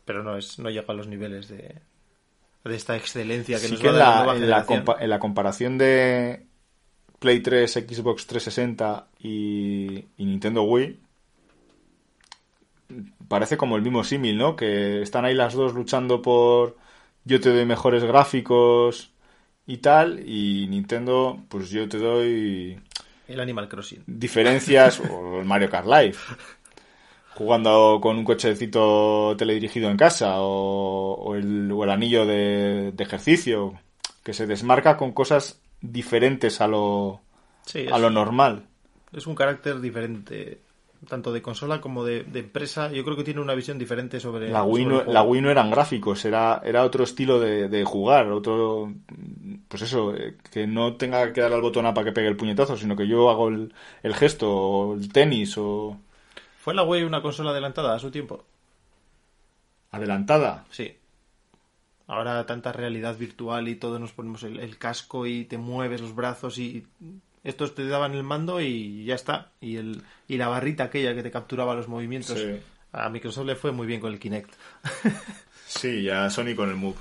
pero 0.05 0.23
no 0.23 0.37
es 0.37 0.59
no 0.59 0.71
llega 0.71 0.85
a 0.89 0.95
los 0.95 1.07
niveles 1.09 1.49
de 1.49 1.83
de 2.65 2.77
esta 2.77 2.97
excelencia 2.97 3.61
que 3.61 3.69
Sí 3.69 3.73
nos 3.73 3.83
que 3.83 3.89
va 3.89 3.93
en 3.93 3.99
la 3.99 4.05
la, 4.05 4.11
nueva 4.11 4.35
en, 4.35 4.51
la 4.51 4.65
generación. 4.65 4.85
compa- 4.85 4.97
en 5.01 5.11
la 5.11 5.19
comparación 5.19 5.79
de 5.79 6.47
Play 7.21 7.41
3, 7.43 7.73
Xbox 7.73 8.27
360 8.27 9.09
y, 9.21 10.07
y 10.19 10.25
Nintendo 10.27 10.63
Wii, 10.65 11.01
parece 13.29 13.57
como 13.57 13.77
el 13.77 13.83
mismo 13.83 14.05
símil, 14.05 14.37
¿no? 14.39 14.57
Que 14.57 15.03
están 15.03 15.25
ahí 15.25 15.35
las 15.35 15.55
dos 15.55 15.75
luchando 15.75 16.23
por 16.23 16.77
yo 17.25 17.41
te 17.41 17.51
doy 17.51 17.65
mejores 17.67 18.05
gráficos 18.05 19.13
y 19.67 19.79
tal, 19.79 20.29
y 20.29 20.67
Nintendo, 20.69 21.41
pues 21.49 21.71
yo 21.71 21.89
te 21.89 21.99
doy 21.99 22.81
El 23.27 23.41
Animal 23.41 23.69
Crossing. 23.69 24.05
diferencias 24.07 25.01
o 25.11 25.41
el 25.41 25.45
Mario 25.47 25.71
Kart 25.71 25.87
Live 25.87 26.17
jugando 27.35 27.99
con 28.03 28.19
un 28.19 28.25
cochecito 28.25 29.35
teledirigido 29.37 29.91
en 29.91 29.97
casa 29.97 30.41
o, 30.41 31.15
o 31.15 31.35
el, 31.35 31.71
o 31.73 31.85
el 31.85 31.91
anillo 31.91 32.27
de, 32.27 32.93
de 32.93 33.05
ejercicio 33.05 33.75
que 34.23 34.33
se 34.35 34.47
desmarca 34.47 34.97
con 34.97 35.13
cosas 35.13 35.61
diferentes 35.81 36.61
a 36.61 36.69
lo, 36.69 37.21
Sí, 37.65 37.87
a 37.91 37.99
lo 37.99 38.11
normal. 38.11 38.67
es 39.13 39.27
un 39.27 39.35
carácter 39.35 39.81
diferente, 39.81 40.61
tanto 41.09 41.33
de 41.33 41.43
consola 41.43 41.81
como 41.81 42.05
de, 42.05 42.23
de 42.25 42.41
empresa. 42.41 42.91
Yo 42.93 43.05
creo 43.05 43.17
que 43.17 43.25
tiene 43.25 43.41
una 43.41 43.55
visión 43.55 43.79
diferente 43.79 44.21
sobre 44.21 44.49
La 44.51 44.63
Wii, 44.63 44.85
sobre 44.85 45.05
no, 45.07 45.13
la 45.13 45.23
Wii 45.23 45.43
no 45.43 45.51
eran 45.51 45.71
gráficos, 45.71 46.25
era, 46.25 46.61
era 46.65 46.85
otro 46.85 47.03
estilo 47.05 47.41
de, 47.41 47.69
de 47.69 47.85
jugar, 47.85 48.31
otro, 48.31 48.93
pues 49.69 49.83
eso, 49.83 50.15
eh, 50.15 50.37
que 50.53 50.67
no 50.67 50.97
tenga 50.97 51.33
que 51.33 51.41
dar 51.41 51.53
al 51.53 51.61
botón 51.63 51.87
A 51.87 51.95
para 51.95 52.05
que 52.07 52.13
pegue 52.13 52.29
el 52.29 52.37
puñetazo, 52.37 52.77
sino 52.77 52.95
que 52.95 53.09
yo 53.09 53.31
hago 53.31 53.49
el, 53.49 53.75
el 54.03 54.15
gesto, 54.15 54.51
o 54.55 54.95
el 54.95 55.13
tenis, 55.13 55.57
o 55.59 55.97
¿Fue 56.63 56.75
la 56.75 56.85
Wii 56.85 57.03
una 57.03 57.21
consola 57.21 57.51
adelantada 57.51 57.93
a 57.93 57.99
su 57.99 58.13
tiempo? 58.13 58.45
adelantada. 59.91 60.65
Sí. 60.71 60.97
Ahora 62.07 62.47
tanta 62.47 62.73
realidad 62.73 63.19
virtual 63.19 63.67
y 63.67 63.75
todos 63.75 64.01
nos 64.01 64.13
ponemos 64.13 64.45
el, 64.45 64.61
el 64.61 64.79
casco 64.79 65.27
y 65.27 65.45
te 65.45 65.59
mueves 65.59 66.01
los 66.01 66.15
brazos 66.15 66.59
y 66.59 66.87
estos 67.43 67.75
te 67.75 67.85
daban 67.87 68.15
el 68.15 68.23
mando 68.23 68.61
y 68.61 69.05
ya 69.05 69.17
está. 69.17 69.51
Y, 69.61 69.77
el, 69.77 70.03
y 70.29 70.37
la 70.37 70.47
barrita 70.47 70.85
aquella 70.85 71.17
que 71.17 71.25
te 71.25 71.33
capturaba 71.33 71.75
los 71.75 71.89
movimientos. 71.89 72.39
Sí. 72.39 72.61
A 72.93 73.09
Microsoft 73.09 73.47
le 73.47 73.57
fue 73.57 73.73
muy 73.73 73.89
bien 73.89 74.01
con 74.01 74.13
el 74.13 74.21
Kinect. 74.21 74.55
Sí, 75.67 76.03
ya 76.03 76.29
Sony 76.29 76.55
con 76.55 76.69
el 76.69 76.77
Move. 76.77 76.99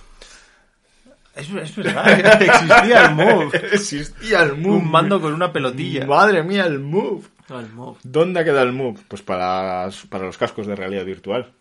Es, 1.36 1.50
es 1.50 1.76
verdad, 1.78 2.42
existía 2.42 3.06
el 3.08 3.16
Move. 3.16 3.50
Existía 3.74 4.44
el 4.44 4.58
Move. 4.58 4.78
Un 4.78 4.92
mando 4.92 5.22
con 5.22 5.34
una 5.34 5.52
pelotilla. 5.54 6.06
Madre 6.06 6.44
mía, 6.44 6.66
el 6.66 6.80
Move. 6.80 7.24
El 7.50 7.70
Move. 7.74 7.98
¿Dónde 8.04 8.44
queda 8.44 8.62
el 8.64 8.74
Move? 8.74 9.00
Pues 9.08 9.22
para, 9.22 9.90
para 10.10 10.26
los 10.26 10.38
cascos 10.38 10.68
de 10.68 10.76
realidad 10.76 11.06
virtual. 11.06 11.52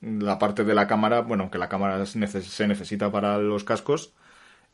La 0.00 0.38
parte 0.38 0.64
de 0.64 0.74
la 0.74 0.86
cámara, 0.86 1.20
bueno, 1.20 1.44
aunque 1.44 1.58
la 1.58 1.68
cámara 1.68 2.04
se 2.06 2.18
neces- 2.18 2.42
se 2.42 2.66
necesita 2.68 3.10
para 3.10 3.38
los 3.38 3.64
cascos, 3.64 4.12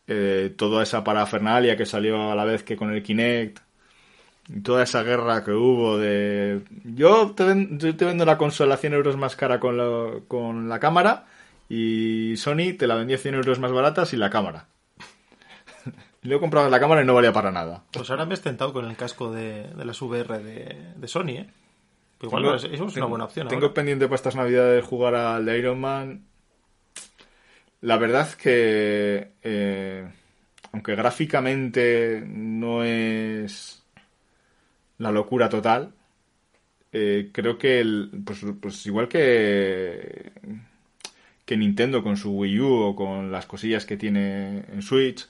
eh, 0.09 0.53
toda 0.57 0.83
esa 0.83 1.05
parafernalia 1.05 1.76
que 1.76 1.87
salió 1.87 2.30
a 2.30 2.35
la 2.35 2.45
vez 2.45 2.62
que 2.64 2.76
con 2.76 2.93
el 2.93 3.03
Kinect, 3.03 3.59
y 4.49 4.61
toda 4.61 4.83
esa 4.83 5.05
guerra 5.05 5.45
que 5.45 5.53
hubo 5.53 5.97
de 5.99 6.62
yo 6.85 7.30
te, 7.37 7.45
ven- 7.45 7.78
yo 7.78 7.95
te 7.97 8.05
vendo 8.05 8.24
la 8.24 8.37
consola 8.37 8.76
100 8.76 8.95
euros 8.95 9.16
más 9.16 9.37
cara 9.37 9.61
con, 9.61 9.76
lo- 9.76 10.24
con 10.26 10.68
la 10.68 10.80
cámara 10.80 11.26
y 11.75 12.37
Sony 12.37 12.77
te 12.79 12.87
la 12.87 12.97
vendía 12.97 13.16
100 13.18 13.35
euros 13.37 13.59
más 13.59 13.73
barata 13.73 14.05
sin 14.05 14.20
la 14.20 14.29
cámara. 14.31 14.66
Luego 16.23 16.41
comprabas 16.43 16.70
la 16.70 16.79
cámara 16.81 17.03
y 17.03 17.07
no 17.07 17.14
valía 17.14 17.33
para 17.33 17.51
nada. 17.51 17.85
Pues 17.93 18.11
ahora 18.11 18.27
me 18.27 18.35
has 18.35 18.43
tentado 18.43 18.73
con 18.73 18.85
el 18.85 18.97
casco 18.97 19.33
de, 19.33 19.68
de 19.68 19.85
las 19.85 20.01
VR 20.03 20.39
de, 20.43 20.77
de 20.97 21.09
Sony, 21.09 21.29
¿eh? 21.31 21.51
Igual 22.20 22.43
Tengo- 22.43 22.55
eso 22.57 22.66
es 22.68 22.81
una 22.81 22.93
tengo- 22.93 23.09
buena 23.09 23.25
opción. 23.25 23.49
Tengo 23.49 23.62
ahora. 23.62 23.75
pendiente 23.75 24.05
para 24.07 24.14
estas 24.16 24.37
navidades 24.37 24.85
jugar 24.85 25.14
al 25.14 25.45
de 25.45 25.59
Iron 25.59 25.81
Man. 25.81 26.25
La 27.81 27.97
verdad 27.97 28.33
que, 28.35 29.33
eh, 29.43 30.09
aunque 30.73 30.95
gráficamente 30.95 32.23
no 32.25 32.85
es 32.85 33.83
la 34.99 35.11
locura 35.11 35.49
total, 35.49 35.93
eh, 36.93 37.31
creo 37.33 37.59
que, 37.59 37.81
el, 37.81 38.11
pues, 38.25 38.45
pues 38.61 38.87
igual 38.87 39.09
que, 39.09 40.31
que 41.53 41.57
Nintendo 41.59 42.03
con 42.03 42.16
su 42.16 42.30
Wii 42.32 42.61
U 42.61 42.72
o 42.82 42.96
con 42.96 43.30
las 43.30 43.44
cosillas 43.44 43.84
que 43.84 43.98
tiene 43.98 44.64
en 44.72 44.80
Switch, 44.80 45.28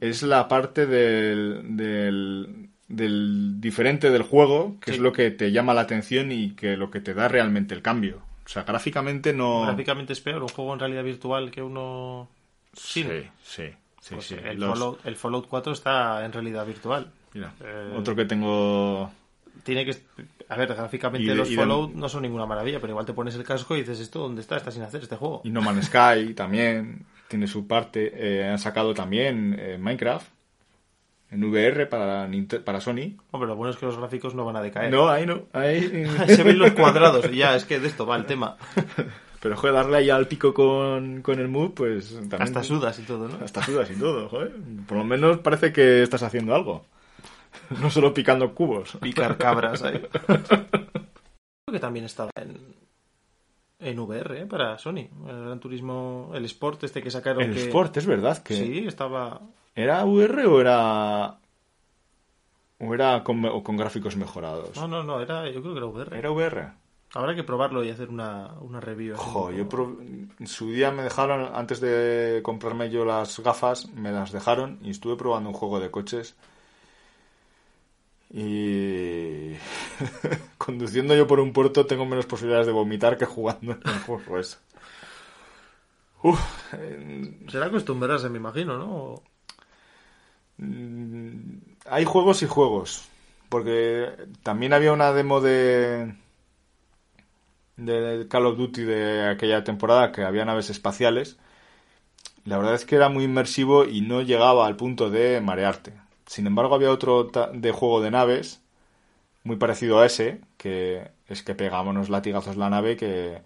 es 0.00 0.22
la 0.22 0.46
parte 0.46 0.86
del, 0.86 1.76
del, 1.76 2.68
del 2.86 3.60
diferente 3.60 4.10
del 4.10 4.22
juego, 4.22 4.76
que 4.80 4.92
Sí. 4.92 4.96
es 4.98 5.02
lo 5.02 5.12
que 5.12 5.32
te 5.32 5.50
llama 5.50 5.74
la 5.74 5.80
atención 5.80 6.30
y 6.30 6.52
que 6.54 6.76
lo 6.76 6.90
que 6.92 7.00
te 7.00 7.12
da 7.12 7.26
realmente 7.26 7.74
el 7.74 7.82
cambio. 7.82 8.22
O 8.46 8.48
sea, 8.48 8.62
gráficamente 8.62 9.32
no... 9.34 9.62
Gráficamente 9.62 10.12
es 10.12 10.20
peor 10.20 10.42
un 10.42 10.48
juego 10.48 10.72
en 10.74 10.78
realidad 10.78 11.02
virtual 11.02 11.50
que 11.50 11.60
uno 11.62 12.28
Sí, 12.72 13.02
sí, 13.02 13.64
sí. 14.00 14.14
Pues 14.14 14.26
sí. 14.26 14.36
el, 14.42 14.58
Los- 14.60 14.78
Fallout, 14.78 15.04
el 15.06 15.16
Fallout 15.16 15.48
4 15.48 15.72
está 15.72 16.24
en 16.24 16.32
realidad 16.32 16.64
virtual. 16.64 17.10
Mira, 17.34 17.52
Eh, 17.60 17.94
otro 17.96 18.14
que 18.14 18.24
tengo... 18.24 19.10
Tiene 19.64 19.84
que. 19.84 19.96
A 20.48 20.56
ver, 20.56 20.68
gráficamente 20.74 21.24
Y 21.24 21.28
de- 21.28 21.34
los 21.34 21.48
y 21.48 21.52
de- 21.52 21.56
Fallout 21.58 21.92
no 21.94 22.08
son 22.08 22.22
ninguna 22.22 22.46
maravilla, 22.46 22.80
pero 22.80 22.92
igual 22.92 23.04
te 23.06 23.12
pones 23.12 23.34
el 23.34 23.44
casco 23.44 23.76
y 23.76 23.80
dices, 23.80 24.00
¿esto 24.00 24.20
dónde 24.20 24.40
está? 24.40 24.56
Está 24.56 24.70
sin 24.70 24.82
hacer 24.82 25.02
este 25.02 25.16
juego. 25.16 25.42
Y 25.44 25.50
No 25.50 25.60
Man's 25.60 25.86
Sky 25.86 26.34
también 26.34 27.04
tiene 27.28 27.46
su 27.46 27.66
parte. 27.66 28.12
Eh, 28.14 28.46
han 28.48 28.58
sacado 28.58 28.94
también 28.94 29.54
eh, 29.58 29.76
Minecraft 29.78 30.26
en 31.30 31.44
VR 31.44 31.86
para, 31.86 32.26
para 32.64 32.80
Sony. 32.80 33.16
Hombre, 33.32 33.48
lo 33.48 33.56
bueno 33.56 33.70
es 33.72 33.76
que 33.76 33.84
los 33.84 33.98
gráficos 33.98 34.34
no 34.34 34.46
van 34.46 34.56
a 34.56 34.62
decaer. 34.62 34.90
No, 34.90 35.08
ahí 35.10 35.26
no. 35.26 35.42
Ahí... 35.52 36.06
Se 36.28 36.42
ven 36.42 36.58
los 36.58 36.72
cuadrados 36.72 37.26
y 37.30 37.36
ya, 37.36 37.54
es 37.54 37.64
que 37.66 37.78
de 37.78 37.88
esto 37.88 38.06
va 38.06 38.16
el 38.16 38.24
tema. 38.24 38.56
Pero 39.40 39.56
joder, 39.56 39.74
darle 39.74 39.98
ahí 39.98 40.10
al 40.10 40.26
pico 40.26 40.52
con, 40.52 41.20
con 41.22 41.38
el 41.38 41.46
Move, 41.46 41.70
pues 41.76 42.12
también... 42.14 42.42
Hasta 42.42 42.64
sudas 42.64 42.98
y 42.98 43.02
todo, 43.02 43.28
¿no? 43.28 43.38
Hasta 43.44 43.62
sudas 43.62 43.88
y 43.90 43.94
todo, 43.94 44.28
joder. 44.28 44.52
Por 44.86 44.98
lo 44.98 45.04
menos 45.04 45.38
parece 45.38 45.72
que 45.72 46.02
estás 46.02 46.22
haciendo 46.24 46.54
algo. 46.56 46.84
No 47.80 47.90
solo 47.90 48.12
picando 48.14 48.54
cubos. 48.54 48.96
Picar 49.00 49.36
cabras 49.36 49.82
ahí. 49.82 50.00
Creo 50.26 51.72
que 51.72 51.78
también 51.80 52.06
estaba 52.06 52.30
en, 52.36 52.74
en 53.80 53.98
VR, 53.98 54.40
¿eh? 54.42 54.46
Para 54.46 54.78
Sony. 54.78 55.08
El 55.28 55.44
Gran 55.44 55.60
Turismo, 55.60 56.30
el 56.34 56.44
Sport 56.46 56.84
este 56.84 57.02
que 57.02 57.10
sacaron. 57.10 57.42
El 57.42 57.54
que... 57.54 57.64
Sport, 57.66 57.96
es 57.98 58.06
verdad 58.06 58.42
que... 58.42 58.54
Sí, 58.54 58.84
estaba. 58.86 59.40
¿Era 59.74 60.04
VR 60.04 60.46
o 60.46 60.60
era... 60.60 61.38
o 62.80 62.94
era 62.94 63.22
con, 63.22 63.44
o 63.44 63.62
con 63.62 63.76
gráficos 63.76 64.16
mejorados? 64.16 64.76
No, 64.76 64.88
no, 64.88 65.02
no, 65.02 65.20
era, 65.20 65.48
yo 65.50 65.60
creo 65.60 65.74
que 65.74 65.78
era 65.78 65.86
VR. 65.86 66.18
¿Era 66.18 66.30
VR? 66.30 66.72
Habrá 67.14 67.34
que 67.34 67.42
probarlo 67.44 67.82
y 67.84 67.90
hacer 67.90 68.10
una, 68.10 68.52
una 68.60 68.80
review. 68.80 69.16
Jo, 69.16 69.50
yo 69.50 69.66
pro- 69.68 69.96
en 70.00 70.46
su 70.46 70.70
día 70.70 70.90
me 70.90 71.02
dejaron, 71.02 71.54
antes 71.54 71.80
de 71.80 72.40
comprarme 72.42 72.90
yo 72.90 73.04
las 73.06 73.40
gafas, 73.40 73.88
me 73.94 74.12
las 74.12 74.30
dejaron 74.30 74.78
y 74.82 74.90
estuve 74.90 75.16
probando 75.16 75.48
un 75.50 75.54
juego 75.54 75.80
de 75.80 75.90
coches. 75.90 76.36
Y 78.30 79.54
conduciendo 80.58 81.14
yo 81.14 81.26
por 81.26 81.40
un 81.40 81.52
puerto 81.52 81.86
tengo 81.86 82.04
menos 82.06 82.26
posibilidades 82.26 82.66
de 82.66 82.72
vomitar 82.72 83.16
que 83.16 83.24
jugando 83.24 83.72
en 83.72 83.80
el 83.84 83.98
juego. 84.00 84.22
Uf, 86.22 86.40
eh, 86.74 87.46
Será 87.50 87.66
acostumbrarse, 87.66 88.28
me 88.30 88.38
imagino, 88.38 88.72
¿no? 88.78 89.22
Mm, 90.58 91.58
Hay 91.86 92.04
juegos 92.04 92.42
y 92.42 92.46
juegos. 92.46 93.08
Porque 93.48 94.10
también 94.42 94.72
había 94.72 94.92
una 94.92 95.12
demo 95.12 95.40
de. 95.40 96.14
de 97.76 98.26
Call 98.28 98.44
of 98.46 98.58
Duty 98.58 98.82
de 98.82 99.26
aquella 99.28 99.64
temporada 99.64 100.12
que 100.12 100.22
había 100.22 100.44
naves 100.44 100.68
espaciales. 100.70 101.38
La 102.44 102.58
verdad 102.58 102.74
es 102.74 102.84
que 102.84 102.96
era 102.96 103.08
muy 103.08 103.22
inmersivo 103.22 103.84
y 103.84 104.00
no 104.00 104.22
llegaba 104.22 104.66
al 104.66 104.74
punto 104.74 105.08
de 105.08 105.40
marearte. 105.40 105.92
Sin 106.28 106.46
embargo, 106.46 106.76
había 106.76 106.92
otro 106.92 107.24
de 107.24 107.72
juego 107.72 108.00
de 108.00 108.12
naves 108.12 108.62
muy 109.44 109.56
parecido 109.56 110.00
a 110.00 110.06
ese, 110.06 110.40
que 110.58 111.10
es 111.28 111.42
que 111.42 111.56
pegamos 111.56 111.92
unos 111.94 112.10
latigazos 112.10 112.56
la 112.56 112.70
nave 112.70 112.96
que 112.96 113.40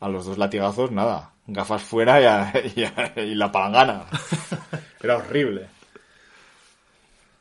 a 0.00 0.08
los 0.08 0.26
dos 0.26 0.38
latigazos 0.38 0.92
nada, 0.92 1.32
gafas 1.48 1.82
fuera 1.82 2.20
y, 2.22 2.24
a- 2.26 2.52
y 2.76 2.84
a- 2.84 3.20
y 3.22 3.34
la 3.34 3.50
palangana. 3.52 4.04
Era 5.02 5.16
horrible. 5.18 5.66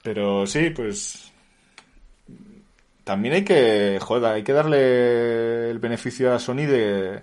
Pero 0.04 0.46
sí, 0.48 0.70
pues 0.70 1.32
también 3.04 3.36
hay 3.36 3.44
que, 3.46 4.00
joder, 4.02 4.26
hay 4.34 4.44
que 4.44 4.54
darle 4.54 5.70
el 5.70 5.80
beneficio 5.80 6.34
a 6.34 6.40
Sony 6.40 6.66
de, 6.66 7.22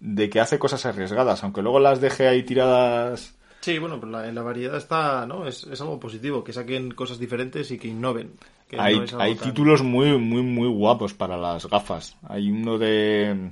de 0.00 0.30
que 0.30 0.40
hace 0.40 0.58
cosas 0.58 0.86
arriesgadas, 0.86 1.44
aunque 1.44 1.62
luego 1.62 1.80
las 1.80 2.00
deje 2.00 2.28
ahí 2.28 2.42
tiradas. 2.42 3.34
Sí, 3.60 3.78
bueno, 3.78 4.00
pero 4.00 4.12
la, 4.12 4.28
en 4.28 4.34
la 4.34 4.42
variedad 4.42 4.76
está, 4.76 5.26
¿no? 5.26 5.46
Es, 5.46 5.64
es 5.64 5.80
algo 5.80 6.00
positivo, 6.00 6.42
que 6.42 6.52
saquen 6.52 6.92
cosas 6.92 7.18
diferentes 7.18 7.70
y 7.70 7.78
que 7.78 7.88
innoven. 7.88 8.32
que 8.68 8.78
Hay, 8.78 8.94
hay 9.18 9.34
tan- 9.34 9.36
títulos 9.36 9.82
muy, 9.82 10.16
muy, 10.18 10.42
muy 10.42 10.68
guapos 10.68 11.12
para 11.12 11.36
las 11.36 11.66
gafas. 11.68 12.16
Hay 12.28 12.50
uno 12.50 12.78
de... 12.78 13.50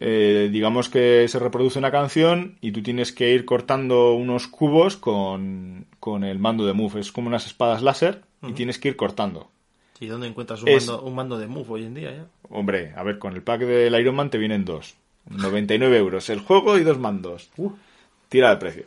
eh, 0.00 0.48
digamos 0.52 0.88
que 0.88 1.26
se 1.28 1.38
reproduce 1.38 1.78
una 1.78 1.90
canción 1.90 2.56
y 2.60 2.72
tú 2.72 2.82
tienes 2.82 3.12
que 3.12 3.32
ir 3.34 3.44
cortando 3.44 4.12
unos 4.14 4.46
cubos 4.48 4.96
con, 4.96 5.86
con 6.00 6.24
el 6.24 6.38
mando 6.38 6.66
de 6.66 6.72
Move. 6.72 7.00
Es 7.00 7.12
como 7.12 7.28
unas 7.28 7.46
espadas 7.46 7.82
láser 7.82 8.22
y 8.42 8.52
tienes 8.52 8.78
que 8.78 8.88
ir 8.88 8.96
cortando. 8.96 9.48
¿Y 10.00 10.06
dónde 10.06 10.28
encuentras 10.28 10.62
un, 10.62 10.68
Es- 10.68 10.86
mando, 10.86 11.02
un 11.02 11.14
mando 11.14 11.38
de 11.38 11.46
Move 11.48 11.66
hoy 11.70 11.84
en 11.84 11.94
día 11.94 12.12
ya? 12.12 12.26
Hombre, 12.50 12.92
a 12.96 13.02
ver, 13.02 13.18
con 13.18 13.34
el 13.34 13.42
pack 13.42 13.62
del 13.62 14.00
Iron 14.00 14.14
Man 14.14 14.30
te 14.30 14.38
vienen 14.38 14.64
dos. 14.64 14.94
99 15.28 15.98
euros 15.98 16.30
el 16.30 16.40
juego 16.40 16.78
y 16.78 16.84
dos 16.84 16.98
mandos. 16.98 17.50
Tira 18.28 18.50
de 18.50 18.56
precio. 18.56 18.86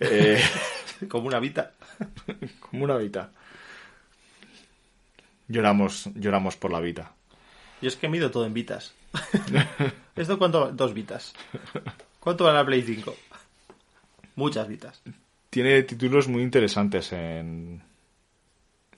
Eh, 0.00 0.42
Como 1.08 1.26
una 1.28 1.38
Vita. 1.38 1.72
como 2.60 2.84
una 2.84 2.96
Vita. 2.96 3.30
Lloramos, 5.46 6.10
lloramos 6.14 6.56
por 6.56 6.72
la 6.72 6.80
Vita. 6.80 7.12
Y 7.80 7.86
es 7.86 7.96
que 7.96 8.08
mido 8.08 8.30
todo 8.30 8.44
en 8.44 8.54
Vitas. 8.54 8.94
¿Esto 10.16 10.38
cuánto? 10.38 10.72
Dos 10.72 10.92
Vitas. 10.92 11.34
¿Cuánto 12.20 12.44
vale 12.44 12.58
la 12.58 12.66
Play 12.66 12.82
5? 12.82 13.14
Muchas 14.36 14.68
Vitas. 14.68 15.00
Tiene 15.50 15.82
títulos 15.84 16.28
muy 16.28 16.42
interesantes 16.42 17.12
en, 17.12 17.82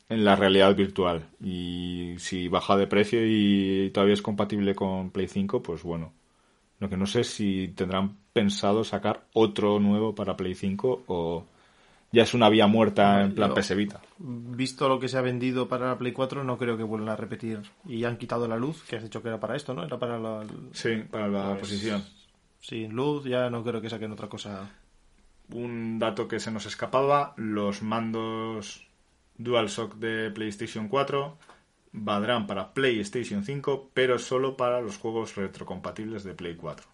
en 0.09 0.25
la 0.25 0.35
realidad 0.35 0.75
virtual. 0.75 1.29
Y 1.43 2.14
si 2.18 2.49
baja 2.49 2.77
de 2.77 2.87
precio 2.87 3.21
y 3.23 3.91
todavía 3.91 4.14
es 4.14 4.23
compatible 4.23 4.75
con 4.75 5.11
Play 5.11 5.29
5, 5.29 5.62
pues 5.62 5.83
bueno, 5.83 6.12
Lo 6.81 6.89
que 6.89 6.97
no 6.97 7.07
sé 7.07 7.24
si 7.24 7.68
tendrán 7.68 8.16
pensado 8.33 8.83
sacar 8.85 9.24
otro 9.35 9.78
nuevo 9.78 10.14
para 10.14 10.37
Play 10.37 10.55
5 10.55 11.05
o 11.07 11.45
ya 12.12 12.22
es 12.24 12.35
una 12.35 12.49
vía 12.49 12.66
muerta 12.66 13.22
en 13.22 13.35
plan 13.35 13.51
Yo- 13.51 13.55
PS 13.55 13.74
Vita. 13.76 14.01
Visto 14.18 14.89
lo 14.89 14.99
que 14.99 15.09
se 15.09 15.16
ha 15.18 15.20
vendido 15.20 15.68
para 15.68 15.87
la 15.89 15.99
Play 15.99 16.12
4, 16.12 16.43
no 16.43 16.59
creo 16.59 16.76
que 16.76 16.83
vuelvan 16.83 17.11
a 17.11 17.16
repetir. 17.16 17.61
Y 17.87 18.03
han 18.05 18.16
quitado 18.16 18.49
la 18.49 18.57
luz, 18.57 18.83
que 18.89 18.97
has 18.97 19.03
dicho 19.03 19.22
que 19.22 19.28
era 19.28 19.39
para 19.39 19.55
esto, 19.57 19.74
¿no? 19.74 19.85
Era 19.85 19.99
para 19.99 20.18
la... 20.18 20.45
Sí, 20.72 21.05
para 21.11 21.28
la 21.28 21.49
Pues- 21.51 21.61
posición. 21.61 22.03
Sin 22.61 22.93
luz, 22.95 23.24
ya 23.24 23.49
no 23.49 23.62
creo 23.62 23.81
que 23.81 23.89
saquen 23.89 24.12
otra 24.12 24.28
cosa. 24.28 24.68
Un 25.53 25.99
dato 25.99 26.28
que 26.28 26.39
se 26.41 26.51
nos 26.51 26.66
escapaba, 26.66 27.33
los 27.37 27.83
mandos 27.83 28.87
DualShock 29.39 29.95
de 29.97 30.31
PlayStation 30.31 30.89
4 30.89 31.37
valdrán 31.93 32.47
para 32.47 32.72
PlayStation 32.72 33.45
5, 33.45 33.91
pero 33.95 34.18
solo 34.18 34.57
para 34.57 34.80
los 34.80 34.97
juegos 34.97 35.36
retrocompatibles 35.36 36.24
de 36.24 36.34
Play 36.34 36.57
4. 36.57 36.86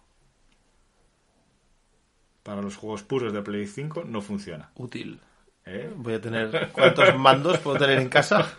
Para 2.43 2.61
los 2.61 2.75
juegos 2.75 3.03
puros 3.03 3.33
de 3.33 3.41
Play 3.41 3.67
5 3.67 4.05
no 4.05 4.21
funciona. 4.21 4.71
Útil. 4.75 5.19
¿eh? 5.65 5.91
Voy 5.95 6.13
a 6.13 6.21
tener... 6.21 6.69
¿Cuántos 6.71 7.15
mandos 7.17 7.59
puedo 7.59 7.77
tener 7.77 7.99
en 7.99 8.09
casa? 8.09 8.55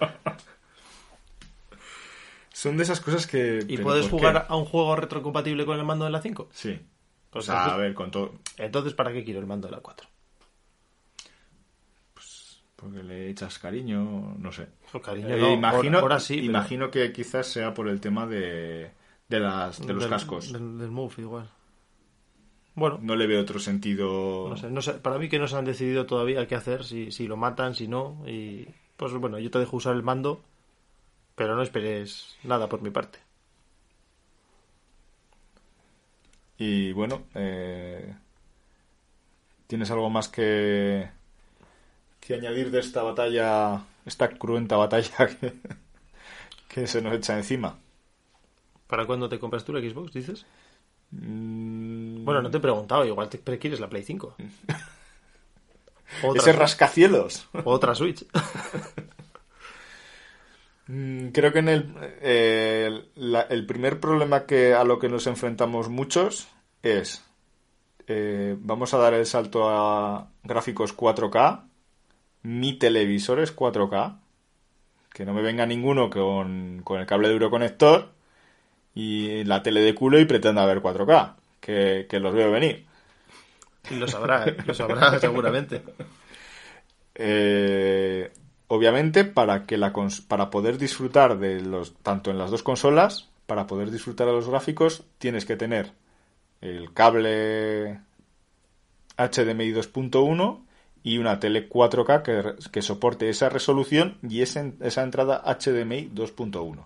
Son 2.52 2.76
de 2.76 2.82
esas 2.82 3.00
cosas 3.00 3.26
que... 3.26 3.64
¿Y 3.68 3.76
¿pero 3.76 3.88
puedes 3.88 4.08
jugar 4.08 4.46
qué? 4.46 4.52
a 4.52 4.56
un 4.56 4.64
juego 4.64 4.96
retrocompatible 4.96 5.64
con 5.64 5.78
el 5.78 5.84
mando 5.84 6.04
de 6.04 6.10
la 6.10 6.20
5? 6.20 6.48
Sí. 6.52 6.78
O 7.32 7.38
O 7.38 7.42
sea, 7.42 7.74
a 7.74 7.76
ver, 7.76 7.94
con 7.94 8.10
todo... 8.10 8.34
Entonces, 8.56 8.94
¿para 8.94 9.12
qué 9.12 9.24
quiero 9.24 9.40
el 9.40 9.46
mando 9.46 9.68
de 9.68 9.72
la 9.76 9.80
4? 9.80 10.08
Porque 12.80 13.02
le 13.02 13.28
echas 13.28 13.58
cariño, 13.58 14.36
no 14.38 14.52
sé. 14.52 14.68
Pues 14.92 15.02
cariño, 15.02 15.28
Eh, 15.34 15.40
no, 15.40 15.52
imagino, 15.52 15.98
ahora 15.98 16.20
sí, 16.20 16.34
pero- 16.36 16.46
imagino 16.46 16.90
que 16.92 17.10
quizás 17.12 17.48
sea 17.48 17.74
por 17.74 17.88
el 17.88 18.00
tema 18.00 18.24
de, 18.26 18.92
de, 19.28 19.40
las, 19.40 19.84
de 19.84 19.92
los 19.94 20.04
del- 20.04 20.10
cascos. 20.10 20.52
Del, 20.52 20.78
del 20.78 20.90
Move, 20.90 21.14
igual. 21.18 21.50
Bueno, 22.76 23.00
No 23.02 23.16
le 23.16 23.26
veo 23.26 23.40
otro 23.40 23.58
sentido. 23.58 24.46
no 24.48 24.56
sé, 24.56 24.70
no 24.70 24.80
sé, 24.80 24.92
para 24.94 25.18
mí 25.18 25.28
que 25.28 25.40
no 25.40 25.48
se 25.48 25.56
han 25.56 25.64
decidido 25.64 26.06
todavía 26.06 26.46
qué 26.46 26.54
hacer, 26.54 26.84
si, 26.84 27.10
si 27.10 27.26
lo 27.26 27.36
matan, 27.36 27.74
si 27.74 27.88
no. 27.88 28.22
Y 28.28 28.68
pues 28.96 29.12
bueno, 29.14 29.40
yo 29.40 29.50
te 29.50 29.58
dejo 29.58 29.76
usar 29.76 29.96
el 29.96 30.04
mando, 30.04 30.44
pero 31.34 31.56
no 31.56 31.62
esperes 31.62 32.36
nada 32.44 32.68
por 32.68 32.80
mi 32.80 32.90
parte. 32.90 33.18
Y 36.56 36.92
bueno, 36.92 37.22
eh, 37.34 38.14
¿tienes 39.66 39.90
algo 39.90 40.10
más 40.10 40.28
que, 40.28 41.08
que 42.28 42.34
añadir 42.34 42.70
de 42.70 42.80
esta 42.80 43.02
batalla, 43.02 43.82
esta 44.06 44.28
cruenta 44.28 44.76
batalla 44.76 45.26
que, 45.40 45.54
que 46.68 46.86
se 46.86 47.00
nos 47.02 47.14
echa 47.14 47.36
encima? 47.36 47.78
¿Para 48.86 49.06
cuándo 49.06 49.28
te 49.28 49.38
compras 49.38 49.64
tú 49.64 49.72
la 49.72 49.80
Xbox, 49.80 50.12
dices? 50.12 50.46
Mm, 51.10 52.24
Bueno, 52.24 52.42
no 52.42 52.50
te 52.50 52.58
he 52.58 52.60
preguntado, 52.60 53.04
igual 53.06 53.28
te 53.28 53.40
quieres 53.58 53.80
la 53.80 53.88
Play 53.88 54.02
5. 54.02 54.34
Otra, 56.22 56.40
Ese 56.42 56.52
rascacielos. 56.52 57.48
otra 57.64 57.94
Switch. 57.94 58.24
Mm, 60.86 61.28
Creo 61.28 61.52
que 61.52 61.58
en 61.58 61.68
el, 61.68 61.94
eh, 62.22 63.04
la- 63.14 63.42
el 63.42 63.66
primer 63.66 64.00
problema 64.00 64.46
que 64.46 64.72
a 64.74 64.84
lo 64.84 64.98
que 64.98 65.08
nos 65.10 65.26
enfrentamos 65.26 65.88
muchos 65.90 66.48
es 66.82 67.22
eh, 68.06 68.56
vamos 68.60 68.94
a 68.94 68.98
dar 68.98 69.12
el 69.14 69.26
salto 69.26 69.68
a 69.68 70.30
gráficos 70.42 70.92
4K, 70.96 71.67
mi 72.48 72.72
televisor 72.78 73.40
es 73.40 73.52
4K, 73.52 74.20
que 75.12 75.24
no 75.24 75.34
me 75.34 75.42
venga 75.42 75.66
ninguno 75.66 76.10
con, 76.10 76.82
con 76.84 77.00
el 77.00 77.06
cable 77.06 77.28
de 77.28 77.34
Euroconector 77.34 78.10
y 78.94 79.44
la 79.44 79.62
tele 79.62 79.80
de 79.80 79.94
culo 79.94 80.18
y 80.20 80.24
pretenda 80.24 80.66
ver 80.66 80.80
4K, 80.82 81.36
que, 81.60 82.06
que 82.08 82.20
los 82.20 82.34
veo 82.34 82.50
venir. 82.50 82.86
Y 83.90 83.96
lo 83.96 84.08
sabrá, 84.08 84.46
¿eh? 84.46 84.56
lo 84.66 84.74
sabrá 84.74 85.18
seguramente. 85.20 85.82
Eh, 87.14 88.32
obviamente, 88.68 89.24
para 89.24 89.64
que 89.64 89.76
la 89.76 89.92
cons- 89.92 90.26
para 90.26 90.50
poder 90.50 90.78
disfrutar 90.78 91.38
de 91.38 91.60
los 91.60 91.94
tanto 92.02 92.30
en 92.30 92.38
las 92.38 92.50
dos 92.50 92.62
consolas, 92.62 93.28
para 93.46 93.66
poder 93.66 93.90
disfrutar 93.90 94.26
de 94.26 94.32
los 94.34 94.48
gráficos, 94.48 95.04
tienes 95.18 95.44
que 95.46 95.56
tener 95.56 95.92
el 96.60 96.92
cable 96.92 98.00
HDMI 99.16 99.72
2.1 99.72 100.60
y 101.12 101.18
una 101.18 101.38
tele 101.40 101.68
4K 101.68 102.22
que, 102.22 102.70
que 102.70 102.82
soporte 102.82 103.28
esa 103.28 103.48
resolución 103.48 104.18
y 104.28 104.42
ese- 104.42 104.74
esa 104.80 105.02
entrada 105.02 105.42
HDMI 105.44 106.10
2.1. 106.14 106.84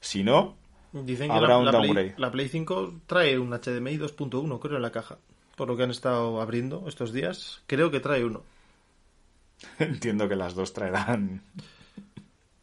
Si 0.00 0.22
no, 0.24 0.56
Dicen 0.92 1.28
que 1.28 1.36
Habrá 1.36 1.48
la, 1.50 1.58
un 1.58 1.64
la 1.66 1.70
Play, 1.72 1.82
downgrade. 1.86 2.14
la 2.16 2.30
Play 2.30 2.48
5 2.48 2.94
trae 3.06 3.38
un 3.38 3.50
HDMI 3.50 3.98
2.1, 3.98 4.58
creo, 4.58 4.76
en 4.76 4.82
la 4.82 4.90
caja. 4.90 5.18
Por 5.56 5.68
lo 5.68 5.76
que 5.76 5.82
han 5.82 5.90
estado 5.90 6.40
abriendo 6.40 6.84
estos 6.86 7.12
días, 7.12 7.62
creo 7.66 7.90
que 7.90 8.00
trae 8.00 8.24
uno. 8.24 8.42
entiendo 9.78 10.28
que 10.28 10.36
las 10.36 10.54
dos 10.54 10.72
traerán. 10.72 11.42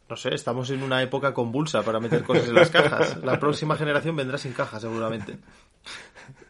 No 0.08 0.16
sé, 0.16 0.34
estamos 0.34 0.70
en 0.70 0.82
una 0.82 1.02
época 1.02 1.34
convulsa 1.34 1.82
para 1.82 2.00
meter 2.00 2.22
cosas 2.24 2.48
en 2.48 2.54
las 2.54 2.70
cajas. 2.70 3.16
La 3.24 3.38
próxima 3.40 3.76
generación 3.76 4.16
vendrá 4.16 4.38
sin 4.38 4.52
caja, 4.52 4.78
seguramente. 4.80 5.38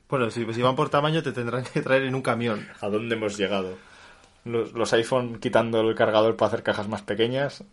Bueno, 0.09 0.31
si, 0.31 0.51
si 0.53 0.63
van 0.63 0.77
por 0.77 0.89
tamaño, 0.89 1.23
te 1.23 1.33
tendrán 1.33 1.65
que 1.65 1.83
traer 1.83 2.03
en 2.05 2.15
un 2.15 2.23
camión. 2.23 2.67
¿A 2.81 2.89
dónde 2.89 3.17
hemos 3.17 3.37
llegado? 3.37 3.77
Los, 4.47 4.73
los 4.73 4.93
iPhone 4.93 5.39
quitando 5.41 5.81
el 5.81 5.95
cargador 5.95 6.37
para 6.37 6.49
hacer 6.49 6.63
cajas 6.63 6.89
más 6.89 7.03
pequeñas 7.03 7.65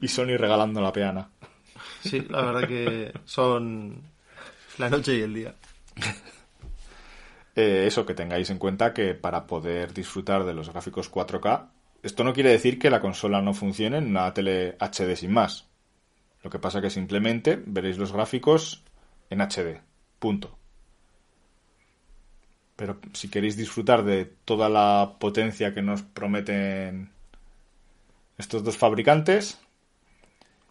y 0.00 0.08
Sony 0.08 0.36
regalando 0.38 0.80
la 0.80 0.92
peana. 0.92 1.28
Sí, 2.00 2.24
la 2.28 2.42
verdad 2.42 2.68
que 2.68 3.12
son 3.24 4.02
la 4.78 4.88
noche 4.88 5.16
y 5.16 5.20
el 5.22 5.34
día. 5.34 5.54
Eh, 7.56 7.84
eso, 7.86 8.06
que 8.06 8.14
tengáis 8.14 8.48
en 8.50 8.58
cuenta 8.58 8.94
que 8.94 9.14
para 9.14 9.46
poder 9.46 9.92
disfrutar 9.92 10.44
de 10.44 10.54
los 10.54 10.70
gráficos 10.70 11.10
4K, 11.10 11.68
esto 12.00 12.22
no 12.22 12.32
quiere 12.32 12.50
decir 12.50 12.78
que 12.78 12.90
la 12.90 13.00
consola 13.00 13.42
no 13.42 13.52
funcione 13.52 13.98
en 13.98 14.06
una 14.06 14.32
tele 14.32 14.76
HD 14.78 15.16
sin 15.16 15.32
más. 15.32 15.68
Lo 16.44 16.48
que 16.48 16.60
pasa 16.60 16.80
que 16.80 16.90
simplemente 16.90 17.60
veréis 17.66 17.98
los 17.98 18.12
gráficos 18.12 18.84
en 19.28 19.40
HD. 19.40 19.80
Punto. 20.20 20.59
Pero 22.80 22.96
si 23.12 23.28
queréis 23.28 23.58
disfrutar 23.58 24.04
de 24.04 24.24
toda 24.46 24.70
la 24.70 25.16
potencia 25.20 25.74
que 25.74 25.82
nos 25.82 26.00
prometen 26.00 27.10
estos 28.38 28.64
dos 28.64 28.78
fabricantes, 28.78 29.58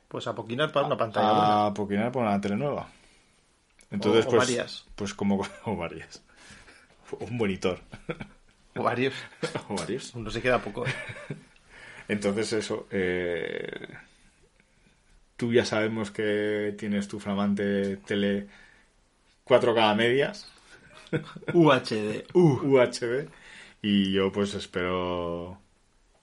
Pues 0.07 0.25
a 0.25 0.33
poquinar 0.33 0.71
para 0.71 0.87
una 0.87 0.97
pantalla 0.97 1.31
buena. 1.31 1.65
a 1.67 1.73
poquinar 1.75 2.11
por 2.11 2.23
una 2.23 2.41
tele 2.41 2.55
nueva. 2.55 2.89
Entonces, 3.91 4.25
O- 4.25 4.29
o 4.29 4.31
pues, 4.31 4.47
varias. 4.47 4.85
pues 4.95 5.13
como 5.13 5.39
o 5.65 5.75
varias. 5.75 6.23
Un 7.19 7.37
monitor. 7.37 7.79
O 8.75 8.81
varios. 8.81 9.13
o 9.69 9.75
varios. 9.75 10.15
No 10.15 10.31
se 10.31 10.41
queda 10.41 10.57
poco. 10.63 10.87
¿eh? 10.87 10.93
Entonces 12.07 12.53
eso, 12.53 12.87
eh, 12.89 13.87
tú 15.37 15.53
ya 15.53 15.63
sabemos 15.63 16.09
que 16.09 16.73
tienes 16.75 17.07
tu 17.07 17.19
flamante 17.19 17.97
tele 17.97 18.47
4K 19.45 19.91
a 19.91 19.93
medias, 19.95 20.51
UHD. 21.53 22.25
UHD, 22.33 23.29
y 23.81 24.11
yo 24.11 24.31
pues 24.31 24.53
espero, 24.53 25.59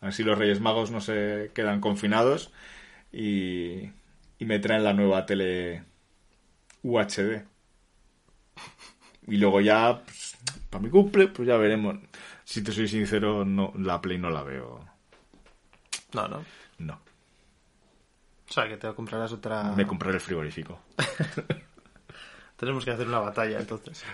a 0.01 0.07
ver 0.07 0.13
si 0.13 0.23
los 0.23 0.39
Reyes 0.39 0.61
Magos 0.61 0.91
no 0.91 1.01
se 1.01 1.51
quedan 1.55 1.81
confinados 1.81 2.53
y, 3.13 3.91
y 4.39 4.45
me 4.45 4.59
traen 4.59 4.85
la 4.85 4.93
nueva 4.93 5.27
tele 5.27 5.85
UHD. 6.83 7.45
Y 9.29 9.39
luego 9.39 9.61
ya, 9.61 10.03
pues, 10.05 10.37
para 10.71 10.83
mi 10.83 10.91
cumple, 10.91 11.29
pues 11.29 11.49
ya 11.49 11.57
veremos. 11.57 11.97
Si 12.45 12.63
te 12.63 12.71
soy 12.71 12.87
sincero, 12.87 13.45
no, 13.45 13.73
la 13.77 14.01
Play 14.01 14.19
no 14.19 14.31
la 14.31 14.43
veo. 14.45 14.87
No, 16.13 16.29
no. 16.29 16.45
No. 16.79 17.01
O 18.49 18.53
sea, 18.53 18.69
que 18.69 18.77
te 18.77 18.93
comprarás 18.95 19.33
otra... 19.33 19.73
Me 19.73 19.87
compraré 19.87 20.15
el 20.15 20.21
frigorífico. 20.21 20.79
Tenemos 22.57 22.85
que 22.85 22.93
hacer 22.93 23.09
una 23.09 23.19
batalla, 23.19 23.59
entonces. 23.59 24.05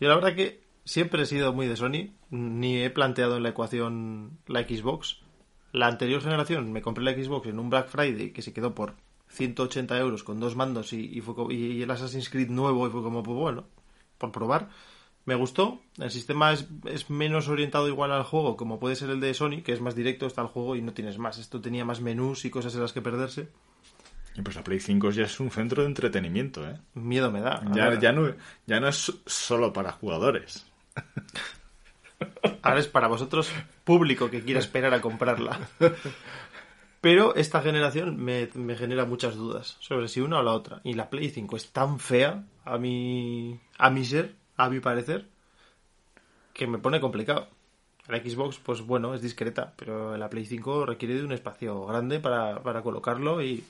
Yo 0.00 0.08
la 0.08 0.14
verdad 0.14 0.34
que 0.34 0.62
siempre 0.84 1.22
he 1.22 1.26
sido 1.26 1.52
muy 1.52 1.66
de 1.66 1.76
Sony. 1.76 2.14
Ni 2.30 2.82
he 2.82 2.90
planteado 2.90 3.36
en 3.36 3.42
la 3.42 3.50
ecuación 3.50 4.38
la 4.46 4.62
Xbox. 4.62 5.20
La 5.72 5.86
anterior 5.86 6.22
generación 6.22 6.72
me 6.72 6.82
compré 6.82 7.04
la 7.04 7.12
Xbox 7.12 7.46
en 7.48 7.58
un 7.58 7.70
Black 7.70 7.88
Friday 7.88 8.32
que 8.32 8.42
se 8.42 8.52
quedó 8.52 8.74
por 8.74 8.94
180 9.28 9.98
euros 9.98 10.24
con 10.24 10.40
dos 10.40 10.56
mandos 10.56 10.92
y, 10.92 11.00
y 11.00 11.20
fue 11.20 11.34
y 11.54 11.82
el 11.82 11.90
Assassin's 11.90 12.30
Creed 12.30 12.48
nuevo 12.48 12.86
y 12.86 12.90
fue 12.90 13.02
como, 13.02 13.22
pues 13.22 13.36
bueno, 13.36 13.66
por 14.16 14.32
probar. 14.32 14.70
Me 15.26 15.34
gustó. 15.34 15.82
El 15.98 16.10
sistema 16.10 16.52
es, 16.52 16.66
es 16.86 17.10
menos 17.10 17.48
orientado 17.48 17.86
igual 17.86 18.12
al 18.12 18.22
juego, 18.22 18.56
como 18.56 18.80
puede 18.80 18.96
ser 18.96 19.10
el 19.10 19.20
de 19.20 19.34
Sony, 19.34 19.62
que 19.62 19.72
es 19.72 19.80
más 19.82 19.94
directo, 19.94 20.26
está 20.26 20.40
el 20.40 20.48
juego 20.48 20.74
y 20.74 20.80
no 20.80 20.94
tienes 20.94 21.18
más. 21.18 21.36
Esto 21.36 21.60
tenía 21.60 21.84
más 21.84 22.00
menús 22.00 22.46
y 22.46 22.50
cosas 22.50 22.74
en 22.74 22.80
las 22.80 22.94
que 22.94 23.02
perderse. 23.02 23.50
Y 24.34 24.42
pues 24.42 24.54
la 24.54 24.62
Play 24.62 24.78
5 24.78 25.10
ya 25.10 25.24
es 25.24 25.40
un 25.40 25.50
centro 25.50 25.82
de 25.82 25.88
entretenimiento, 25.88 26.68
¿eh? 26.68 26.78
Miedo 26.94 27.30
me 27.30 27.40
da. 27.40 27.62
Ya, 27.72 27.98
ya, 27.98 28.12
no, 28.12 28.32
ya 28.66 28.78
no 28.78 28.88
es 28.88 29.12
solo 29.26 29.72
para 29.72 29.92
jugadores. 29.92 30.66
Ahora 32.62 32.80
es 32.80 32.88
para 32.88 33.08
vosotros, 33.08 33.50
público 33.84 34.30
que 34.30 34.42
quiera 34.42 34.60
esperar 34.60 34.94
a 34.94 35.00
comprarla. 35.00 35.58
Pero 37.00 37.36
esta 37.36 37.62
generación 37.62 38.16
me, 38.16 38.48
me 38.54 38.76
genera 38.76 39.04
muchas 39.04 39.36
dudas 39.36 39.76
sobre 39.80 40.08
si 40.08 40.20
una 40.20 40.40
o 40.40 40.42
la 40.42 40.52
otra. 40.52 40.80
Y 40.84 40.94
la 40.94 41.10
Play 41.10 41.30
5 41.30 41.56
es 41.56 41.70
tan 41.70 42.00
fea, 42.00 42.44
a 42.64 42.78
mi, 42.78 43.60
a 43.78 43.90
mi 43.90 44.04
ser, 44.04 44.34
a 44.56 44.68
mi 44.68 44.80
parecer, 44.80 45.26
que 46.52 46.66
me 46.66 46.78
pone 46.78 47.00
complicado. 47.00 47.48
La 48.08 48.18
Xbox, 48.18 48.58
pues 48.58 48.82
bueno, 48.82 49.14
es 49.14 49.22
discreta, 49.22 49.74
pero 49.76 50.16
la 50.16 50.30
Play 50.30 50.46
5 50.46 50.86
requiere 50.86 51.14
de 51.14 51.24
un 51.24 51.32
espacio 51.32 51.86
grande 51.86 52.20
para, 52.20 52.62
para 52.62 52.82
colocarlo 52.82 53.42
y, 53.42 53.64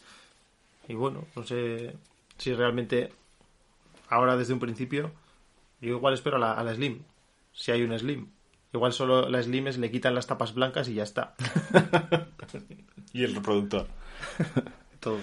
y 0.89 0.95
bueno, 0.95 1.25
no 1.37 1.45
sé 1.45 1.95
si 2.39 2.55
realmente 2.55 3.13
ahora 4.09 4.37
desde 4.37 4.55
un 4.55 4.59
principio, 4.59 5.13
yo 5.81 5.91
igual 5.91 6.15
espero 6.15 6.37
a 6.37 6.41
la, 6.41 6.53
a 6.53 6.65
la 6.65 6.75
Slim, 6.75 7.03
si 7.53 7.71
hay 7.71 7.83
una 7.83 7.99
Slim. 7.99 8.29
Igual 8.73 8.93
solo 8.93 9.29
la 9.29 9.43
Slim 9.43 9.69
es 9.69 9.79
le 9.79 9.91
quitan 9.91 10.15
las 10.15 10.27
tapas 10.27 10.55
blancas 10.55 10.89
y 10.89 10.95
ya 10.95 11.03
está. 11.03 11.35
Y 13.13 13.25
el 13.25 13.35
reproductor. 13.35 13.87
Todo. 15.01 15.19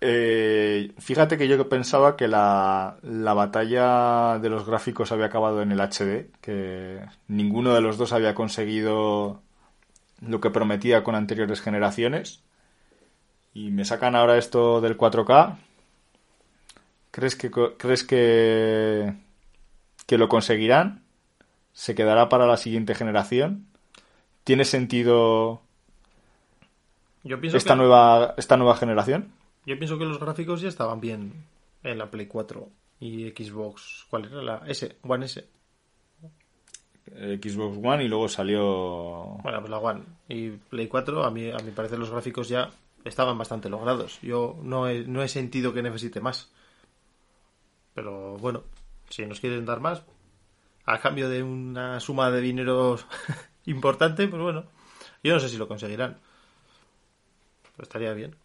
Eh, 0.00 0.92
fíjate 0.98 1.36
que 1.36 1.48
yo 1.48 1.68
pensaba 1.68 2.16
que 2.16 2.28
la, 2.28 2.96
la 3.02 3.34
batalla 3.34 4.38
de 4.38 4.48
los 4.48 4.64
gráficos 4.64 5.12
había 5.12 5.26
acabado 5.26 5.60
en 5.60 5.72
el 5.72 5.80
HD, 5.80 6.30
que 6.40 7.04
ninguno 7.28 7.74
de 7.74 7.80
los 7.80 7.98
dos 7.98 8.12
había 8.12 8.34
conseguido 8.34 9.42
lo 10.20 10.40
que 10.40 10.50
prometía 10.50 11.02
con 11.02 11.14
anteriores 11.14 11.60
generaciones. 11.60 12.42
Y 13.52 13.70
me 13.70 13.84
sacan 13.84 14.14
ahora 14.14 14.38
esto 14.38 14.80
del 14.80 14.96
4K. 14.96 15.56
¿Crees 17.10 17.34
que, 17.34 17.50
crees 17.50 18.04
que, 18.04 19.14
que 20.06 20.18
lo 20.18 20.28
conseguirán? 20.28 21.02
¿Se 21.72 21.94
quedará 21.94 22.28
para 22.28 22.46
la 22.46 22.56
siguiente 22.56 22.94
generación? 22.94 23.66
¿Tiene 24.44 24.64
sentido 24.64 25.62
Yo 27.24 27.40
pienso, 27.40 27.56
esta 27.56 27.74
que, 27.74 27.78
nueva, 27.78 28.34
esta 28.36 28.56
nueva 28.56 28.76
generación? 28.76 29.32
yo 29.66 29.76
pienso 29.78 29.98
que 29.98 30.04
los 30.04 30.18
gráficos 30.18 30.60
ya 30.60 30.68
estaban 30.68 31.00
bien 31.00 31.32
en 31.82 31.98
la 31.98 32.10
Play 32.10 32.26
4 32.26 32.68
y 33.00 33.30
Xbox. 33.30 34.06
¿Cuál 34.08 34.26
era 34.26 34.42
la 34.42 34.62
S? 34.66 34.96
One 35.02 35.26
S. 35.26 35.44
Eh, 37.12 37.40
Xbox 37.42 37.78
One 37.82 38.04
y 38.04 38.08
luego 38.08 38.28
salió 38.28 39.38
Bueno, 39.42 39.58
pues 39.60 39.70
la 39.70 39.78
One. 39.78 40.02
Y 40.28 40.50
Play 40.50 40.86
4, 40.86 41.24
a 41.24 41.30
mí, 41.30 41.50
a 41.50 41.58
mi 41.58 41.72
parecer, 41.72 41.98
los 41.98 42.10
gráficos 42.10 42.48
ya 42.48 42.70
estaban 43.04 43.38
bastante 43.38 43.68
logrados. 43.68 44.20
Yo 44.22 44.58
no 44.62 44.88
he, 44.88 45.04
no 45.04 45.22
he 45.22 45.28
sentido 45.28 45.72
que 45.72 45.82
necesite 45.82 46.20
más. 46.20 46.50
Pero 47.94 48.36
bueno, 48.36 48.64
si 49.08 49.26
nos 49.26 49.40
quieren 49.40 49.66
dar 49.66 49.80
más, 49.80 50.02
a 50.84 50.98
cambio 50.98 51.28
de 51.28 51.42
una 51.42 52.00
suma 52.00 52.30
de 52.30 52.40
dinero 52.40 52.98
importante, 53.66 54.28
pues 54.28 54.40
bueno, 54.40 54.64
yo 55.22 55.34
no 55.34 55.40
sé 55.40 55.48
si 55.48 55.56
lo 55.56 55.68
conseguirán. 55.68 56.18
Pero 57.76 57.82
estaría 57.82 58.12
bien. 58.12 58.36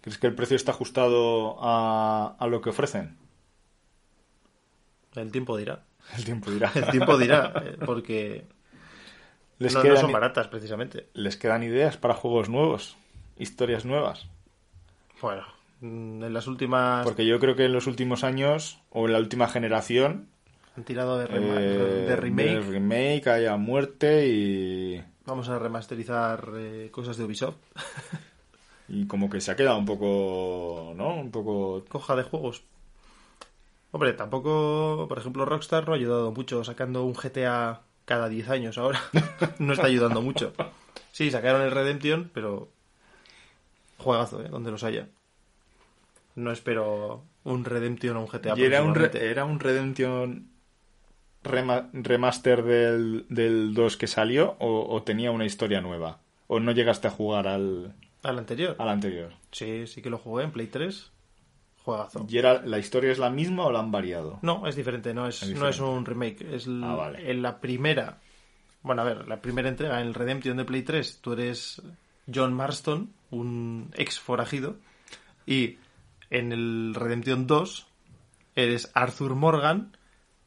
¿Crees 0.00 0.18
que 0.18 0.26
el 0.26 0.34
precio 0.34 0.56
está 0.56 0.72
ajustado 0.72 1.58
a, 1.60 2.36
a 2.38 2.46
lo 2.46 2.60
que 2.60 2.70
ofrecen? 2.70 3.16
El 5.14 5.30
tiempo 5.30 5.56
dirá. 5.56 5.84
El 6.16 6.24
tiempo 6.24 6.50
dirá. 6.50 6.72
El 6.74 6.90
tiempo 6.90 7.16
dirá, 7.16 7.52
eh, 7.64 7.76
porque 7.84 8.46
¿Les, 9.58 9.72
no, 9.74 9.80
no 9.80 9.84
quedan, 9.84 9.98
son 9.98 10.12
baratas 10.12 10.48
precisamente. 10.48 11.08
¿Les 11.14 11.36
quedan 11.36 11.62
ideas 11.62 11.96
para 11.96 12.14
juegos 12.14 12.48
nuevos? 12.48 12.96
¿Historias 13.36 13.84
nuevas? 13.84 14.26
Bueno, 15.20 15.42
mm, 15.80 16.24
en 16.24 16.34
las 16.34 16.46
últimas 16.46 17.04
Porque 17.04 17.26
yo 17.26 17.38
creo 17.40 17.56
que 17.56 17.64
en 17.64 17.72
los 17.72 17.86
últimos 17.86 18.24
años, 18.24 18.80
o 18.90 19.06
en 19.06 19.12
la 19.12 19.18
última 19.18 19.48
generación, 19.48 20.28
han 20.76 20.84
tirado 20.84 21.18
de, 21.18 21.26
rema- 21.28 21.56
eh, 21.60 22.04
de 22.06 22.16
remake. 22.16 22.48
de 22.48 22.60
remake, 22.60 23.26
haya 23.28 23.56
muerte 23.56 24.26
y, 24.28 25.04
Vamos 25.24 25.48
a 25.48 25.58
remasterizar 25.58 26.48
eh, 26.56 26.88
cosas 26.90 27.16
de 27.16 27.24
Ubisoft. 27.24 27.56
y 28.88 29.06
como 29.06 29.30
que 29.30 29.40
se 29.40 29.52
ha 29.52 29.56
quedado 29.56 29.78
un 29.78 29.86
poco, 29.86 30.92
¿no? 30.96 31.14
Un 31.14 31.30
poco... 31.30 31.84
Coja 31.88 32.16
de 32.16 32.24
juegos. 32.24 32.64
Hombre, 33.92 34.14
tampoco, 34.14 35.06
por 35.08 35.18
ejemplo, 35.18 35.44
Rockstar 35.44 35.86
no 35.86 35.92
ha 35.92 35.96
ayudado 35.96 36.32
mucho 36.32 36.64
sacando 36.64 37.04
un 37.04 37.14
GTA 37.14 37.82
cada 38.04 38.28
10 38.28 38.48
años 38.48 38.78
ahora. 38.78 39.00
no 39.58 39.74
está 39.74 39.86
ayudando 39.86 40.22
mucho. 40.22 40.52
Sí, 41.12 41.30
sacaron 41.30 41.62
el 41.62 41.70
Redemption, 41.70 42.30
pero 42.32 42.70
juegazo, 44.02 44.42
¿eh? 44.42 44.48
Donde 44.48 44.70
los 44.70 44.84
haya. 44.84 45.08
No 46.34 46.50
espero 46.52 47.24
un 47.44 47.64
Redemption 47.64 48.16
o 48.16 48.20
un 48.22 48.26
GTA. 48.26 48.54
Y 48.56 48.62
era 48.62 48.82
un, 48.82 48.94
re- 48.94 49.10
era 49.30 49.44
un 49.44 49.60
Redemption 49.60 50.48
rema- 51.44 51.88
remaster 51.92 52.62
del, 52.62 53.26
del 53.28 53.74
2 53.74 53.96
que 53.96 54.06
salió 54.06 54.56
o, 54.58 54.86
o 54.94 55.02
tenía 55.02 55.30
una 55.30 55.44
historia 55.44 55.80
nueva. 55.80 56.20
¿O 56.46 56.60
no 56.60 56.72
llegaste 56.72 57.08
a 57.08 57.10
jugar 57.10 57.46
al, 57.48 57.94
Al 58.22 58.38
anterior. 58.38 58.76
al 58.78 58.88
anterior? 58.88 59.32
Sí, 59.50 59.86
sí 59.86 60.02
que 60.02 60.10
lo 60.10 60.18
jugué 60.18 60.44
en 60.44 60.52
Play 60.52 60.66
3. 60.66 61.10
Juegazo. 61.84 62.26
¿Y 62.28 62.38
era, 62.38 62.62
la 62.62 62.78
historia 62.78 63.10
es 63.10 63.18
la 63.18 63.28
misma 63.30 63.66
o 63.66 63.72
la 63.72 63.80
han 63.80 63.90
variado? 63.90 64.38
No, 64.42 64.66
es 64.68 64.76
diferente, 64.76 65.12
no 65.14 65.26
es, 65.26 65.42
Es 65.42 65.58
no 65.58 65.68
es 65.68 65.80
un 65.80 66.04
remake. 66.06 66.42
Es 66.54 66.68
Ah, 66.68 66.94
vale. 66.94 67.30
en 67.30 67.42
la 67.42 67.58
primera. 67.60 68.20
Bueno, 68.82 69.02
a 69.02 69.04
ver, 69.04 69.26
la 69.28 69.40
primera 69.42 69.68
entrega, 69.68 70.00
en 70.00 70.06
el 70.06 70.14
Redemption 70.14 70.56
de 70.56 70.64
Play 70.64 70.82
3, 70.82 71.18
tú 71.20 71.32
eres 71.32 71.82
John 72.32 72.54
Marston, 72.54 73.12
un 73.30 73.90
ex 73.94 74.20
forajido. 74.20 74.76
Y 75.46 75.78
en 76.30 76.52
el 76.52 76.94
Redemption 76.94 77.46
2, 77.46 77.86
eres 78.54 78.90
Arthur 78.94 79.34
Morgan. 79.34 79.96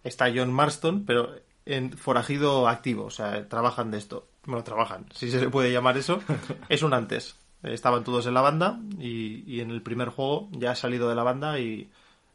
Está 0.04 0.32
John 0.34 0.54
Marston, 0.54 1.06
pero 1.06 1.36
en 1.66 1.98
forajido 1.98 2.68
activo. 2.68 3.06
O 3.06 3.12
sea, 3.12 3.48
trabajan 3.48 3.92
de 3.92 3.98
esto. 3.98 4.28
Bueno, 4.46 4.64
trabajan, 4.64 5.08
si 5.14 5.32
se 5.32 5.42
le 5.42 5.50
puede 5.50 5.72
llamar 5.72 5.98
eso. 5.98 6.22
es 6.70 6.84
un 6.84 6.94
antes. 6.94 7.36
Estaban 7.64 8.04
todos 8.04 8.28
en 8.28 8.36
la 8.36 8.42
banda 8.42 8.80
y, 9.00 9.44
y 9.52 9.62
en 9.62 9.72
el 9.72 9.82
primer 9.82 10.10
juego 10.10 10.50
ya 10.52 10.72
has 10.72 10.80
salido 10.80 11.10
de 11.10 11.16
la 11.16 11.24
banda 11.24 11.60
y, 11.60 11.90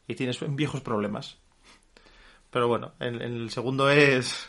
y 0.09 0.15
tienes 0.17 0.39
viejos 0.57 0.81
problemas. 0.81 1.39
Pero 2.51 2.67
bueno, 2.67 2.93
en, 2.99 3.23
en 3.23 3.37
el 3.37 3.51
segundo 3.51 3.89
es. 3.91 4.47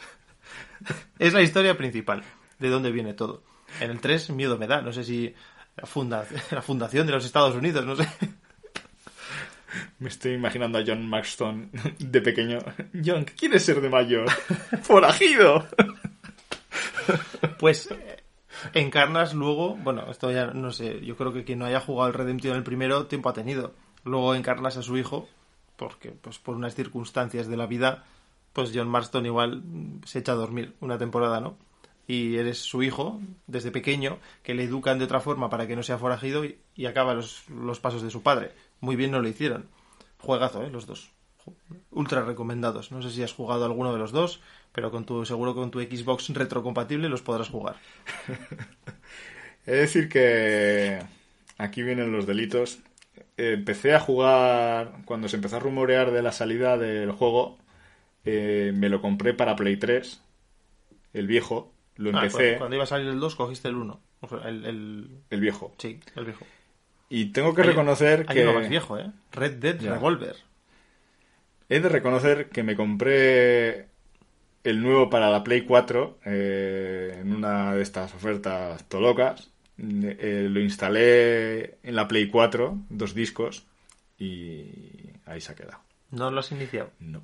es 1.19 1.33
la 1.33 1.41
historia 1.41 1.77
principal, 1.77 2.23
de 2.57 2.69
dónde 2.69 2.91
viene 2.91 3.13
todo. 3.13 3.43
En 3.79 3.91
el 3.91 3.99
3, 3.99 4.31
miedo 4.31 4.57
me 4.57 4.67
da. 4.67 4.81
No 4.81 4.91
sé 4.91 5.03
si 5.03 5.33
la, 5.75 5.85
funda, 5.85 6.25
la 6.51 6.61
fundación 6.61 7.07
de 7.07 7.13
los 7.13 7.25
Estados 7.25 7.55
Unidos, 7.55 7.85
no 7.85 7.95
sé. 7.95 8.07
Me 9.99 10.09
estoy 10.09 10.33
imaginando 10.33 10.79
a 10.79 10.83
John 10.85 11.07
Maxton 11.07 11.69
de 11.99 12.21
pequeño. 12.21 12.59
John, 13.05 13.25
¿qué 13.25 13.33
quieres 13.33 13.63
ser 13.63 13.81
de 13.81 13.89
mayor? 13.89 14.29
¡Forajido! 14.81 15.67
Pues 17.57 17.89
eh, 17.91 18.23
encarnas 18.73 19.33
luego. 19.33 19.75
Bueno, 19.75 20.09
esto 20.09 20.31
ya 20.31 20.47
no 20.47 20.71
sé. 20.71 21.05
Yo 21.05 21.15
creo 21.15 21.31
que 21.31 21.43
quien 21.43 21.59
no 21.59 21.65
haya 21.65 21.79
jugado 21.79 22.09
el 22.09 22.13
Redemption 22.13 22.57
el 22.57 22.63
primero, 22.63 23.07
tiempo 23.07 23.29
ha 23.29 23.33
tenido. 23.33 23.73
Luego 24.03 24.35
encarnas 24.35 24.77
a 24.77 24.81
su 24.81 24.97
hijo, 24.97 25.29
porque 25.77 26.11
pues 26.11 26.39
por 26.39 26.55
unas 26.55 26.75
circunstancias 26.75 27.47
de 27.47 27.57
la 27.57 27.67
vida, 27.67 28.03
pues 28.53 28.71
John 28.73 28.89
Marston 28.89 29.25
igual 29.25 29.63
se 30.05 30.19
echa 30.19 30.33
a 30.33 30.35
dormir 30.35 30.75
una 30.81 30.97
temporada, 30.97 31.39
¿no? 31.39 31.57
Y 32.07 32.37
eres 32.37 32.57
su 32.59 32.83
hijo 32.83 33.19
desde 33.47 33.71
pequeño, 33.71 34.19
que 34.43 34.53
le 34.53 34.63
educan 34.63 34.99
de 34.99 35.05
otra 35.05 35.19
forma 35.19 35.49
para 35.49 35.67
que 35.67 35.75
no 35.75 35.83
sea 35.83 35.97
forajido 35.97 36.43
y, 36.45 36.85
acaba 36.85 37.13
los, 37.13 37.47
los 37.49 37.79
pasos 37.79 38.01
de 38.01 38.09
su 38.09 38.21
padre. 38.21 38.51
Muy 38.79 38.95
bien 38.95 39.11
no 39.11 39.21
lo 39.21 39.27
hicieron. 39.27 39.67
Juegazo, 40.17 40.63
¿eh? 40.63 40.69
Los 40.69 40.85
dos. 40.85 41.11
Ultra 41.91 42.21
recomendados. 42.23 42.91
No 42.91 43.01
sé 43.01 43.09
si 43.11 43.23
has 43.23 43.33
jugado 43.33 43.65
alguno 43.65 43.93
de 43.93 43.99
los 43.99 44.11
dos, 44.11 44.41
pero 44.71 44.91
con 44.91 45.05
tu, 45.05 45.25
seguro 45.25 45.53
con 45.55 45.71
tu 45.71 45.79
Xbox 45.79 46.29
retrocompatible 46.29 47.09
los 47.09 47.21
podrás 47.21 47.49
jugar. 47.49 47.77
De 49.65 49.75
decir 49.75 50.09
que 50.09 50.99
aquí 51.57 51.83
vienen 51.83 52.11
los 52.11 52.25
delitos. 52.25 52.79
Empecé 53.37 53.93
a 53.93 53.99
jugar 53.99 55.01
cuando 55.05 55.27
se 55.27 55.35
empezó 55.35 55.57
a 55.57 55.59
rumorear 55.59 56.11
de 56.11 56.21
la 56.21 56.31
salida 56.31 56.77
del 56.77 57.11
juego. 57.11 57.57
eh, 58.25 58.71
me 58.75 58.89
lo 58.89 59.01
compré 59.01 59.33
para 59.33 59.55
Play 59.55 59.77
3, 59.77 60.21
el 61.13 61.27
viejo. 61.27 61.71
Lo 62.01 62.09
Ah, 62.17 62.23
empecé, 62.23 62.37
cuando, 62.37 62.57
cuando 62.59 62.75
iba 62.75 62.83
a 62.83 62.87
salir 62.87 63.07
el 63.07 63.19
2 63.19 63.35
cogiste 63.35 63.67
el 63.67 63.75
1. 63.75 63.99
el, 64.45 64.65
el- 64.65 65.09
el 65.29 65.39
viejo. 65.41 65.73
Sí, 65.77 65.99
el 66.15 66.25
viejo. 66.25 66.45
Y 67.09 67.25
tengo 67.33 67.53
que 67.53 67.61
Hay- 67.61 67.67
reconocer 67.69 68.25
hay 68.27 68.35
que 68.35 68.43
uno 68.43 68.59
más 68.59 68.69
viejo, 68.69 68.97
¿eh? 68.97 69.11
Red 69.31 69.53
Dead 69.57 69.79
Ya. 69.79 69.93
Revolver. 69.93 70.35
he 71.69 71.79
de 71.79 71.89
reconocer 71.89 72.49
que 72.49 72.63
me 72.63 72.75
compré 72.75 73.87
el 74.63 74.81
nuevo 74.81 75.09
para 75.09 75.29
la 75.29 75.43
Play 75.43 75.61
4 75.61 76.19
eh, 76.25 77.17
en 77.21 77.33
una 77.33 77.73
de 77.73 77.81
estas 77.81 78.13
ofertas 78.13 78.87
tolocas. 78.89 79.49
Eh, 79.77 80.47
lo 80.49 80.59
instalé 80.59 81.77
en 81.83 81.95
la 81.95 82.07
Play 82.07 82.27
4, 82.29 82.77
dos 82.89 83.13
discos, 83.15 83.65
y 84.19 84.65
ahí 85.25 85.41
se 85.41 85.51
ha 85.51 85.55
quedado. 85.55 85.79
No 86.11 86.29
lo 86.29 86.39
has 86.41 86.51
iniciado. 86.51 86.91
No. 86.99 87.21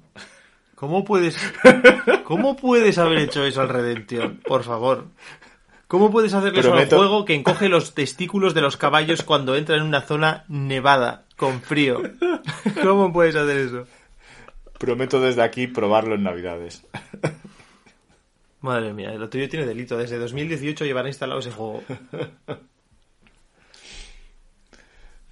¿Cómo 0.77 1.03
puedes, 1.03 1.35
¿Cómo 2.23 2.55
puedes 2.55 2.99
haber 2.99 3.17
hecho 3.17 3.43
eso 3.43 3.61
al 3.61 3.69
Redemption? 3.69 4.41
Por 4.45 4.63
favor. 4.63 5.05
¿Cómo 5.87 6.11
puedes 6.11 6.35
hacerle 6.35 6.59
eso 6.59 6.71
al 6.71 6.87
juego 6.87 7.25
que 7.25 7.33
encoge 7.33 7.67
los 7.67 7.95
testículos 7.95 8.53
de 8.53 8.61
los 8.61 8.77
caballos 8.77 9.23
cuando 9.23 9.55
entra 9.55 9.75
en 9.75 9.81
una 9.81 10.01
zona 10.01 10.45
nevada, 10.49 11.23
con 11.35 11.61
frío? 11.61 12.03
¿Cómo 12.83 13.11
puedes 13.11 13.35
hacer 13.35 13.57
eso? 13.57 13.87
Prometo 14.77 15.19
desde 15.19 15.41
aquí 15.41 15.65
probarlo 15.65 16.13
en 16.13 16.21
Navidades. 16.21 16.85
Madre 18.61 18.93
mía, 18.93 19.09
lo 19.13 19.29
tuyo 19.29 19.49
tiene 19.49 19.65
delito. 19.65 19.97
Desde 19.97 20.19
2018 20.19 20.85
llevará 20.85 21.07
instalado 21.07 21.39
ese 21.39 21.51
juego. 21.51 21.81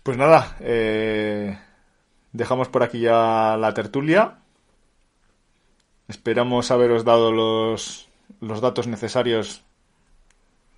Pues 0.02 0.18
nada, 0.18 0.58
eh, 0.60 1.56
dejamos 2.32 2.68
por 2.70 2.82
aquí 2.82 3.02
ya 3.02 3.58
la 3.60 3.76
tertulia. 3.76 4.40
Esperamos 6.08 6.70
haberos 6.72 7.04
dado 7.04 7.32
los, 7.32 8.08
los 8.42 8.62
datos 8.62 8.88
necesarios 8.88 9.64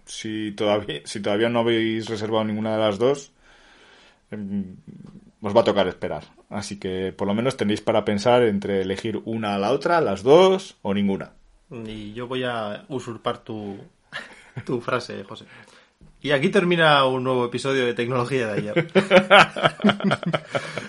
si 0.05 0.53
todavía, 0.53 1.01
si 1.03 1.21
todavía 1.21 1.49
no 1.49 1.59
habéis 1.59 2.07
reservado 2.07 2.45
ninguna 2.45 2.73
de 2.73 2.80
las 2.80 2.97
dos. 2.97 3.32
em, 4.32 4.78
Os 5.41 5.55
va 5.55 5.61
a 5.61 5.65
tocar 5.65 5.88
esperar. 5.88 6.23
Así 6.49 6.80
que 6.80 7.13
por 7.15 7.28
lo 7.28 7.34
menos 7.34 7.57
tenéis 7.57 7.82
para 7.82 8.05
pensar 8.05 8.43
entre 8.43 8.82
elegir 8.82 9.21
una 9.25 9.55
a 9.55 9.59
la 9.59 9.71
otra, 9.71 10.01
las 10.01 10.23
dos 10.23 10.78
o 10.82 10.93
ninguna. 10.93 11.34
Y 11.69 12.13
yo 12.13 12.28
voy 12.28 12.43
a 12.43 12.86
usurpar 12.88 13.39
tu, 13.39 13.78
tu 14.65 14.80
frase, 14.82 15.23
José. 15.25 15.45
Y 16.21 16.32
aquí 16.32 16.49
termina 16.49 17.05
un 17.05 17.23
nuevo 17.23 17.45
episodio 17.45 17.86
de 17.86 17.93
Tecnología 17.93 18.47
de 18.47 18.53
ayer. 18.59 18.88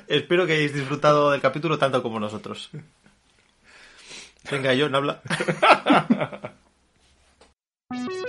Espero 0.09 0.47
que 0.47 0.55
hayáis 0.55 0.73
disfrutado 0.73 1.31
del 1.31 1.41
capítulo 1.41 1.79
tanto 1.79 2.03
como 2.03 2.19
nosotros. 2.19 2.71
Venga, 4.51 4.73
John, 4.75 4.95
habla. 4.95 5.21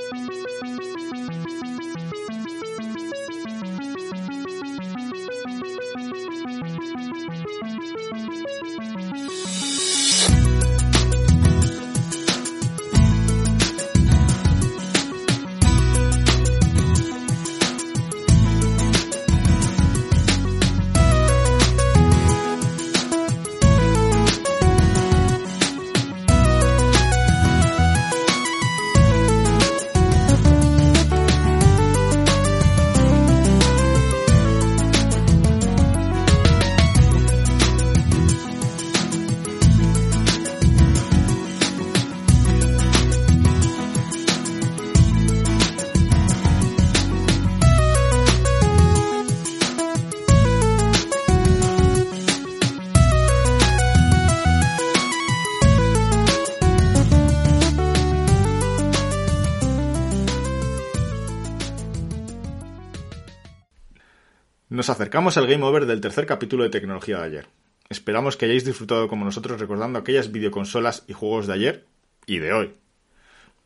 Nos 64.89 64.97
acercamos 64.97 65.37
al 65.37 65.45
game 65.45 65.63
over 65.63 65.85
del 65.85 66.01
tercer 66.01 66.25
capítulo 66.25 66.63
de 66.63 66.71
Tecnología 66.71 67.19
de 67.19 67.23
ayer. 67.23 67.47
Esperamos 67.89 68.37
que 68.37 68.45
hayáis 68.45 68.65
disfrutado 68.65 69.07
como 69.07 69.23
nosotros 69.23 69.59
recordando 69.59 69.99
aquellas 69.99 70.31
videoconsolas 70.31 71.03
y 71.07 71.13
juegos 71.13 71.45
de 71.45 71.53
ayer 71.53 71.85
y 72.25 72.39
de 72.39 72.53
hoy. 72.53 72.73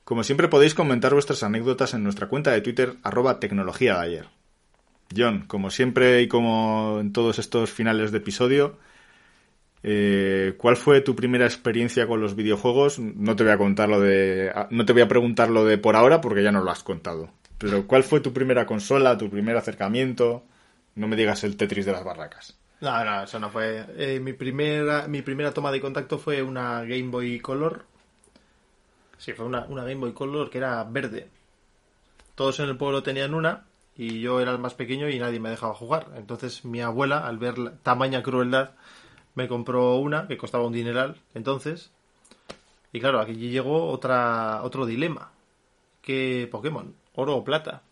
Como 0.04 0.26
siempre 0.26 0.50
podéis 0.50 0.74
comentar 0.74 1.14
vuestras 1.14 1.42
anécdotas 1.44 1.94
en 1.94 2.04
nuestra 2.04 2.28
cuenta 2.28 2.52
de 2.52 2.60
Twitter 2.60 2.98
arroba 3.04 3.40
tecnología 3.40 3.94
de 3.94 4.02
ayer. 4.02 4.26
John, 5.16 5.46
como 5.48 5.70
siempre 5.70 6.22
y 6.22 6.28
como 6.28 6.98
en 7.00 7.14
todos 7.14 7.40
estos 7.40 7.72
finales 7.72 8.12
de 8.12 8.18
episodio, 8.18 8.78
eh, 9.82 10.56
¿cuál 10.58 10.76
fue 10.76 11.00
tu 11.00 11.16
primera 11.16 11.46
experiencia 11.46 12.06
con 12.06 12.20
los 12.20 12.36
videojuegos? 12.36 13.00
No 13.00 13.38
te 13.38 13.46
voy 13.46 13.54
a 13.54 13.58
contar 13.58 13.88
lo 13.88 14.02
de, 14.02 14.52
no 14.72 14.84
te 14.84 14.92
voy 14.92 15.04
a 15.04 15.08
preguntar 15.08 15.50
lo 15.50 15.64
de 15.64 15.78
por 15.78 15.96
ahora 15.96 16.20
porque 16.20 16.44
ya 16.44 16.52
nos 16.52 16.66
lo 16.66 16.72
has 16.72 16.84
contado. 16.84 17.30
Pero 17.60 17.88
¿cuál 17.88 18.04
fue 18.04 18.20
tu 18.20 18.34
primera 18.34 18.66
consola, 18.66 19.18
tu 19.18 19.30
primer 19.30 19.56
acercamiento? 19.56 20.44
No 20.96 21.08
me 21.08 21.16
digas 21.16 21.44
el 21.44 21.58
Tetris 21.58 21.86
de 21.86 21.92
las 21.92 22.04
barracas. 22.04 22.58
No, 22.82 23.04
no, 23.06 23.24
eso 23.24 23.40
no 23.40 23.50
fue. 23.50 23.86
Eh, 23.98 24.20
mi, 24.20 24.34
primera, 24.34 25.08
mi 25.08 25.22
primera 25.22 25.54
toma 25.54 25.72
de 25.72 25.80
contacto 25.80 26.20
fue 26.20 26.42
una 26.42 26.82
Game 26.82 27.10
Boy 27.10 27.40
Color. 27.40 27.86
Sí, 29.18 29.32
fue 29.32 29.46
una, 29.46 29.66
Game 29.66 29.96
Boy 29.96 30.12
Color 30.14 30.50
que 30.50 30.58
era 30.58 30.84
verde. 30.84 31.30
Todos 32.36 32.60
en 32.60 32.68
el 32.68 32.78
pueblo 32.78 33.02
tenían 33.02 33.34
una 33.34 33.66
y 33.96 34.20
yo 34.20 34.42
era 34.42 34.52
el 34.52 34.60
más 34.60 34.74
pequeño 34.74 35.08
y 35.10 35.18
nadie 35.18 35.40
me 35.40 35.50
dejaba 35.50 35.74
jugar. 35.74 36.08
Entonces 36.18 36.66
mi 36.66 36.82
abuela, 36.82 37.26
al 37.26 37.38
ver 37.38 37.58
la 37.58 37.72
tamaña 37.78 38.22
crueldad, 38.22 38.72
me 39.34 39.48
compró 39.48 39.96
una 39.96 40.28
que 40.28 40.38
costaba 40.38 40.68
un 40.68 40.74
dineral 40.74 41.22
entonces. 41.34 41.92
Y 42.92 43.00
claro, 43.00 43.22
aquí 43.22 43.34
llegó 43.34 43.90
otra, 43.90 44.62
otro 44.62 44.86
dilema. 44.86 45.32
¿Qué 46.02 46.50
Pokémon? 46.52 46.94
¿Oro 47.16 47.38
o 47.38 47.44
plata? 47.46 47.84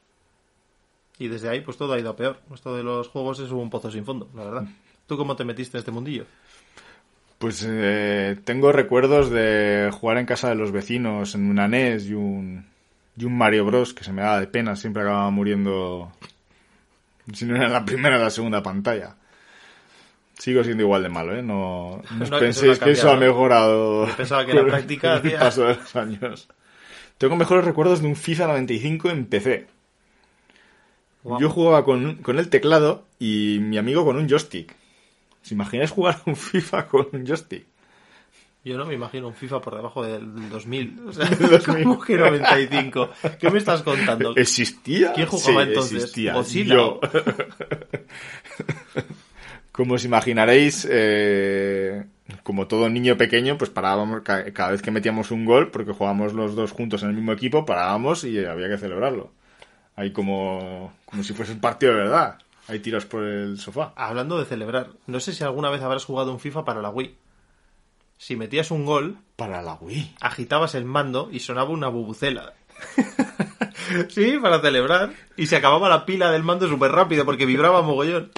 Y 1.21 1.27
desde 1.27 1.49
ahí, 1.49 1.61
pues 1.61 1.77
todo 1.77 1.93
ha 1.93 1.99
ido 1.99 2.09
a 2.09 2.15
peor. 2.15 2.39
Esto 2.51 2.75
de 2.75 2.81
los 2.81 3.07
juegos 3.07 3.39
es 3.39 3.51
un 3.51 3.69
pozo 3.69 3.91
sin 3.91 4.05
fondo, 4.05 4.27
la 4.33 4.43
verdad. 4.43 4.63
¿Tú 5.05 5.17
cómo 5.17 5.35
te 5.35 5.45
metiste 5.45 5.77
en 5.77 5.81
este 5.81 5.91
mundillo? 5.91 6.25
Pues 7.37 7.63
eh, 7.69 8.39
tengo 8.43 8.71
recuerdos 8.71 9.29
de 9.29 9.91
jugar 9.93 10.17
en 10.17 10.25
casa 10.25 10.49
de 10.49 10.55
los 10.55 10.71
vecinos 10.71 11.35
en 11.35 11.47
una 11.47 11.67
NES 11.67 12.07
y 12.07 12.15
un, 12.15 12.65
y 13.15 13.25
un 13.25 13.37
Mario 13.37 13.65
Bros. 13.65 13.93
que 13.93 14.03
se 14.03 14.11
me 14.11 14.23
daba 14.23 14.39
de 14.39 14.47
pena, 14.47 14.75
siempre 14.75 15.03
acababa 15.03 15.29
muriendo. 15.29 16.11
Si 17.33 17.45
no 17.45 17.55
era 17.55 17.69
la 17.69 17.85
primera 17.85 18.17
o 18.17 18.19
la 18.19 18.31
segunda 18.31 18.63
pantalla. 18.63 19.15
Sigo 20.39 20.63
siendo 20.63 20.81
igual 20.81 21.03
de 21.03 21.09
malo, 21.09 21.35
¿eh? 21.35 21.43
No, 21.43 22.01
no 22.17 22.23
eso 22.23 22.39
penséis 22.39 22.79
no 22.79 22.85
que 22.85 22.91
eso 22.93 23.11
ha 23.11 23.15
mejorado. 23.15 24.07
Yo 24.07 24.17
pensaba 24.17 24.43
que 24.43 24.55
la 24.55 24.65
práctica 24.65 25.17
el 25.17 25.33
paso 25.33 25.65
de 25.65 25.75
los 25.75 25.95
años. 25.95 26.49
Tengo 27.19 27.35
mejores 27.35 27.63
recuerdos 27.63 28.01
de 28.01 28.07
un 28.07 28.15
FIFA 28.15 28.47
95 28.47 29.09
en 29.11 29.25
PC. 29.27 29.80
Yo 31.39 31.49
jugaba 31.49 31.85
con, 31.85 32.15
con 32.15 32.39
el 32.39 32.49
teclado 32.49 33.03
y 33.19 33.59
mi 33.61 33.77
amigo 33.77 34.03
con 34.05 34.17
un 34.17 34.27
joystick. 34.27 34.75
¿Os 35.43 35.51
imagináis 35.51 35.91
jugar 35.91 36.19
un 36.25 36.35
FIFA 36.35 36.87
con 36.87 37.07
un 37.13 37.25
joystick? 37.25 37.65
Yo 38.63 38.77
no 38.77 38.85
me 38.85 38.93
imagino 38.93 39.27
un 39.27 39.33
FIFA 39.33 39.59
por 39.61 39.75
debajo 39.75 40.03
del 40.03 40.49
2000. 40.49 40.99
O 41.07 41.13
sea, 41.13 41.25
Del 41.25 41.49
2000. 41.49 41.83
¿cómo 41.83 41.99
que 42.01 42.15
95? 42.17 43.09
¿Qué 43.39 43.49
me 43.49 43.57
estás 43.57 43.81
contando? 43.83 44.35
¿Existía? 44.35 45.13
¿Quién 45.13 45.27
jugaba 45.27 45.63
Sí, 45.63 45.69
entonces? 45.69 45.97
Existía. 46.03 46.33
¿Godzilla? 46.33 46.73
Yo. 46.75 46.99
Como 49.71 49.93
os 49.95 50.03
imaginaréis, 50.03 50.85
eh, 50.89 52.03
como 52.43 52.67
todo 52.67 52.89
niño 52.89 53.15
pequeño, 53.17 53.57
pues 53.57 53.69
parábamos 53.69 54.21
ca- 54.21 54.51
cada 54.51 54.71
vez 54.71 54.81
que 54.81 54.91
metíamos 54.91 55.31
un 55.31 55.45
gol, 55.45 55.71
porque 55.71 55.93
jugábamos 55.93 56.33
los 56.33 56.55
dos 56.55 56.71
juntos 56.73 57.03
en 57.03 57.09
el 57.09 57.15
mismo 57.15 57.31
equipo, 57.31 57.65
parábamos 57.65 58.25
y 58.25 58.43
había 58.43 58.67
que 58.67 58.77
celebrarlo. 58.77 59.31
Ahí 60.01 60.11
como, 60.11 60.91
como 61.05 61.21
si 61.23 61.31
fuese 61.33 61.51
un 61.51 61.59
partido 61.61 61.91
de 61.93 61.99
verdad. 61.99 62.39
Hay 62.67 62.79
tiros 62.79 63.05
por 63.05 63.23
el 63.23 63.59
sofá. 63.59 63.93
Hablando 63.95 64.39
de 64.39 64.45
celebrar, 64.45 64.87
no 65.05 65.19
sé 65.19 65.31
si 65.31 65.43
alguna 65.43 65.69
vez 65.69 65.83
habrás 65.83 66.05
jugado 66.05 66.31
un 66.31 66.39
FIFA 66.39 66.65
para 66.65 66.81
la 66.81 66.89
Wii. 66.89 67.15
Si 68.17 68.35
metías 68.35 68.71
un 68.71 68.83
gol, 68.83 69.17
Para 69.35 69.61
la 69.61 69.75
Wii. 69.75 70.15
agitabas 70.19 70.73
el 70.73 70.85
mando 70.85 71.29
y 71.31 71.39
sonaba 71.39 71.69
una 71.69 71.87
bubucela. 71.89 72.53
sí, 74.09 74.39
para 74.41 74.59
celebrar. 74.59 75.11
Y 75.37 75.45
se 75.45 75.55
acababa 75.57 75.87
la 75.87 76.03
pila 76.03 76.31
del 76.31 76.41
mando 76.43 76.67
súper 76.67 76.91
rápido 76.91 77.23
porque 77.23 77.45
vibraba 77.45 77.83
mogollón. 77.83 78.31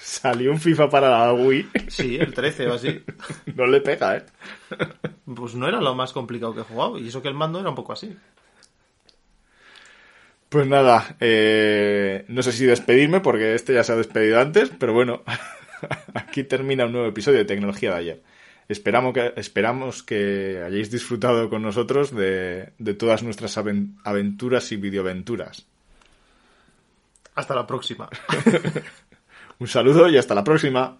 Salió 0.00 0.50
un 0.50 0.58
FIFA 0.58 0.90
para 0.90 1.10
la 1.10 1.32
Wii. 1.32 1.70
Sí, 1.88 2.16
el 2.16 2.34
13 2.34 2.68
o 2.68 2.74
así. 2.74 3.04
no 3.54 3.66
le 3.66 3.80
pega, 3.80 4.16
¿eh? 4.16 4.26
Pues 5.32 5.54
no 5.54 5.68
era 5.68 5.80
lo 5.80 5.94
más 5.94 6.12
complicado 6.12 6.54
que 6.54 6.60
he 6.62 6.64
jugado. 6.64 6.98
Y 6.98 7.06
eso 7.06 7.22
que 7.22 7.28
el 7.28 7.34
mando 7.34 7.60
era 7.60 7.68
un 7.68 7.76
poco 7.76 7.92
así. 7.92 8.16
Pues 10.52 10.66
nada, 10.66 11.16
eh, 11.18 12.26
no 12.28 12.42
sé 12.42 12.52
si 12.52 12.66
despedirme 12.66 13.20
porque 13.20 13.54
este 13.54 13.72
ya 13.72 13.82
se 13.84 13.92
ha 13.92 13.96
despedido 13.96 14.38
antes, 14.38 14.70
pero 14.78 14.92
bueno, 14.92 15.22
aquí 16.14 16.44
termina 16.44 16.84
un 16.84 16.92
nuevo 16.92 17.06
episodio 17.08 17.38
de 17.38 17.46
Tecnología 17.46 17.92
de 17.92 17.96
ayer. 17.96 18.22
Esperamos 18.68 19.14
que, 19.14 19.32
esperamos 19.36 20.02
que 20.02 20.62
hayáis 20.62 20.90
disfrutado 20.90 21.48
con 21.48 21.62
nosotros 21.62 22.14
de, 22.14 22.74
de 22.78 22.92
todas 22.92 23.22
nuestras 23.22 23.56
aven- 23.56 23.96
aventuras 24.04 24.70
y 24.72 24.76
videoaventuras. 24.76 25.64
Hasta 27.34 27.54
la 27.54 27.66
próxima. 27.66 28.10
Un 29.58 29.68
saludo 29.68 30.06
y 30.10 30.18
hasta 30.18 30.34
la 30.34 30.44
próxima. 30.44 30.98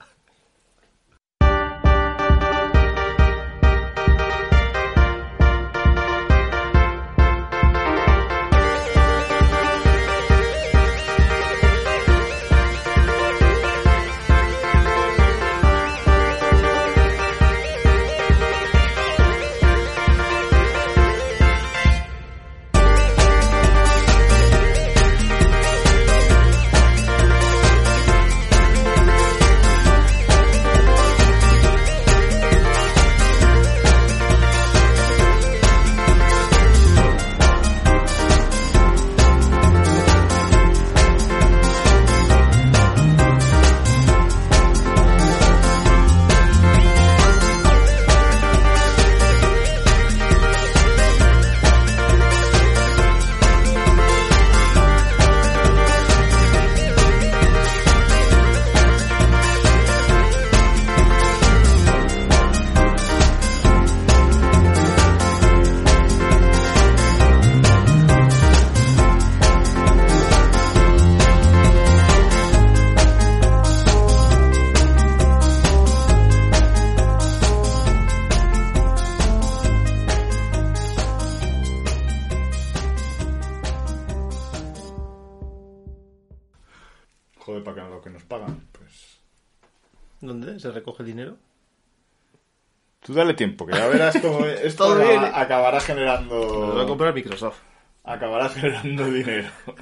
Tú 93.13 93.19
dale 93.19 93.35
tiempo, 93.35 93.67
que 93.67 93.77
ya 93.77 93.87
verás 93.89 94.17
cómo 94.23 94.47
esto 94.47 94.85
Todo 94.85 94.95
acaba- 95.03 95.09
bien. 95.11 95.25
acabará 95.35 95.73
Nos 95.73 95.73
va 95.73 95.77
a 95.77 95.81
generando... 95.87 96.87
comprar 96.87 97.13
Microsoft. 97.15 97.59
Acabará 98.05 98.49
generando 98.49 99.05
dinero. 99.11 99.49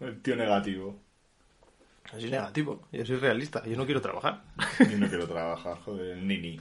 El 0.00 0.20
tío 0.20 0.36
negativo. 0.36 0.98
Yo 2.12 2.20
soy 2.20 2.30
negativo, 2.30 2.86
yo 2.92 3.06
soy 3.06 3.16
realista, 3.16 3.64
yo 3.64 3.76
no 3.76 3.86
quiero 3.86 4.02
trabajar. 4.02 4.42
Y 4.80 4.94
no 4.96 5.08
quiero 5.08 5.26
trabajar, 5.26 5.78
joder, 5.84 6.18
el 6.18 6.26
nini. 6.28 6.60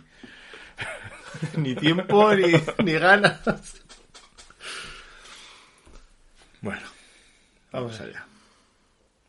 ni 1.58 1.76
tiempo 1.76 2.34
ni, 2.34 2.54
ni 2.84 2.94
ganas. 2.94 3.42
Bueno, 6.62 6.82
vamos 7.72 8.00
allá. 8.00 8.26